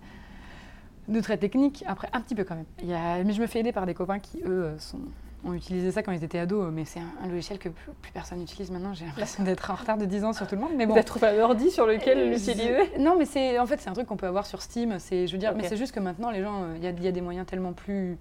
de 1.08 1.20
très 1.20 1.36
technique. 1.38 1.84
Après 1.86 2.08
un 2.12 2.20
petit 2.20 2.34
peu 2.34 2.44
quand 2.44 2.56
même. 2.56 2.66
Il 2.82 2.88
y 2.88 2.94
a, 2.94 3.22
mais 3.24 3.32
je 3.32 3.40
me 3.40 3.46
fais 3.46 3.60
aider 3.60 3.72
par 3.72 3.86
des 3.86 3.94
copains 3.94 4.18
qui 4.18 4.38
eux 4.42 4.64
euh, 4.64 4.78
sont 4.78 5.00
ont 5.44 5.54
utilisé 5.54 5.90
ça 5.90 6.02
quand 6.02 6.12
ils 6.12 6.22
étaient 6.22 6.38
ados, 6.38 6.70
mais 6.72 6.84
c'est 6.84 7.00
un, 7.00 7.28
logiciel 7.28 7.58
que 7.58 7.68
plus, 7.68 7.92
plus 8.00 8.12
personne 8.12 8.38
n'utilise 8.38 8.70
maintenant. 8.70 8.92
J'ai 8.94 9.06
l'impression 9.06 9.42
d'être 9.42 9.70
en 9.70 9.74
retard 9.74 9.96
de 9.96 10.04
10 10.04 10.24
ans 10.24 10.32
sur 10.32 10.46
tout 10.46 10.54
le 10.54 10.60
monde. 10.60 10.72
Mais 10.76 10.86
bon, 10.86 10.94
T'as 10.94 11.02
trouvé 11.02 11.28
un 11.28 11.38
ordi 11.42 11.70
sur 11.70 11.86
lequel 11.86 12.18
euh, 12.18 12.30
l'utiliser 12.30 12.98
Non, 12.98 13.16
mais 13.18 13.24
c'est 13.24 13.58
en 13.58 13.66
fait 13.66 13.80
c'est 13.80 13.88
un 13.88 13.92
truc 13.94 14.06
qu'on 14.06 14.16
peut 14.16 14.26
avoir 14.26 14.46
sur 14.46 14.60
Steam. 14.62 14.98
C'est 14.98 15.26
je 15.26 15.32
veux 15.32 15.38
dire, 15.38 15.54
mais 15.54 15.66
c'est 15.68 15.76
juste 15.76 15.92
que 15.92 16.00
maintenant 16.00 16.30
les 16.30 16.42
gens, 16.42 16.62
euh, 16.64 16.76
il 16.76 16.82
y, 16.82 17.04
y 17.04 17.08
a 17.08 17.12
des 17.12 17.20
moyens 17.20 17.46
tellement 17.46 17.72
plus. 17.72 18.18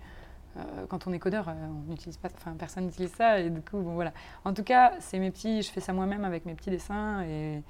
euh, 0.57 0.61
quand 0.87 1.07
on 1.07 1.13
est 1.13 1.19
codeur, 1.19 1.47
on 1.87 1.91
n'utilise 1.91 2.17
pas, 2.17 2.29
enfin 2.35 2.55
personne 2.57 2.85
n'utilise 2.85 3.11
ça 3.13 3.39
et 3.39 3.49
du 3.49 3.61
coup 3.61 3.77
bon 3.79 3.93
voilà. 3.93 4.13
En 4.45 4.53
tout 4.53 4.63
cas, 4.63 4.93
c'est 4.99 5.19
mes 5.19 5.31
petits, 5.31 5.61
je 5.61 5.71
fais 5.71 5.81
ça 5.81 5.93
moi-même 5.93 6.25
avec 6.25 6.45
mes 6.45 6.53
petits 6.55 6.69
dessins 6.71 7.21
et 7.23 7.61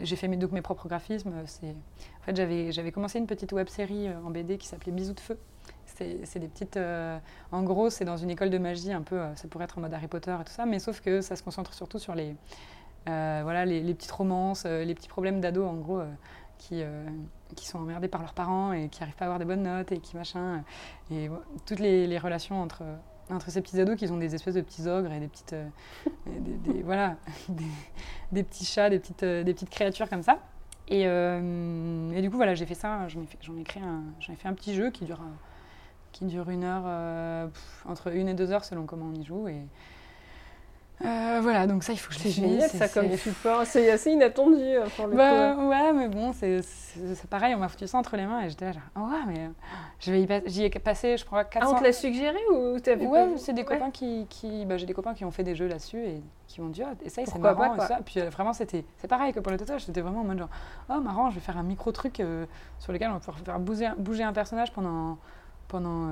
j'ai 0.00 0.16
fait 0.16 0.28
mes, 0.28 0.36
donc 0.36 0.52
mes 0.52 0.62
propres 0.62 0.88
graphismes. 0.88 1.32
C'est 1.46 1.66
en 1.66 2.24
fait 2.24 2.36
j'avais 2.36 2.72
j'avais 2.72 2.92
commencé 2.92 3.18
une 3.18 3.26
petite 3.26 3.52
web 3.52 3.68
série 3.68 4.08
en 4.24 4.30
BD 4.30 4.58
qui 4.58 4.66
s'appelait 4.68 4.92
Bisous 4.92 5.14
de 5.14 5.20
feu. 5.20 5.38
C'est 6.24 6.38
des 6.38 6.48
petites. 6.48 6.76
euh, 6.76 7.18
en 7.50 7.62
gros, 7.62 7.90
c'est 7.90 8.04
dans 8.04 8.16
une 8.16 8.30
école 8.30 8.50
de 8.50 8.58
magie 8.58 8.92
un 8.92 9.02
peu. 9.02 9.16
euh, 9.18 9.34
ça 9.36 9.48
pourrait 9.48 9.64
être 9.64 9.78
en 9.78 9.80
mode 9.80 9.94
Harry 9.94 10.08
Potter 10.08 10.36
et 10.40 10.44
tout 10.44 10.52
ça, 10.52 10.66
mais 10.66 10.78
sauf 10.78 11.00
que 11.00 11.20
ça 11.20 11.36
se 11.36 11.42
concentre 11.42 11.74
surtout 11.74 11.98
sur 11.98 12.14
les 12.14 12.36
euh, 13.08 13.40
voilà 13.42 13.64
les, 13.64 13.94
petites 13.94 14.12
romances, 14.12 14.64
les 14.64 14.94
petits 14.94 15.08
problèmes 15.08 15.40
d'ados 15.40 15.68
en 15.68 15.74
gros. 15.74 16.02
qui, 16.58 16.82
qui 17.56 17.66
sont 17.66 17.80
emmerdés 17.80 18.06
par 18.06 18.20
leurs 18.20 18.34
parents 18.34 18.72
et 18.72 18.88
qui 18.88 19.00
n'arrivent 19.00 19.16
pas 19.16 19.24
à 19.24 19.26
avoir 19.26 19.40
des 19.40 19.44
bonnes 19.44 19.64
notes 19.64 19.90
et 19.90 19.98
qui 19.98 20.16
machin. 20.16 20.62
Et 21.10 21.28
toutes 21.66 21.80
les, 21.80 22.18
relations 22.18 22.62
entre, 22.62 22.84
entre 23.30 23.50
ces 23.50 23.60
petits 23.60 23.80
ados 23.80 23.96
qui 23.96 24.08
ont 24.10 24.16
des 24.16 24.36
espèces 24.36 24.54
de 24.54 24.60
petits 24.60 24.86
ogres 24.86 25.12
et 25.12 25.18
des 25.18 25.26
petites. 25.26 25.56
voilà, 26.84 27.16
des, 28.30 28.44
petits 28.44 28.64
chats, 28.64 28.90
des 28.90 29.00
petites, 29.00 29.24
des 29.24 29.52
petites 29.52 29.70
créatures 29.70 30.08
comme 30.08 30.22
ça. 30.22 30.38
Et, 30.86 31.02
du 31.02 32.30
coup, 32.30 32.36
voilà, 32.36 32.54
j'ai 32.54 32.66
fait 32.66 32.74
ça. 32.74 33.08
J'en 33.08 33.22
ai, 33.22 33.60
ai 33.60 33.64
créé 33.64 33.82
un, 33.82 34.04
j'en 34.20 34.32
ai 34.32 34.36
fait 34.36 34.46
un 34.46 34.54
petit 34.54 34.74
jeu 34.74 34.90
qui 34.90 35.04
dure, 35.04 35.18
qui 36.12 36.24
dure 36.26 36.48
une 36.50 36.64
heure, 36.64 36.82
euh, 36.86 37.46
pff, 37.46 37.84
entre 37.88 38.14
une 38.14 38.28
et 38.28 38.34
deux 38.34 38.52
heures 38.52 38.64
selon 38.64 38.84
comment 38.86 39.06
on 39.06 39.14
y 39.20 39.24
joue. 39.24 39.48
Et, 39.48 39.56
euh, 41.04 41.40
voilà, 41.42 41.66
donc 41.66 41.82
ça, 41.82 41.92
il 41.92 41.96
faut 41.98 42.08
que 42.10 42.14
je 42.14 42.20
C'est 42.20 42.28
le 42.28 42.34
génial 42.34 42.68
finisse, 42.68 42.76
ça 42.76 42.86
et 42.86 42.88
comme 42.90 43.10
c'est- 43.10 43.16
support. 43.16 43.66
C'est 43.66 43.90
assez 43.90 44.12
inattendu 44.12 44.60
euh, 44.62 44.86
pour 44.96 45.08
le 45.08 45.16
bah, 45.16 45.54
coup. 45.56 45.68
ouais, 45.68 45.92
mais 45.92 46.08
bon, 46.08 46.32
c'est 46.32 46.62
c'est- 46.62 47.14
c'est 47.16 47.28
pareil, 47.28 47.54
on 47.56 47.58
m'a 47.58 47.68
foutu 47.68 47.88
ça 47.88 47.98
entre 47.98 48.16
les 48.16 48.24
mains 48.24 48.42
et 48.42 48.50
j'étais 48.50 48.66
là, 48.66 48.72
genre, 48.72 48.82
oh, 48.96 49.00
ouais, 49.00 49.24
mais 49.26 50.26
pas- 50.28 50.46
j'y 50.46 50.62
ai 50.64 50.70
passé, 50.70 51.16
je 51.16 51.24
crois, 51.24 51.40
Ah, 51.40 51.44
400. 51.44 51.74
on 51.74 51.78
te 51.80 51.82
l'a 51.82 51.92
suggéré 51.92 52.38
ou 52.52 52.78
t'as 52.78 52.94
vu 52.94 53.06
Ouais, 53.08 53.26
c'est 53.36 53.52
des 53.52 53.62
Ouais. 53.62 53.66
copains 53.66 53.90
qui. 53.90 54.26
qui 54.30 54.64
bah, 54.64 54.76
J'ai 54.76 54.86
des 54.86 54.94
copains 54.94 55.14
qui 55.14 55.24
ont 55.24 55.32
fait 55.32 55.42
des 55.42 55.56
jeux 55.56 55.66
là-dessus 55.66 56.04
et 56.04 56.22
qui 56.46 56.60
m'ont 56.60 56.68
dit, 56.68 56.84
ah, 56.84 56.92
essaye, 57.04 57.24
c'est 57.26 57.32
Pourquoi 57.32 57.54
pas, 57.56 57.60
marrant. 57.62 57.74
et 57.74 57.78
quoi. 57.78 57.86
ça. 57.88 57.98
Puis 58.04 58.20
euh, 58.20 58.28
vraiment, 58.28 58.52
c'était 58.52 58.84
c'est 58.98 59.08
pareil 59.08 59.32
que 59.32 59.40
pour 59.40 59.50
le 59.50 59.58
tatouage, 59.58 59.84
c'était 59.86 60.02
vraiment 60.02 60.20
en 60.20 60.24
mode 60.24 60.38
genre, 60.38 60.50
oh, 60.88 61.00
marrant, 61.00 61.30
je 61.30 61.36
vais 61.36 61.40
faire 61.40 61.56
un 61.58 61.62
micro-truc 61.64 62.22
sur 62.78 62.92
lequel 62.92 63.08
on 63.10 63.14
va 63.14 63.18
pouvoir 63.18 63.38
faire 63.40 63.58
bouger, 63.58 63.88
bouger 63.98 64.22
un 64.22 64.32
personnage 64.34 64.70
pendant, 64.72 65.18
pendant 65.72 66.08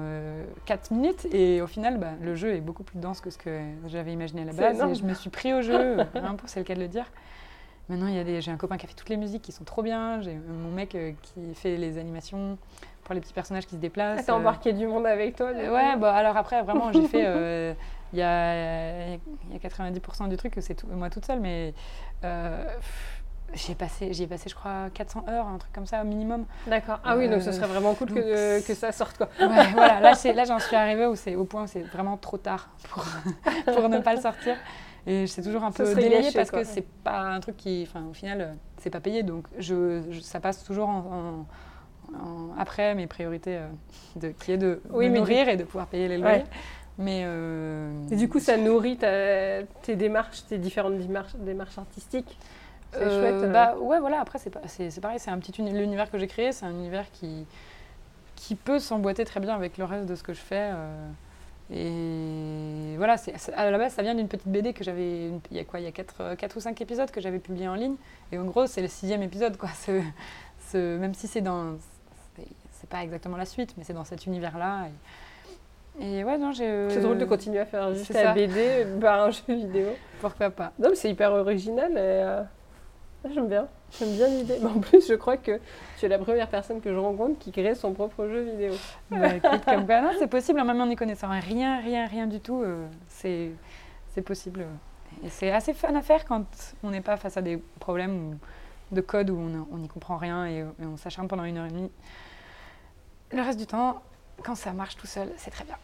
4 0.65 0.91
minutes. 0.91 1.27
Et 1.33 1.61
au 1.63 1.67
final, 1.69 1.99
bah, 1.99 2.13
le 2.21 2.35
jeu 2.35 2.55
est 2.55 2.61
beaucoup 2.61 2.83
plus 2.83 2.99
dense 2.99 3.21
que 3.21 3.31
ce 3.31 3.39
que 3.39 3.61
j'avais 3.87 4.13
imaginé 4.13 4.43
à 4.43 4.47
la 4.47 4.53
base. 4.53 4.83
Et 4.91 4.95
je 4.97 5.05
me 5.05 5.15
suis 5.15 5.31
pris 5.31 5.53
au 5.55 5.63
jeu, 5.63 5.99
pour 6.39 6.49
c'est 6.49 6.59
le 6.61 6.65
cas 6.65 6.75
de 6.75 6.81
le 6.81 6.89
dire. 6.89 7.05
Maintenant, 7.89 8.07
il 8.07 8.15
y 8.15 8.19
a 8.19 8.25
des- 8.25 8.41
j'ai 8.41 8.51
un 8.53 8.57
copain 8.57 8.77
qui 8.77 8.87
a 8.87 8.89
fait 8.89 8.95
toutes 8.95 9.09
les 9.09 9.17
musiques 9.17 9.43
qui 9.43 9.53
sont 9.53 9.65
trop 9.65 9.83
bien. 9.83 10.21
J'ai 10.21 10.35
mon 10.35 10.71
mec 10.71 10.95
euh, 10.95 11.13
qui 11.23 11.55
fait 11.55 11.77
les 11.77 11.99
animations 11.99 12.57
pour 13.05 13.15
les 13.15 13.21
petits 13.21 13.33
personnages 13.33 13.67
qui 13.67 13.75
se 13.75 13.81
déplacent. 13.81 14.21
Ah, 14.21 14.25
t'as 14.27 14.33
euh, 14.33 14.37
embarqué 14.37 14.73
du 14.73 14.87
monde 14.87 15.07
avec 15.07 15.35
toi 15.37 15.49
euh, 15.49 15.75
Ouais, 15.75 15.97
bah 15.97 16.15
alors 16.15 16.37
après, 16.37 16.63
vraiment, 16.63 16.93
j'ai 16.93 17.07
fait. 17.09 17.25
euh, 17.27 17.75
Il 18.13 18.19
y, 18.19 18.23
a, 18.23 19.11
y 19.13 19.15
a 19.55 19.59
90% 19.63 20.29
du 20.29 20.37
truc 20.37 20.53
que 20.55 20.61
c'est 20.61 20.75
tout- 20.75 20.89
moi 20.89 21.11
toute 21.11 21.25
seule, 21.25 21.39
mais 21.39 21.75
euh, 22.25 22.65
pff, 22.77 23.20
j'y 23.55 23.73
ai, 23.73 23.75
passé, 23.75 24.13
j'y 24.13 24.23
ai 24.23 24.27
passé, 24.27 24.49
je 24.49 24.55
crois, 24.55 24.89
400 24.95 25.25
heures, 25.29 25.47
un 25.47 25.59
truc 25.59 25.73
comme 25.73 25.87
ça, 25.87 26.03
au 26.03 26.05
minimum. 26.05 26.45
D'accord. 26.67 27.01
Ah 27.05 27.17
oui, 27.17 27.29
donc 27.29 27.43
ce 27.43 27.49
Euh, 27.49 27.53
serait 27.53 27.67
vraiment 27.67 27.95
cool 27.95 28.09
donc, 28.09 28.19
que, 28.19 28.61
que 28.67 28.75
ça 28.75 28.93
sorte 28.93 29.17
quoi. 29.19 29.29
Ouais, 29.41 29.67
voilà, 29.73 30.01
là, 30.01 30.15
c'est- 30.15 30.33
là 30.33 30.45
j'en 30.45 30.59
suis 30.59 30.77
arrivée 30.77 31.07
où 31.07 31.17
c'est, 31.17 31.35
au 31.35 31.45
point 31.45 31.65
où 31.65 31.67
c'est 31.67 31.83
vraiment 31.83 32.17
trop 32.17 32.39
tard 32.39 32.71
pour, 32.91 33.05
pour 33.75 33.89
ne 33.89 33.99
pas 33.99 34.15
le 34.15 34.21
sortir. 34.21 34.57
Et 35.07 35.27
c'est 35.27 35.43
toujours 35.43 35.65
un 35.65 35.73
peu 35.73 35.95
délayé 35.95 36.31
parce 36.33 36.51
quoi. 36.51 36.61
que 36.61 36.67
c'est 36.67 36.87
pas 37.05 37.21
un 37.21 37.41
truc 37.41 37.57
qui, 37.57 37.87
enfin, 37.89 38.05
au 38.11 38.13
final, 38.13 38.41
euh, 38.41 38.53
c'est 38.79 38.91
pas 38.91 39.01
payé, 39.01 39.23
donc 39.23 39.47
je, 39.59 40.03
je- 40.11 40.21
ça 40.21 40.41
passe 40.41 40.63
toujours 40.63 40.89
en, 40.91 41.47
en- 42.15 42.17
en- 42.23 42.51
après 42.59 42.95
mes 42.95 43.07
priorités, 43.07 43.57
euh, 43.57 43.69
de, 44.17 44.29
qui 44.29 44.53
est 44.53 44.59
de 44.59 44.81
Oui, 44.91 45.07
me 45.07 45.11
mais 45.13 45.15
du- 45.15 45.21
nourrir 45.21 45.49
et 45.49 45.57
de 45.57 45.65
pouvoir 45.65 45.87
payer 45.87 46.07
les 46.09 46.17
Ouais. 46.17 46.23
loyers. 46.23 46.45
Mais 46.99 47.23
euh, 47.25 47.93
Et 48.11 48.17
du 48.17 48.29
coup, 48.29 48.41
ça 48.41 48.59
nourrit 48.59 48.99
ta- 48.99 49.63
tes 49.83 49.97
démarches, 49.97 50.45
tes 50.47 50.59
différentes 50.59 50.99
démarches, 50.99 51.35
démarches 51.37 51.79
artistiques? 51.79 52.39
C'est 52.93 52.99
Euh, 53.03 53.21
chouette. 53.21 53.45
euh. 53.45 53.53
Bah 53.53 53.77
ouais, 53.81 54.01
voilà. 54.01 54.21
Après, 54.21 54.39
c'est 54.39 54.51
pas- 54.51 54.61
c'est 54.67 54.91
c'est 54.91 55.01
pareil. 55.01 55.19
C'est 55.21 55.31
un 55.31 55.39
petit 55.39 55.53
uni- 55.61 55.73
l'univers 55.73 56.11
que 56.11 56.19
j'ai 56.19 56.27
créé. 56.27 56.53
C'est 56.53 56.67
un 56.67 56.71
univers 56.71 57.11
qui 57.13 57.47
qui 58.37 58.55
peut 58.55 58.79
s'emboîter 58.79 59.25
très 59.25 59.39
bien 59.41 59.55
avec 59.55 59.77
le 59.79 59.85
reste 59.85 60.07
de 60.07 60.15
ce 60.15 60.23
que 60.23 60.33
je 60.33 60.41
fais. 60.41 60.71
euh, 60.73 61.09
et 61.73 62.97
voilà, 62.97 63.17
c'est 63.17 63.35
à 63.55 63.71
la 63.71 63.79
base, 63.79 63.93
ça 63.93 64.03
vient 64.03 64.15
d'une 64.15 64.29
petite 64.29 64.49
BD 64.49 64.73
que 64.73 64.83
j'avais. 64.83 65.29
une- 65.29 65.41
Il 65.51 65.57
y 65.57 65.61
a 65.61 65.65
quoi 65.65 65.79
Il 65.81 65.85
y 65.85 65.89
a 65.89 65.93
4, 65.93 66.57
ou 66.57 66.61
5 66.61 66.81
épisodes 66.81 67.11
que 67.11 67.21
j'avais 67.21 67.39
publiés 67.39 67.69
en 67.69 67.75
ligne. 67.75 67.95
Et 68.33 68.39
en 68.39 68.45
gros, 68.45 68.67
c'est 68.67 68.83
le 68.83 68.89
sixième 68.89 69.23
épisode, 69.23 69.57
quoi. 69.57 69.69
Ce- 69.87 70.03
ce- 70.71 70.99
même 70.99 71.15
si 71.15 71.27
c'est 71.29 71.41
dans. 71.41 71.77
c'est- 72.37 72.47
C'est 72.73 72.89
pas 72.89 73.03
exactement 73.03 73.37
la 73.37 73.45
suite, 73.45 73.75
mais 73.77 73.85
c'est 73.85 73.93
dans 73.93 74.05
cet 74.05 74.25
univers-là. 74.25 74.87
Et, 76.01 76.21
et 76.21 76.25
ouais, 76.25 76.39
non, 76.39 76.51
j'ai. 76.53 76.89
C'est 76.89 77.01
drôle 77.03 77.19
de 77.19 77.27
continuer 77.27 77.59
à 77.61 77.67
faire 77.67 77.93
juste 77.95 78.11
ça. 78.13 78.33
BD 78.33 78.87
par 79.03 79.21
un 79.25 79.31
jeu 79.31 79.43
vidéo. 79.49 79.89
Pourquoi 80.23 80.49
pas 80.49 80.73
Non, 80.79 80.89
mais 80.89 80.95
c'est 80.97 81.11
hyper 81.11 81.31
original 81.33 81.93
et 81.93 81.97
euh, 81.99 82.43
j'aime 83.33 83.49
bien. 83.49 83.69
J'aime 83.99 84.13
bien 84.15 84.29
l'idée. 84.29 84.59
Mais 84.63 84.69
en 84.69 84.81
plus, 84.81 85.07
je 85.07 85.15
crois 85.15 85.37
que 85.37 85.61
tu 85.99 86.07
es 86.07 86.09
la 86.09 86.19
première 86.19 86.49
personne 86.49 86.81
que 86.81 86.93
je 86.93 86.99
rencontre 86.99 87.39
qui 87.39 87.53
crée 87.53 87.75
son 87.75 87.93
propre 87.93 88.27
jeu 88.27 88.43
vidéo. 88.43 88.73
Bah, 89.11 89.29
c'est 90.19 90.27
possible, 90.29 90.61
hein, 90.61 90.65
même 90.65 90.81
en 90.81 90.87
n'y 90.87 90.97
connaissant 90.97 91.29
rien, 91.29 91.81
rien, 91.81 92.07
rien 92.07 92.27
du 92.27 92.41
tout, 92.41 92.63
euh, 92.63 92.87
c'est, 93.09 93.51
c'est 94.15 94.23
possible. 94.23 94.67
c'est 95.29 95.51
assez 95.51 95.73
fun 95.75 95.95
à 95.95 96.03
faire 96.03 96.25
quand 96.25 96.45
on 96.83 96.91
n'est 96.91 97.01
pas 97.01 97.17
face 97.17 97.37
à 97.37 97.43
des 97.43 97.59
problèmes 97.79 98.39
de 98.93 99.01
code 99.01 99.31
où 99.31 99.39
on 99.71 99.79
n'y 99.79 99.89
comprend 99.89 100.17
rien 100.17 100.47
et 100.47 100.65
on 100.81 100.97
s'acharne 100.97 101.29
pendant 101.29 101.45
une 101.45 101.59
heure 101.59 101.67
et 101.67 101.71
demie. 101.71 101.91
Le 103.33 103.43
reste 103.43 103.59
du 103.59 103.67
temps, 103.67 104.03
quand 104.43 104.55
ça 104.55 104.73
marche 104.73 104.97
tout 104.97 105.07
seul, 105.07 105.29
c'est 105.37 105.51
très 105.51 105.65
bien. 105.65 105.77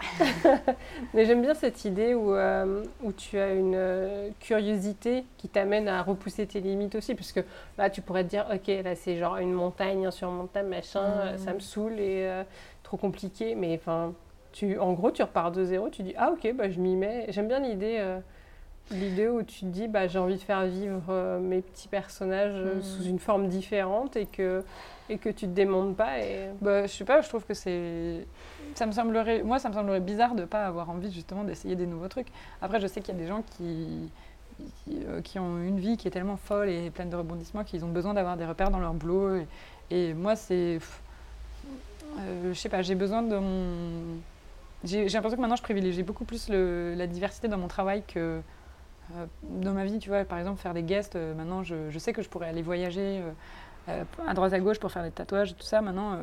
Mais 1.15 1.25
j'aime 1.25 1.43
bien 1.43 1.55
cette 1.55 1.85
idée 1.85 2.15
où, 2.15 2.35
euh, 2.35 2.85
où 3.03 3.13
tu 3.13 3.39
as 3.39 3.53
une 3.53 3.75
euh, 3.75 4.31
curiosité 4.41 5.25
qui 5.37 5.49
t'amène 5.49 5.89
à 5.89 6.03
repousser 6.03 6.47
tes 6.47 6.61
limites 6.61 6.95
aussi. 6.95 7.15
Parce 7.15 7.33
que 7.33 7.41
là, 7.79 7.91
tu 7.91 8.03
pourrais 8.03 8.25
te 8.25 8.31
dire, 8.31 8.47
ok, 8.53 8.67
là, 8.85 8.95
c'est 8.95 9.17
genre 9.17 9.37
une 9.37 9.53
montagne 9.53 10.07
insurmontable, 10.07 10.69
machin, 10.69 11.01
euh, 11.03 11.39
ça 11.39 11.53
me 11.53 11.61
saoule 11.61 12.01
et 12.01 12.27
euh, 12.27 12.43
trop 12.83 12.97
compliqué. 12.97 13.55
Mais 13.55 13.75
enfin, 13.75 14.13
tu, 14.53 14.79
en 14.79 14.93
gros, 14.93 15.11
tu 15.11 15.23
repars 15.23 15.53
de 15.53 15.65
zéro, 15.65 15.89
tu 15.89 16.03
dis, 16.03 16.15
ah, 16.17 16.33
ok, 16.33 16.55
bah, 16.55 16.71
je 16.71 16.81
m'y 16.81 16.97
mets. 16.97 17.27
J'aime 17.29 17.49
bien 17.49 17.61
l'idée. 17.61 18.03
L'idée 18.93 19.27
où 19.27 19.43
tu 19.43 19.61
te 19.61 19.67
dis, 19.67 19.89
bah, 19.89 20.07
j'ai 20.07 20.19
envie 20.19 20.37
de 20.37 20.41
faire 20.41 20.65
vivre 20.67 21.39
mes 21.41 21.61
petits 21.61 21.89
personnages 21.89 22.81
sous 22.81 23.03
une 23.03 23.19
forme 23.19 23.49
différente 23.49 24.17
et 24.17 24.27
que, 24.27 24.63
et 25.09 25.19
que 25.19 25.29
tu 25.29 25.47
te 25.47 25.53
démontes 25.53 25.97
pas. 25.97 26.19
Et... 26.21 26.49
Bah, 26.61 26.87
je 26.87 26.93
sais 26.93 27.05
pas, 27.05 27.21
je 27.21 27.29
trouve 27.29 27.45
que 27.45 27.55
c'est. 27.55 28.27
Ça 28.75 28.87
me 28.87 28.93
semblerait... 28.93 29.43
Moi, 29.43 29.59
ça 29.59 29.69
me 29.69 29.75
semblerait 29.75 30.01
bizarre 30.01 30.35
de 30.35 30.45
pas 30.45 30.67
avoir 30.67 30.91
envie 30.91 31.13
justement 31.13 31.45
d'essayer 31.45 31.77
des 31.77 31.87
nouveaux 31.87 32.09
trucs. 32.09 32.29
Après, 32.61 32.81
je 32.81 32.87
sais 32.87 33.01
qu'il 33.01 33.15
y 33.15 33.19
a 33.19 33.21
des 33.21 33.27
gens 33.27 33.43
qui 33.57 34.11
qui, 35.23 35.39
ont 35.39 35.63
une 35.63 35.79
vie 35.79 35.97
qui 35.97 36.09
est 36.09 36.11
tellement 36.11 36.37
folle 36.37 36.71
et 36.71 36.91
pleine 36.91 37.11
de 37.11 37.17
rebondissements 37.17 37.65
qu'ils 37.65 37.85
ont 37.85 37.91
besoin 37.91 38.15
d'avoir 38.15 38.39
des 38.39 38.47
repères 38.47 38.71
dans 38.71 38.79
leur 38.79 38.95
boulot. 38.95 39.45
Et, 39.91 40.15
moi, 40.15 40.37
c'est. 40.37 40.79
je 42.19 42.53
sais 42.55 42.69
pas, 42.69 42.83
j'ai 42.83 42.95
besoin 42.95 43.23
de 43.23 43.37
mon. 43.37 44.19
J'ai 44.85 45.09
l'impression 45.09 45.37
que 45.37 45.41
maintenant, 45.41 45.57
je 45.57 45.63
privilégie 45.63 46.03
beaucoup 46.03 46.25
plus 46.25 46.49
la 46.49 47.07
diversité 47.07 47.49
dans 47.49 47.59
mon 47.59 47.69
travail 47.69 48.03
que 48.07 48.41
dans 49.43 49.73
ma 49.73 49.85
vie. 49.85 49.99
Tu 49.99 50.09
vois, 50.09 50.25
par 50.25 50.39
exemple, 50.39 50.61
faire 50.61 50.75
des 50.75 50.83
guests, 50.83 51.17
maintenant, 51.17 51.63
je, 51.63 51.91
je, 51.91 51.99
sais 51.99 52.13
que 52.13 52.23
je 52.23 52.29
pourrais 52.29 52.49
aller 52.49 52.63
voyager 52.63 53.21
à 53.89 54.35
droite 54.35 54.53
à 54.53 54.61
gauche 54.61 54.79
pour 54.79 54.91
faire 54.91 55.03
des 55.03 55.11
tatouages 55.11 55.53
et 55.53 55.55
tout 55.55 55.67
ça. 55.67 55.81
Maintenant, 55.81 56.19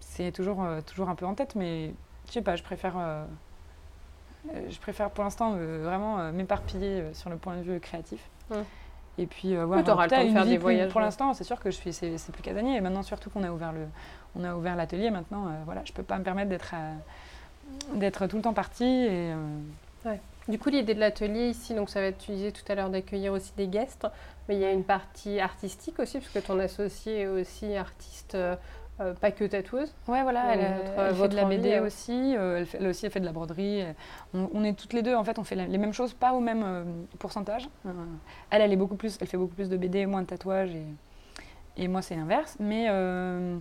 c'est 0.00 0.32
toujours, 0.32 0.64
toujours 0.86 1.08
un 1.08 1.14
peu 1.14 1.26
en 1.26 1.34
tête, 1.34 1.54
mais 1.54 1.92
je 2.28 2.32
sais 2.32 2.42
pas, 2.42 2.56
je 2.56 2.62
préfère 2.62 2.94
euh, 4.50 4.60
je 4.70 4.78
préfère 4.78 5.10
pour 5.10 5.24
l'instant 5.24 5.54
euh, 5.56 5.82
vraiment 5.84 6.18
euh, 6.18 6.32
m'éparpiller 6.32 7.04
sur 7.14 7.30
le 7.30 7.36
point 7.36 7.56
de 7.56 7.62
vue 7.62 7.80
créatif. 7.80 8.20
Et 9.18 9.26
puis 9.26 9.56
auras 9.58 9.78
le 9.78 9.84
temps 9.84 10.02
de 10.02 10.08
faire 10.08 10.46
des 10.46 10.58
voyages. 10.58 10.90
Pour 10.90 11.00
l'instant, 11.00 11.34
c'est 11.34 11.44
sûr 11.44 11.60
que 11.60 11.70
je 11.70 11.76
suis, 11.76 11.92
c'est, 11.92 12.32
plus 12.32 12.42
casanier. 12.42 12.76
Et 12.76 12.80
maintenant, 12.80 13.02
surtout 13.02 13.30
qu'on 13.30 13.44
a 13.44 13.50
ouvert 13.50 13.72
le, 13.72 13.86
on 14.36 14.44
a 14.44 14.54
ouvert 14.54 14.74
l'atelier. 14.74 15.10
Maintenant, 15.10 15.48
voilà, 15.66 15.82
je 15.84 15.92
peux 15.92 16.02
pas 16.02 16.18
me 16.18 16.24
permettre 16.24 16.48
d'être, 16.48 16.74
d'être 17.94 18.26
tout 18.26 18.36
le 18.36 18.42
temps 18.42 18.54
partie. 18.54 18.84
Et, 18.84 19.32
Du 20.48 20.58
coup, 20.58 20.70
l'idée 20.70 20.94
de 20.94 21.00
l'atelier 21.00 21.48
ici, 21.48 21.74
donc 21.74 21.90
ça 21.90 22.00
va 22.00 22.06
être, 22.06 22.18
tu 22.18 22.32
disais 22.32 22.52
tout 22.52 22.64
à 22.68 22.74
l'heure, 22.74 22.88
d'accueillir 22.88 23.32
aussi 23.32 23.52
des 23.56 23.68
guests, 23.68 24.06
mais 24.48 24.56
il 24.56 24.60
y 24.60 24.64
a 24.64 24.72
une 24.72 24.84
partie 24.84 25.40
artistique 25.40 25.98
aussi, 25.98 26.18
parce 26.18 26.32
que 26.32 26.38
ton 26.38 26.58
associé 26.58 27.20
est 27.20 27.26
aussi 27.26 27.76
artiste 27.76 28.36
euh, 29.00 29.14
pas 29.14 29.30
que 29.30 29.44
tatoueuse. 29.44 29.92
Ouais, 30.06 30.22
voilà, 30.22 30.54
elle, 30.54 31.14
fait 31.14 31.28
de 31.28 31.36
la 31.36 31.44
BD 31.46 31.72
euh. 31.72 31.86
aussi. 31.86 32.34
Euh, 32.36 32.64
elle, 32.74 32.86
aussi, 32.88 33.06
elle 33.06 33.12
fait 33.12 33.20
de 33.20 33.24
la 33.24 33.32
broderie. 33.32 33.84
On, 34.34 34.62
est 34.64 34.74
toutes 34.74 34.92
les 34.92 35.02
deux, 35.02 35.14
en 35.14 35.24
fait, 35.24 35.38
on 35.38 35.44
fait 35.44 35.54
les 35.54 35.78
mêmes 35.78 35.94
choses, 35.94 36.12
pas 36.12 36.34
au 36.34 36.40
même 36.40 37.06
pourcentage. 37.18 37.68
elle, 38.50 38.60
elle 38.60 38.72
est 38.72 38.76
beaucoup 38.76 38.96
plus, 38.96 39.16
elle 39.20 39.26
fait 39.26 39.38
beaucoup 39.38 39.54
plus 39.54 39.68
de 39.68 39.76
BD, 39.76 40.06
moins 40.06 40.22
de 40.22 40.26
tatouages, 40.26 40.74
et, 40.74 40.84
et 41.76 41.88
moi, 41.88 42.02
c'est 42.02 42.16
l'inverse. 42.16 42.56
Mais 42.60 42.90
on 42.90 43.60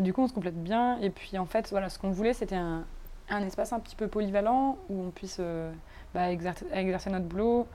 du 0.00 0.12
coup, 0.12 0.22
on 0.22 0.28
se 0.28 0.32
complète 0.32 0.62
bien. 0.62 0.98
Et 1.00 1.10
puis, 1.10 1.38
en 1.38 1.46
fait, 1.46 1.68
voilà, 1.70 1.90
ce 1.90 1.98
qu'on 1.98 2.10
voulait, 2.10 2.32
c'était 2.32 2.56
un, 2.56 2.84
un, 3.28 3.42
espace 3.42 3.72
un 3.72 3.80
petit 3.80 3.96
peu 3.96 4.08
polyvalent 4.08 4.78
où 4.88 5.02
on 5.02 5.10
puisse 5.10 5.40
bah, 6.14 6.30
exercer, 6.30 6.64
exercer, 6.72 7.10
notre 7.10 7.26
boulot, 7.26 7.66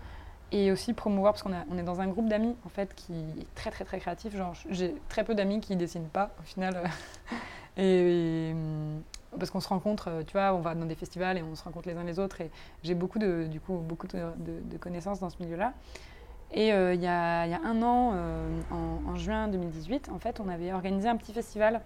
et 0.51 0.71
aussi 0.71 0.93
promouvoir 0.93 1.33
parce 1.33 1.43
qu'on 1.43 1.51
on 1.69 1.77
est 1.77 1.83
dans 1.83 1.99
un 2.01 2.07
groupe 2.07 2.29
d'amis 2.29 2.55
en 2.65 2.69
fait 2.69 2.93
qui 2.95 3.13
est 3.13 3.55
très 3.55 3.71
très 3.71 3.83
très 3.83 3.99
créatif. 3.99 4.35
Genre 4.35 4.53
j'ai 4.69 4.95
très 5.09 5.23
peu 5.23 5.35
d'amis 5.35 5.59
qui 5.59 5.75
dessinent 5.75 6.09
pas 6.09 6.31
au 6.39 6.43
final. 6.43 6.89
Et, 7.79 8.53
hum, 8.53 9.03
parce 9.37 9.51
qu'on 9.51 9.59
se 9.59 9.67
rencontre 9.67 10.23
tu 10.25 10.33
vois 10.33 10.53
on 10.53 10.61
va 10.61 10.73
dans 10.73 10.85
des 10.85 10.95
festivals 10.95 11.37
et 11.37 11.43
on 11.43 11.53
se 11.53 11.63
rencontre 11.63 11.87
les 11.87 11.95
uns 11.95 12.03
les 12.03 12.19
autres. 12.19 12.41
Et 12.41 12.49
j'ai 12.83 12.95
beaucoup 12.95 13.19
de 13.19 13.47
du 13.49 13.59
coup 13.59 13.77
beaucoup 13.77 14.07
de, 14.07 14.77
connaissances 14.79 15.19
dans 15.19 15.29
ce 15.29 15.41
milieu 15.41 15.57
là 15.57 15.73
et 16.51 16.71
euh, 16.71 16.93
il 16.93 17.01
y, 17.01 17.03
y, 17.03 17.07
a 17.07 17.61
un 17.65 17.81
an 17.83 18.13
euh, 18.15 18.61
en, 18.71 19.15
juin 19.15 19.49
2018 19.49 20.09
en 20.13 20.17
fait 20.17 20.39
on 20.39 20.47
avait 20.47 20.71
organisé 20.71 21.09
un 21.09 21.17
petit 21.17 21.33
festival 21.33 21.81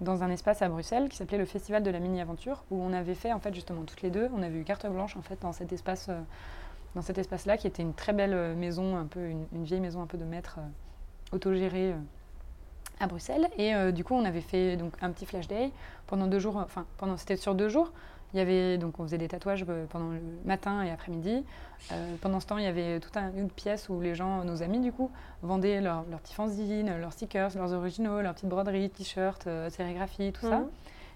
dans 0.00 0.22
un 0.22 0.30
espace 0.30 0.62
à 0.62 0.68
Bruxelles 0.68 1.08
qui 1.08 1.16
s'appelait 1.16 1.38
le 1.38 1.44
Festival 1.44 1.82
de 1.82 1.90
la 1.90 1.98
mini 1.98 2.20
aventure 2.20 2.62
où 2.70 2.80
on 2.80 2.92
avait 2.92 3.16
fait 3.16 3.32
en 3.32 3.40
fait 3.40 3.52
justement 3.52 3.82
toutes 3.82 4.02
les 4.02 4.10
deux 4.10 4.30
on 4.36 4.42
avait 4.42 4.60
eu 4.60 4.64
carte 4.64 4.86
blanche 4.86 5.16
en 5.16 5.22
fait 5.22 5.42
dans 5.42 5.52
cet 5.52 5.72
espace 5.72 6.06
euh, 6.08 6.20
dans 6.98 7.02
cet 7.02 7.18
espace-là, 7.18 7.56
qui 7.56 7.68
était 7.68 7.82
une 7.82 7.94
très 7.94 8.12
belle 8.12 8.34
euh, 8.34 8.56
maison, 8.56 8.96
un 8.96 9.06
peu 9.06 9.28
une, 9.28 9.46
vieille 9.52 9.78
maison 9.78 10.02
un 10.02 10.08
peu 10.08 10.18
de 10.18 10.24
maître 10.24 10.56
euh, 10.58 11.36
autogérée 11.36 11.92
euh, 11.92 11.98
à 12.98 13.06
Bruxelles. 13.06 13.48
Et 13.56 13.72
du 13.92 14.02
coup, 14.02 14.14
on 14.14 14.24
avait 14.24 14.40
fait 14.40 14.76
donc 14.76 14.94
un 15.00 15.12
petit 15.12 15.24
flash 15.24 15.46
day 15.46 15.70
pendant 16.08 16.26
deux 16.26 16.40
jours. 16.40 16.56
Enfin, 16.56 16.86
pendant 16.96 17.16
c'était 17.16 17.36
sur 17.36 17.54
deux 17.54 17.68
jours. 17.68 17.92
Il 18.34 18.38
y 18.38 18.40
avait 18.40 18.76
donc 18.78 18.98
on 18.98 19.04
faisait 19.04 19.16
des 19.16 19.28
tatouages 19.28 19.64
pendant 19.88 20.10
le 20.10 20.20
matin 20.44 20.82
et 20.82 20.90
après-midi. 20.90 21.44
pendant 22.20 22.40
ce 22.40 22.46
temps, 22.46 22.58
il 22.58 22.64
y 22.64 22.66
avait 22.66 22.98
toute 22.98 23.16
une 23.16 23.48
pièce 23.48 23.88
où 23.88 24.00
les 24.00 24.16
gens, 24.16 24.42
nos 24.42 24.64
amis 24.64 24.80
du 24.80 24.90
coup, 24.90 25.12
vendaient 25.42 25.80
leurs 25.80 26.02
petits 26.04 26.34
fanzines, 26.34 26.98
leurs 26.98 27.12
stickers, 27.12 27.50
leurs 27.54 27.72
originaux, 27.72 28.20
leurs 28.20 28.34
petites 28.34 28.48
broderies, 28.48 28.90
t-shirts, 28.90 29.48
sérigraphies, 29.70 30.32
tout 30.32 30.48
ça. 30.48 30.58
Mhm. 30.58 30.68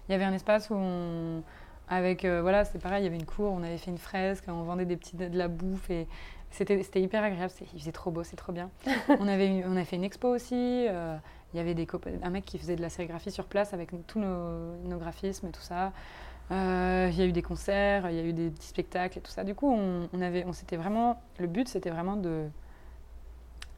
Il 0.07 0.13
y 0.13 0.15
avait 0.15 0.23
un 0.23 0.33
espace 0.33 0.69
où 0.69 0.75
on, 0.75 1.43
avec, 1.89 2.25
euh, 2.25 2.41
voilà, 2.41 2.65
c'est 2.65 2.79
pareil, 2.79 3.01
il 3.01 3.05
y 3.05 3.07
avait 3.07 3.17
une 3.17 3.25
cour, 3.25 3.51
on 3.51 3.63
avait 3.63 3.77
fait 3.77 3.91
une 3.91 3.97
fresque, 3.97 4.45
on 4.47 4.63
vendait 4.63 4.85
des 4.85 4.97
petits, 4.97 5.15
de 5.15 5.37
la 5.37 5.47
bouffe 5.47 5.89
et 5.89 6.07
c'était 6.49 7.01
hyper 7.01 7.23
agréable, 7.23 7.51
il 7.73 7.79
faisait 7.79 7.91
trop 7.91 8.11
beau, 8.11 8.23
c'est 8.23 8.35
trop 8.35 8.53
bien. 8.53 8.69
on, 9.19 9.27
avait, 9.27 9.63
on 9.65 9.75
a 9.75 9.83
fait 9.83 9.95
une 9.95 10.03
expo 10.03 10.29
aussi, 10.29 10.55
euh, 10.87 11.17
il 11.53 11.57
y 11.57 11.59
avait 11.59 11.73
des 11.73 11.87
un 12.21 12.29
mec 12.29 12.45
qui 12.45 12.57
faisait 12.57 12.75
de 12.75 12.81
la 12.81 12.89
sérigraphie 12.89 13.31
sur 13.31 13.45
place 13.45 13.73
avec 13.73 13.91
tous 14.07 14.19
nos, 14.19 14.97
graphismes 14.97 15.47
et 15.47 15.51
tout 15.51 15.61
ça. 15.61 15.91
Euh, 16.51 17.09
il 17.11 17.17
y 17.17 17.21
a 17.21 17.25
eu 17.25 17.31
des 17.31 17.41
concerts, 17.41 18.09
il 18.09 18.15
y 18.15 18.19
a 18.19 18.23
eu 18.23 18.33
des 18.33 18.49
petits 18.49 18.67
spectacles 18.67 19.17
et 19.17 19.21
tout 19.21 19.31
ça. 19.31 19.43
Du 19.43 19.55
coup, 19.55 19.71
on, 19.71 20.09
on 20.13 20.21
avait, 20.21 20.45
on 20.45 20.53
s'était 20.53 20.77
vraiment, 20.77 21.21
le 21.39 21.47
but 21.47 21.67
c'était 21.67 21.89
vraiment 21.89 22.17
de 22.17 22.47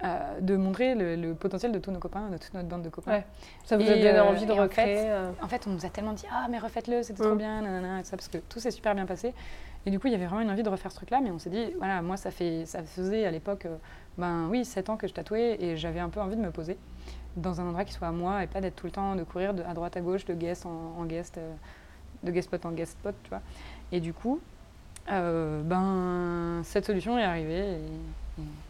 euh, 0.03 0.41
de 0.41 0.58
montrer 0.58 0.93
le, 0.93 1.34
potentiel 1.36 1.71
de 1.71 1.79
tous 1.79 1.89
nos 1.89 1.99
copains, 1.99 2.27
de 2.29 2.38
toute 2.38 2.53
notre 2.53 2.67
bande 2.67 2.81
de 2.81 2.89
copains. 2.89 3.23
Ça 3.63 3.77
vous 3.77 3.84
a 3.84 3.93
donné 3.93 4.10
euh, 4.10 4.25
envie 4.25 4.45
de 4.45 4.51
recréer 4.51 5.05
euh. 5.10 5.31
en 5.41 5.47
fait, 5.47 5.65
on 5.67 5.69
nous 5.69 5.86
a 5.86 5.89
tellement 5.89 6.12
dit 6.12 6.25
Ah, 6.29 6.47
mais 6.49 6.60
refaites-le, 6.60 7.01
c'était 7.01 7.23
trop 7.23 7.36
bien, 7.36 7.62
nanana, 7.62 8.03
ça, 8.03 8.17
parce 8.17 8.27
que 8.27 8.38
tout 8.38 8.60
s'est 8.60 8.71
super 8.71 8.93
bien 8.93 9.05
passé. 9.05 9.34
Et 9.86 9.91
du 9.91 9.99
coup, 9.99 10.08
il 10.08 10.12
y 10.12 10.15
avait 10.15 10.25
vraiment 10.25 10.41
une 10.41 10.51
envie 10.51 10.63
de 10.63 10.69
refaire 10.69 10.91
ce 10.91 10.97
truc-là, 10.97 11.21
mais 11.23 11.31
on 11.31 11.39
s'est 11.39 11.49
dit 11.49 11.71
Voilà, 11.77 12.01
moi, 12.01 12.17
ça, 12.17 12.29
fait, 12.29 12.65
ça 12.65 12.84
faisait 12.84 13.25
à 13.25 13.31
l'époque, 13.31 13.67
ben 14.17 14.49
oui, 14.49 14.65
7 14.65 14.89
ans 14.89 14.97
que 14.97 15.08
je 15.08 15.13
tatouais, 15.13 15.55
et 15.63 15.77
j'avais 15.77 16.01
un 16.01 16.10
peu 16.10 16.19
envie 16.19 16.36
de 16.36 16.41
me 16.41 16.51
poser 16.51 16.77
dans 17.38 17.62
un 17.62 17.65
endroit 17.65 17.86
qui 17.86 17.93
soit 17.93 18.10
à 18.10 18.12
moi, 18.12 18.43
et 18.43 18.47
pas 18.47 18.60
d'être 18.60 18.75
tout 18.75 18.88
le 18.88 18.91
temps, 18.91 19.15
de 19.15 19.23
courir 19.23 19.53
de, 19.53 19.63
à 19.63 19.73
droite 19.73 19.95
à 19.95 20.01
gauche, 20.01 20.25
de 20.25 20.34
guest 20.34 20.65
en, 20.65 21.05
guest, 21.05 21.39
de 22.21 22.31
guest 22.31 22.49
spot 22.49 22.65
en 22.65 22.71
guest 22.73 22.91
spot, 22.91 23.15
tu 23.23 23.29
vois. 23.29 23.41
Et 23.93 24.01
du 24.01 24.13
coup, 24.13 24.41
ben, 25.08 26.60
cette 26.63 26.86
solution 26.86 27.17
est 27.17 27.23
arrivée. 27.23 27.75
Et, 27.75 27.79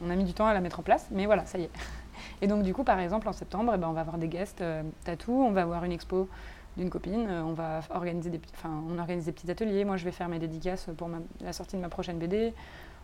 on 0.04 0.10
a 0.10 0.16
mis 0.16 0.24
du 0.24 0.34
temps 0.34 0.46
à 0.46 0.54
la 0.54 0.62
mettre 0.62 0.80
en 0.80 0.84
place, 0.84 1.08
mais 1.12 1.26
voilà, 1.26 1.46
ça 1.46 1.58
y 1.58 1.64
est. 1.64 1.70
Et 2.42 2.48
donc, 2.48 2.64
du 2.64 2.74
coup, 2.74 2.84
par 2.84 3.00
exemple, 3.00 3.28
en 3.28 3.34
septembre, 3.34 3.74
eh 3.76 3.78
ben, 3.78 3.88
on 3.88 3.94
va 3.94 4.02
avoir 4.02 4.18
des 4.18 4.28
guests 4.28 4.62
euh, 4.62 4.84
tatou, 5.04 5.34
on 5.34 5.52
va 5.52 5.62
avoir 5.62 5.84
une 5.84 5.92
expo 5.92 6.30
d'une 6.78 6.90
copine, 6.90 7.28
euh, 7.30 7.44
on 7.44 7.54
va 7.54 7.82
organiser 7.94 8.30
des, 8.30 8.42
enfin, 8.54 8.70
on 8.90 8.98
organise 9.00 9.26
des 9.26 9.32
petits 9.32 9.50
ateliers. 9.50 9.86
Moi, 9.86 9.98
je 9.98 10.06
vais 10.06 10.12
faire 10.12 10.28
mes 10.28 10.40
dédicaces 10.40 10.88
pour 10.98 11.10
la 11.42 11.54
sortie 11.54 11.78
de 11.78 11.82
ma 11.82 11.90
prochaine 11.90 12.18
BD. 12.18 12.54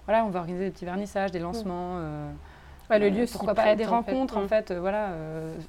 Voilà, 0.06 0.26
on 0.26 0.30
va 0.30 0.40
organiser 0.40 0.66
des 0.66 0.72
petits 0.72 0.86
vernissages, 0.86 1.32
des 1.32 1.40
lancements. 1.40 1.98
Euh, 1.98 2.32
le 2.90 3.10
lieu, 3.10 3.26
pourquoi 3.32 3.54
pas 3.54 3.76
des 3.76 3.86
rencontres, 3.86 4.38
en 4.38 4.48
fait. 4.48 4.74
voilà, 4.74 5.12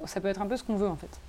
ça 0.03 0.19
peut 0.19 0.27
être 0.27 0.41
un 0.41 0.47
peu 0.47 0.57
ce 0.57 0.63
qu'on 0.63 0.75
veut, 0.75 0.89
en 0.89 0.97
fait. 0.97 1.19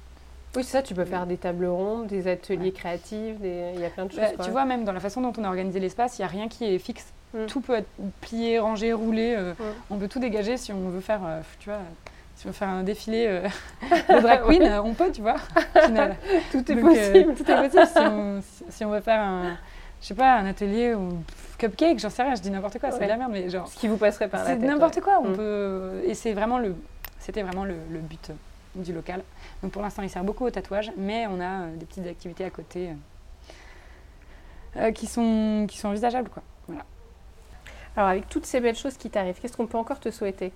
Oui, 0.56 0.64
c'est 0.64 0.72
ça, 0.72 0.82
tu 0.82 0.94
peux 0.94 1.04
faire 1.04 1.26
des 1.26 1.36
tables 1.36 1.66
rondes, 1.66 2.08
des 2.08 2.26
ateliers 2.26 2.72
créatifs, 2.72 3.36
il 3.40 3.80
y 3.80 3.84
a 3.84 3.90
plein 3.90 4.06
de 4.06 4.16
bah, 4.16 4.30
choses. 4.30 4.44
tu 4.44 4.50
vois, 4.50 4.64
même 4.64 4.84
dans 4.84 4.92
la 4.92 5.00
façon 5.00 5.20
dont 5.20 5.32
on 5.38 5.44
a 5.44 5.48
organisé 5.48 5.78
l'espace, 5.78 6.18
il 6.18 6.22
n'y 6.22 6.24
a 6.24 6.28
rien 6.28 6.48
qui 6.48 6.64
est 6.64 6.78
fixe. 6.78 7.12
Mm. 7.34 7.46
Tout 7.46 7.60
peut 7.60 7.74
être 7.74 7.90
plié, 8.20 8.58
rangé, 8.58 8.92
roulé. 8.92 9.34
Euh, 9.36 9.52
mm. 9.52 9.64
On 9.90 9.98
peut 9.98 10.08
tout 10.08 10.20
dégager 10.20 10.56
si 10.56 10.72
on 10.72 10.88
veut 10.88 11.00
faire, 11.00 11.20
euh, 11.26 11.40
tu 11.58 11.68
vois, 11.68 11.80
si 12.36 12.46
on 12.46 12.50
veut 12.50 12.54
faire 12.54 12.68
un 12.68 12.84
défilé 12.84 13.26
euh, 13.28 13.48
de 14.08 14.20
drag 14.20 14.42
queen, 14.46 14.62
on 14.84 14.94
peut, 14.94 15.10
tu 15.12 15.20
vois. 15.20 15.36
tout 16.52 16.72
est 16.72 16.76
possible. 16.76 17.34
tout 17.34 17.50
est 17.50 17.68
possible 17.68 18.42
si 18.70 18.84
on, 18.84 18.90
veut 18.90 19.00
faire 19.00 19.20
un, 19.20 19.56
je 20.00 20.06
sais 20.06 20.14
pas, 20.14 20.36
un 20.36 20.46
atelier 20.46 20.94
ou 20.94 21.18
cupcake, 21.58 21.98
j'en 21.98 22.10
sais 22.10 22.22
rien, 22.22 22.36
je 22.36 22.40
dis 22.40 22.50
n'importe 22.50 22.78
quoi, 22.78 22.92
c'est 22.92 23.00
de 23.00 23.08
la 23.08 23.16
merde, 23.16 23.32
mais 23.32 23.50
genre. 23.50 23.66
Ce 23.66 23.76
qui 23.76 23.88
vous 23.88 23.96
passerait 23.96 24.28
par 24.28 24.44
la 24.44 24.50
tête. 24.50 24.60
C'est 24.60 24.66
n'importe 24.66 25.00
quoi, 25.00 25.20
on 25.20 25.30
mm. 25.30 25.36
peut. 25.36 26.02
Et 26.04 26.14
c'est 26.14 26.34
vraiment 26.34 26.58
le, 26.58 26.76
c'était 27.18 27.42
vraiment 27.42 27.64
le, 27.64 27.74
but 27.98 28.30
du 28.76 28.92
local. 28.92 29.22
Donc 29.62 29.72
pour 29.72 29.82
l'instant, 29.82 30.02
il 30.02 30.10
sert 30.10 30.24
beaucoup 30.24 30.44
au 30.44 30.50
tatouage, 30.50 30.92
mais 30.96 31.26
on 31.26 31.40
a 31.40 31.66
des 31.66 31.86
petites 31.86 32.06
activités 32.06 32.44
à 32.44 32.50
côté 32.50 32.90
qui 34.94 35.06
sont 35.06 35.66
qui 35.68 35.78
sont 35.78 35.88
envisageables, 35.88 36.28
quoi. 36.28 36.42
Alors 37.96 38.08
avec 38.08 38.28
toutes 38.28 38.46
ces 38.46 38.60
belles 38.60 38.74
choses 38.74 38.96
qui 38.96 39.08
t'arrivent, 39.08 39.38
qu'est-ce 39.40 39.56
qu'on 39.56 39.68
peut 39.68 39.78
encore 39.78 40.00
te 40.00 40.10
souhaiter? 40.10 40.52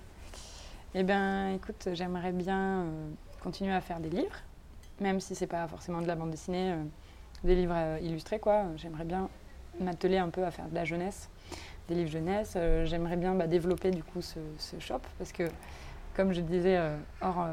Eh 0.93 1.03
bien, 1.03 1.53
écoute, 1.53 1.87
j'aimerais 1.93 2.33
bien 2.33 2.81
euh, 2.81 3.09
continuer 3.41 3.73
à 3.73 3.79
faire 3.79 4.01
des 4.01 4.09
livres, 4.09 4.35
même 4.99 5.21
si 5.21 5.35
c'est 5.35 5.47
pas 5.47 5.65
forcément 5.67 6.01
de 6.01 6.07
la 6.07 6.15
bande 6.15 6.31
dessinée, 6.31 6.73
euh, 6.73 6.83
des 7.45 7.55
livres 7.55 7.75
euh, 7.75 7.99
illustrés, 8.01 8.39
quoi. 8.39 8.65
J'aimerais 8.75 9.05
bien 9.05 9.29
m'atteler 9.79 10.17
un 10.17 10.27
peu 10.27 10.43
à 10.43 10.51
faire 10.51 10.67
de 10.67 10.75
la 10.75 10.83
jeunesse, 10.83 11.29
des 11.87 11.95
livres 11.95 12.11
jeunesse. 12.11 12.57
j'aimerais 12.83 13.15
bien 13.15 13.35
bah, 13.35 13.47
développer 13.47 13.91
du 13.91 14.03
coup 14.03 14.21
ce, 14.21 14.39
shop 14.79 14.99
parce 15.17 15.31
que, 15.31 15.43
comme 16.15 16.33
je 16.33 16.41
disais 16.41 16.77
hors, 17.21 17.47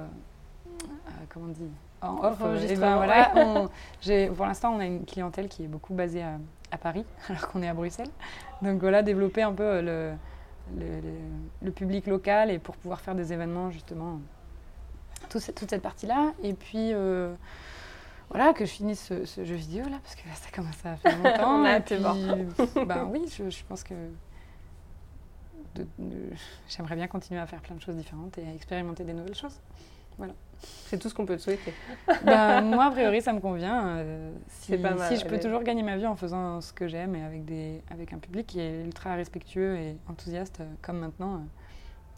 comment 1.28 1.46
on 1.46 1.52
dit, 1.52 1.70
en 2.00 2.24
off, 2.24 2.42
eh 2.68 2.74
ben, 2.74 2.96
voilà, 2.96 3.30
pour 4.34 4.46
l'instant, 4.46 4.74
on 4.74 4.80
a 4.80 4.86
une 4.86 5.04
clientèle 5.04 5.48
qui 5.48 5.62
est 5.62 5.68
beaucoup 5.68 5.94
basée 5.94 6.22
à 6.22 6.38
à 6.70 6.78
Paris, 6.78 7.04
alors 7.28 7.48
qu'on 7.48 7.62
est 7.62 7.68
à 7.68 7.74
Bruxelles. 7.74 8.10
Donc 8.62 8.80
voilà, 8.80 9.02
développer 9.02 9.42
un 9.42 9.52
peu 9.52 9.62
euh, 9.62 10.14
le, 10.76 11.00
le, 11.62 11.70
public 11.70 12.06
local 12.06 12.50
et 12.50 12.58
pour 12.58 12.76
pouvoir 12.76 13.00
faire 13.00 13.14
des 13.14 13.32
événements, 13.32 13.70
justement, 13.70 14.20
toute 15.28 15.40
cette 15.40 15.82
partie-là. 15.82 16.32
Et 16.42 16.54
puis, 16.54 16.92
euh, 16.92 17.34
voilà, 18.30 18.52
que 18.52 18.64
je 18.64 18.70
finisse 18.70 19.12
ce, 19.24 19.44
jeu 19.44 19.54
vidéo 19.54 19.84
là, 19.84 19.98
parce 20.02 20.14
que 20.14 20.22
ça 20.34 20.50
commence 20.52 20.84
à 20.84 20.96
faire 20.96 21.18
longtemps. 21.22 21.64
et 21.64 21.80
puis, 21.80 21.96
ben 22.86 23.08
oui, 23.10 23.24
je, 23.28 23.50
je 23.50 23.64
pense 23.64 23.84
que 23.84 23.94
j'aimerais 26.68 26.96
bien 26.96 27.06
continuer 27.06 27.40
à 27.40 27.46
faire 27.46 27.60
plein 27.60 27.76
de 27.76 27.82
choses 27.82 27.96
différentes 27.96 28.38
et 28.38 28.46
à 28.46 28.54
expérimenter 28.54 29.04
des 29.04 29.12
nouvelles 29.12 29.34
choses. 29.34 29.60
Voilà. 30.18 30.32
C'est 30.60 30.98
tout 30.98 31.08
ce 31.08 31.14
qu'on 31.14 31.26
peut 31.26 31.36
te 31.36 31.42
souhaiter. 31.42 31.74
ben, 32.24 32.62
moi, 32.62 32.86
a 32.86 32.90
priori, 32.90 33.20
ça 33.20 33.32
me 33.32 33.40
convient. 33.40 33.98
Euh, 33.98 34.32
si, 34.48 34.76
pas 34.78 34.94
mal, 34.94 35.08
si 35.08 35.22
je 35.22 35.26
peux 35.26 35.38
toujours 35.38 35.62
gagner 35.62 35.82
ma 35.82 35.96
vie 35.96 36.06
en 36.06 36.16
faisant 36.16 36.60
ce 36.60 36.72
que 36.72 36.88
j'aime 36.88 37.14
et 37.14 37.22
avec, 37.22 37.44
des, 37.44 37.82
avec 37.90 38.12
un 38.12 38.18
public 38.18 38.46
qui 38.46 38.60
est 38.60 38.84
ultra 38.84 39.14
respectueux 39.14 39.76
et 39.76 39.96
enthousiaste, 40.08 40.60
euh, 40.60 40.66
comme 40.82 40.98
maintenant, 40.98 41.34
euh, 41.34 41.38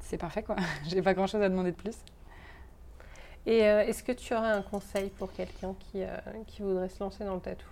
c'est 0.00 0.18
parfait, 0.18 0.42
quoi. 0.42 0.56
J'ai 0.88 1.02
pas 1.02 1.14
grand-chose 1.14 1.42
à 1.42 1.48
demander 1.48 1.72
de 1.72 1.76
plus. 1.76 1.96
Et 3.48 3.64
euh, 3.64 3.80
est-ce 3.80 4.02
que 4.02 4.12
tu 4.12 4.34
aurais 4.34 4.50
un 4.50 4.60
conseil 4.60 5.08
pour 5.08 5.32
quelqu'un 5.32 5.74
qui, 5.78 6.02
euh, 6.02 6.18
qui 6.46 6.60
voudrait 6.60 6.90
se 6.90 7.02
lancer 7.02 7.24
dans 7.24 7.34
le 7.34 7.40
tatou 7.40 7.66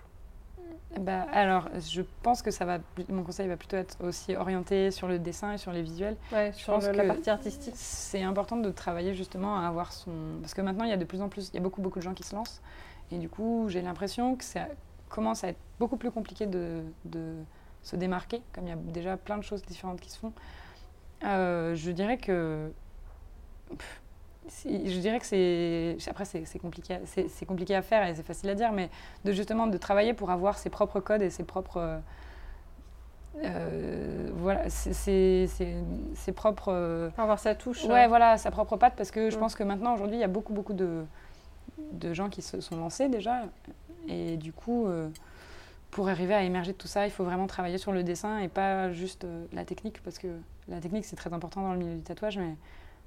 Bah, 0.98 1.26
alors, 1.32 1.68
je 1.78 2.00
pense 2.22 2.40
que 2.40 2.50
ça 2.50 2.64
va, 2.64 2.78
mon 3.10 3.22
conseil 3.22 3.48
va 3.48 3.56
plutôt 3.58 3.76
être 3.76 4.02
aussi 4.02 4.34
orienté 4.34 4.90
sur 4.90 5.08
le 5.08 5.18
dessin 5.18 5.52
et 5.52 5.58
sur 5.58 5.70
les 5.72 5.82
visuels. 5.82 6.16
Ouais, 6.32 6.52
sur 6.54 6.72
pense 6.72 6.86
le- 6.86 6.92
la 6.92 7.02
que 7.02 7.08
partie 7.08 7.28
artistique. 7.28 7.74
C'est 7.76 8.22
important 8.22 8.56
de 8.56 8.70
travailler 8.70 9.14
justement 9.14 9.58
à 9.58 9.66
avoir 9.66 9.92
son. 9.92 10.12
Parce 10.40 10.54
que 10.54 10.62
maintenant, 10.62 10.84
il 10.84 10.90
y 10.90 10.94
a 10.94 10.96
de 10.96 11.04
plus 11.04 11.20
en 11.20 11.28
plus, 11.28 11.50
il 11.50 11.54
y 11.54 11.58
a 11.58 11.60
beaucoup, 11.60 11.82
beaucoup 11.82 11.98
de 11.98 12.04
gens 12.04 12.14
qui 12.14 12.22
se 12.22 12.34
lancent. 12.34 12.62
Et 13.12 13.18
du 13.18 13.28
coup, 13.28 13.66
j'ai 13.68 13.82
l'impression 13.82 14.36
que 14.36 14.44
ça 14.44 14.68
commence 15.10 15.44
à 15.44 15.48
être 15.48 15.58
beaucoup 15.78 15.96
plus 15.98 16.10
compliqué 16.10 16.46
de, 16.46 16.82
de 17.04 17.34
se 17.82 17.94
démarquer, 17.96 18.40
comme 18.54 18.64
il 18.66 18.70
y 18.70 18.72
a 18.72 18.76
déjà 18.76 19.16
plein 19.18 19.36
de 19.36 19.42
choses 19.44 19.62
différentes 19.62 20.00
qui 20.00 20.10
se 20.10 20.18
font. 20.18 20.32
Euh, 21.24 21.74
je 21.74 21.90
dirais 21.90 22.16
que. 22.18 22.72
pff, 23.68 24.00
je 24.64 24.98
dirais 25.00 25.18
que 25.18 25.26
c'est. 25.26 25.96
Après, 26.08 26.24
c'est 26.24 26.58
compliqué, 26.58 26.94
à- 26.94 27.00
c'est 27.06 27.46
compliqué 27.46 27.74
à 27.74 27.82
faire 27.82 28.06
et 28.06 28.14
c'est 28.14 28.22
facile 28.26 28.48
à 28.50 28.54
dire, 28.54 28.72
mais 28.72 28.88
de 29.24 29.32
justement 29.32 29.66
de 29.66 29.76
travailler 29.78 30.14
pour 30.14 30.30
avoir 30.30 30.58
ses 30.58 30.70
propres 30.70 31.00
codes 31.00 31.22
et 31.22 31.30
ses 31.30 31.44
propres. 31.44 31.78
euh, 31.78 31.98
euh, 33.44 34.30
voilà, 34.34 34.70
c'est- 34.70 35.46
ses 35.46 36.32
propres. 36.34 36.72
euh, 36.72 37.10
avoir 37.18 37.38
sa 37.38 37.54
touche. 37.54 37.84
Ouais, 37.84 38.08
voilà, 38.08 38.38
sa 38.38 38.50
propre 38.50 38.76
patte, 38.76 38.94
parce 38.96 39.10
que 39.10 39.30
je 39.30 39.36
Mm. 39.36 39.40
pense 39.40 39.54
que 39.54 39.62
maintenant, 39.62 39.94
aujourd'hui, 39.94 40.16
il 40.16 40.20
y 40.20 40.24
a 40.24 40.28
beaucoup, 40.28 40.52
beaucoup 40.54 40.72
de, 40.72 41.04
de 41.92 42.14
gens 42.14 42.28
qui 42.30 42.40
se 42.42 42.60
sont 42.60 42.76
lancés 42.76 43.08
déjà. 43.08 43.42
Et 44.08 44.36
du 44.36 44.52
coup, 44.52 44.86
euh, 44.86 45.08
pour 45.90 46.08
arriver 46.08 46.32
à 46.34 46.42
émerger 46.44 46.72
de 46.72 46.76
tout 46.78 46.88
ça, 46.88 47.06
il 47.06 47.10
faut 47.10 47.24
vraiment 47.24 47.46
travailler 47.46 47.78
sur 47.78 47.92
le 47.92 48.02
dessin 48.02 48.38
et 48.38 48.48
pas 48.48 48.90
juste 48.92 49.26
la 49.52 49.64
technique, 49.64 50.02
parce 50.02 50.18
que 50.18 50.28
la 50.68 50.80
technique, 50.80 51.04
c'est 51.04 51.16
très 51.16 51.32
important 51.32 51.60
dans 51.62 51.72
le 51.72 51.78
milieu 51.78 51.94
du 51.96 52.02
tatouage, 52.02 52.38
mais 52.38 52.54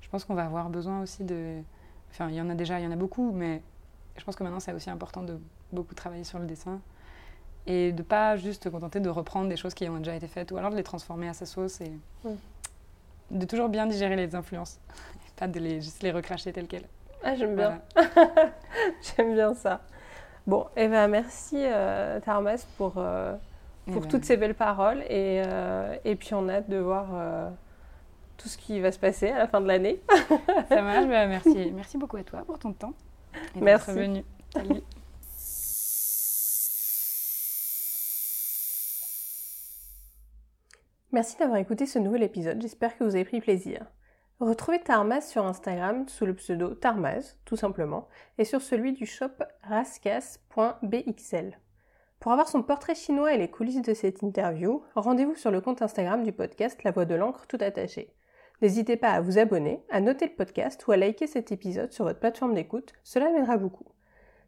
je 0.02 0.10
pense 0.10 0.26
qu'on 0.26 0.36
va 0.36 0.46
avoir 0.46 0.70
besoin 0.70 1.02
aussi 1.02 1.24
de... 1.24 1.62
Enfin, 2.12 2.30
il 2.30 2.36
y 2.36 2.42
en 2.42 2.50
a 2.50 2.56
déjà, 2.56 2.80
il 2.80 2.84
y 2.84 2.88
en 2.88 2.92
a 2.92 2.96
beaucoup, 2.96 3.32
mais 3.32 3.62
je 4.18 4.24
pense 4.24 4.36
que 4.36 4.44
maintenant, 4.44 4.60
c'est 4.60 4.74
aussi 4.74 4.90
important 4.90 5.24
de 5.24 5.40
beaucoup 5.72 5.96
travailler 5.96 6.24
sur 6.24 6.40
le 6.40 6.46
dessin. 6.46 6.80
Et 7.68 7.92
de 7.92 8.02
pas 8.02 8.36
juste 8.36 8.64
se 8.64 8.70
contenter 8.70 9.00
de 9.00 9.10
reprendre 9.10 9.50
des 9.50 9.58
choses 9.58 9.74
qui 9.74 9.88
ont 9.88 9.98
déjà 9.98 10.16
été 10.16 10.28
faites, 10.28 10.52
ou 10.52 10.58
alors 10.58 10.72
de 10.72 10.76
les 10.76 10.84
transformer 10.84 11.30
à 11.30 11.34
sa 11.34 11.46
sauce 11.46 11.82
et 11.82 11.92
de 13.30 13.46
toujours 13.46 13.70
bien 13.70 13.86
digérer 13.86 14.16
les 14.16 14.34
influences, 14.34 14.80
et 15.16 15.32
pas 15.40 15.48
de 15.48 15.60
les, 15.60 15.82
juste 15.82 16.02
les 16.02 16.12
recracher 16.12 16.52
telles 16.52 16.68
quelles. 16.68 16.88
Ah, 17.24 17.36
j'aime 17.36 17.56
bien. 17.56 17.82
J'aime 19.02 19.34
bien 19.34 19.54
ça. 19.54 19.82
Bon, 20.48 20.66
eh 20.78 20.88
ben 20.88 21.08
merci 21.10 21.58
euh, 21.60 22.20
Tarmas 22.22 22.66
pour, 22.78 22.94
euh, 22.98 23.36
Et 23.88 23.92
pour 23.92 24.02
ben, 24.02 24.08
toutes 24.08 24.26
ces 24.26 24.38
belles 24.38 24.56
paroles 24.56 25.02
et, 25.04 25.44
euh, 25.46 25.96
et 26.06 26.16
puis 26.16 26.34
on 26.34 26.48
a 26.48 26.56
hâte 26.56 26.70
de 26.70 26.78
voir 26.78 27.08
euh, 27.14 27.50
tout 28.40 28.50
ce 28.50 28.58
qui 28.58 28.80
va 28.80 28.92
se 28.92 28.98
passer 29.00 29.30
à 29.30 29.38
la 29.38 29.48
fin 29.48 29.62
de 29.62 29.68
l'année. 29.68 30.02
Ça 30.70 30.82
marche, 30.82 31.08
bah, 31.08 31.28
merci. 31.28 31.72
merci 31.76 31.98
beaucoup 31.98 32.18
à 32.18 32.24
toi 32.24 32.44
pour 32.46 32.58
ton 32.58 32.74
temps. 32.74 32.94
Et 33.56 33.62
Merci. 33.62 33.88
d'être 33.88 34.00
venu. 34.00 34.24
Salut. 34.54 34.82
Merci 41.12 41.38
d'avoir 41.38 41.58
écouté 41.58 41.86
ce 41.88 41.98
nouvel 41.98 42.22
épisode, 42.24 42.62
j'espère 42.62 42.96
que 42.98 43.04
vous 43.04 43.16
avez 43.16 43.26
pris 43.26 43.42
plaisir. 43.42 43.86
Retrouvez 44.40 44.80
Tarmas 44.80 45.22
sur 45.22 45.44
Instagram 45.46 46.08
sous 46.08 46.26
le 46.26 46.36
pseudo 46.36 46.76
Tarmas, 46.76 47.36
tout 47.46 47.56
simplement, 47.58 48.08
et 48.38 48.46
sur 48.46 48.62
celui 48.62 48.94
du 48.94 49.06
shop 49.08 49.32
rascas.bxl. 49.64 51.58
Pour 52.20 52.32
avoir 52.32 52.48
son 52.48 52.62
portrait 52.62 52.96
chinois 52.96 53.34
et 53.34 53.38
les 53.38 53.50
coulisses 53.50 53.82
de 53.82 53.94
cette 53.94 54.22
interview, 54.22 54.84
rendez-vous 54.96 55.36
sur 55.36 55.52
le 55.52 55.62
compte 55.62 55.82
Instagram 55.82 56.24
du 56.24 56.32
podcast 56.32 56.84
La 56.84 56.92
Voix 56.92 57.06
de 57.06 57.16
l'encre 57.16 57.48
tout 57.48 57.58
attaché. 57.60 58.14
N'hésitez 58.62 58.98
pas 58.98 59.12
à 59.12 59.22
vous 59.22 59.40
abonner, 59.40 59.82
à 59.90 60.02
noter 60.02 60.26
le 60.26 60.36
podcast 60.36 60.86
ou 60.86 60.92
à 60.92 60.98
liker 60.98 61.28
cet 61.28 61.52
épisode 61.52 61.94
sur 61.94 62.04
votre 62.04 62.20
plateforme 62.20 62.54
d'écoute, 62.54 62.94
cela 63.04 63.32
m'aidera 63.32 63.56
beaucoup. 63.56 63.86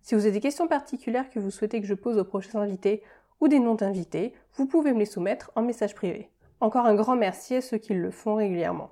Si 0.01 0.15
vous 0.15 0.21
avez 0.21 0.31
des 0.31 0.41
questions 0.41 0.67
particulières 0.67 1.29
que 1.29 1.39
vous 1.39 1.51
souhaitez 1.51 1.79
que 1.79 1.87
je 1.87 1.93
pose 1.93 2.17
aux 2.17 2.25
prochains 2.25 2.59
invités 2.59 3.03
ou 3.39 3.47
des 3.47 3.59
noms 3.59 3.75
d'invités, 3.75 4.33
vous 4.55 4.65
pouvez 4.65 4.91
me 4.91 4.99
les 4.99 5.05
soumettre 5.05 5.51
en 5.55 5.61
message 5.61 5.95
privé. 5.95 6.29
Encore 6.59 6.85
un 6.85 6.95
grand 6.95 7.15
merci 7.15 7.55
à 7.55 7.61
ceux 7.61 7.77
qui 7.77 7.93
le 7.93 8.11
font 8.11 8.35
régulièrement. 8.35 8.91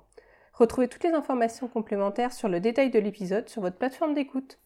Retrouvez 0.54 0.88
toutes 0.88 1.04
les 1.04 1.12
informations 1.12 1.68
complémentaires 1.68 2.32
sur 2.32 2.48
le 2.48 2.60
détail 2.60 2.90
de 2.90 2.98
l'épisode 2.98 3.48
sur 3.48 3.62
votre 3.62 3.76
plateforme 3.76 4.14
d'écoute. 4.14 4.58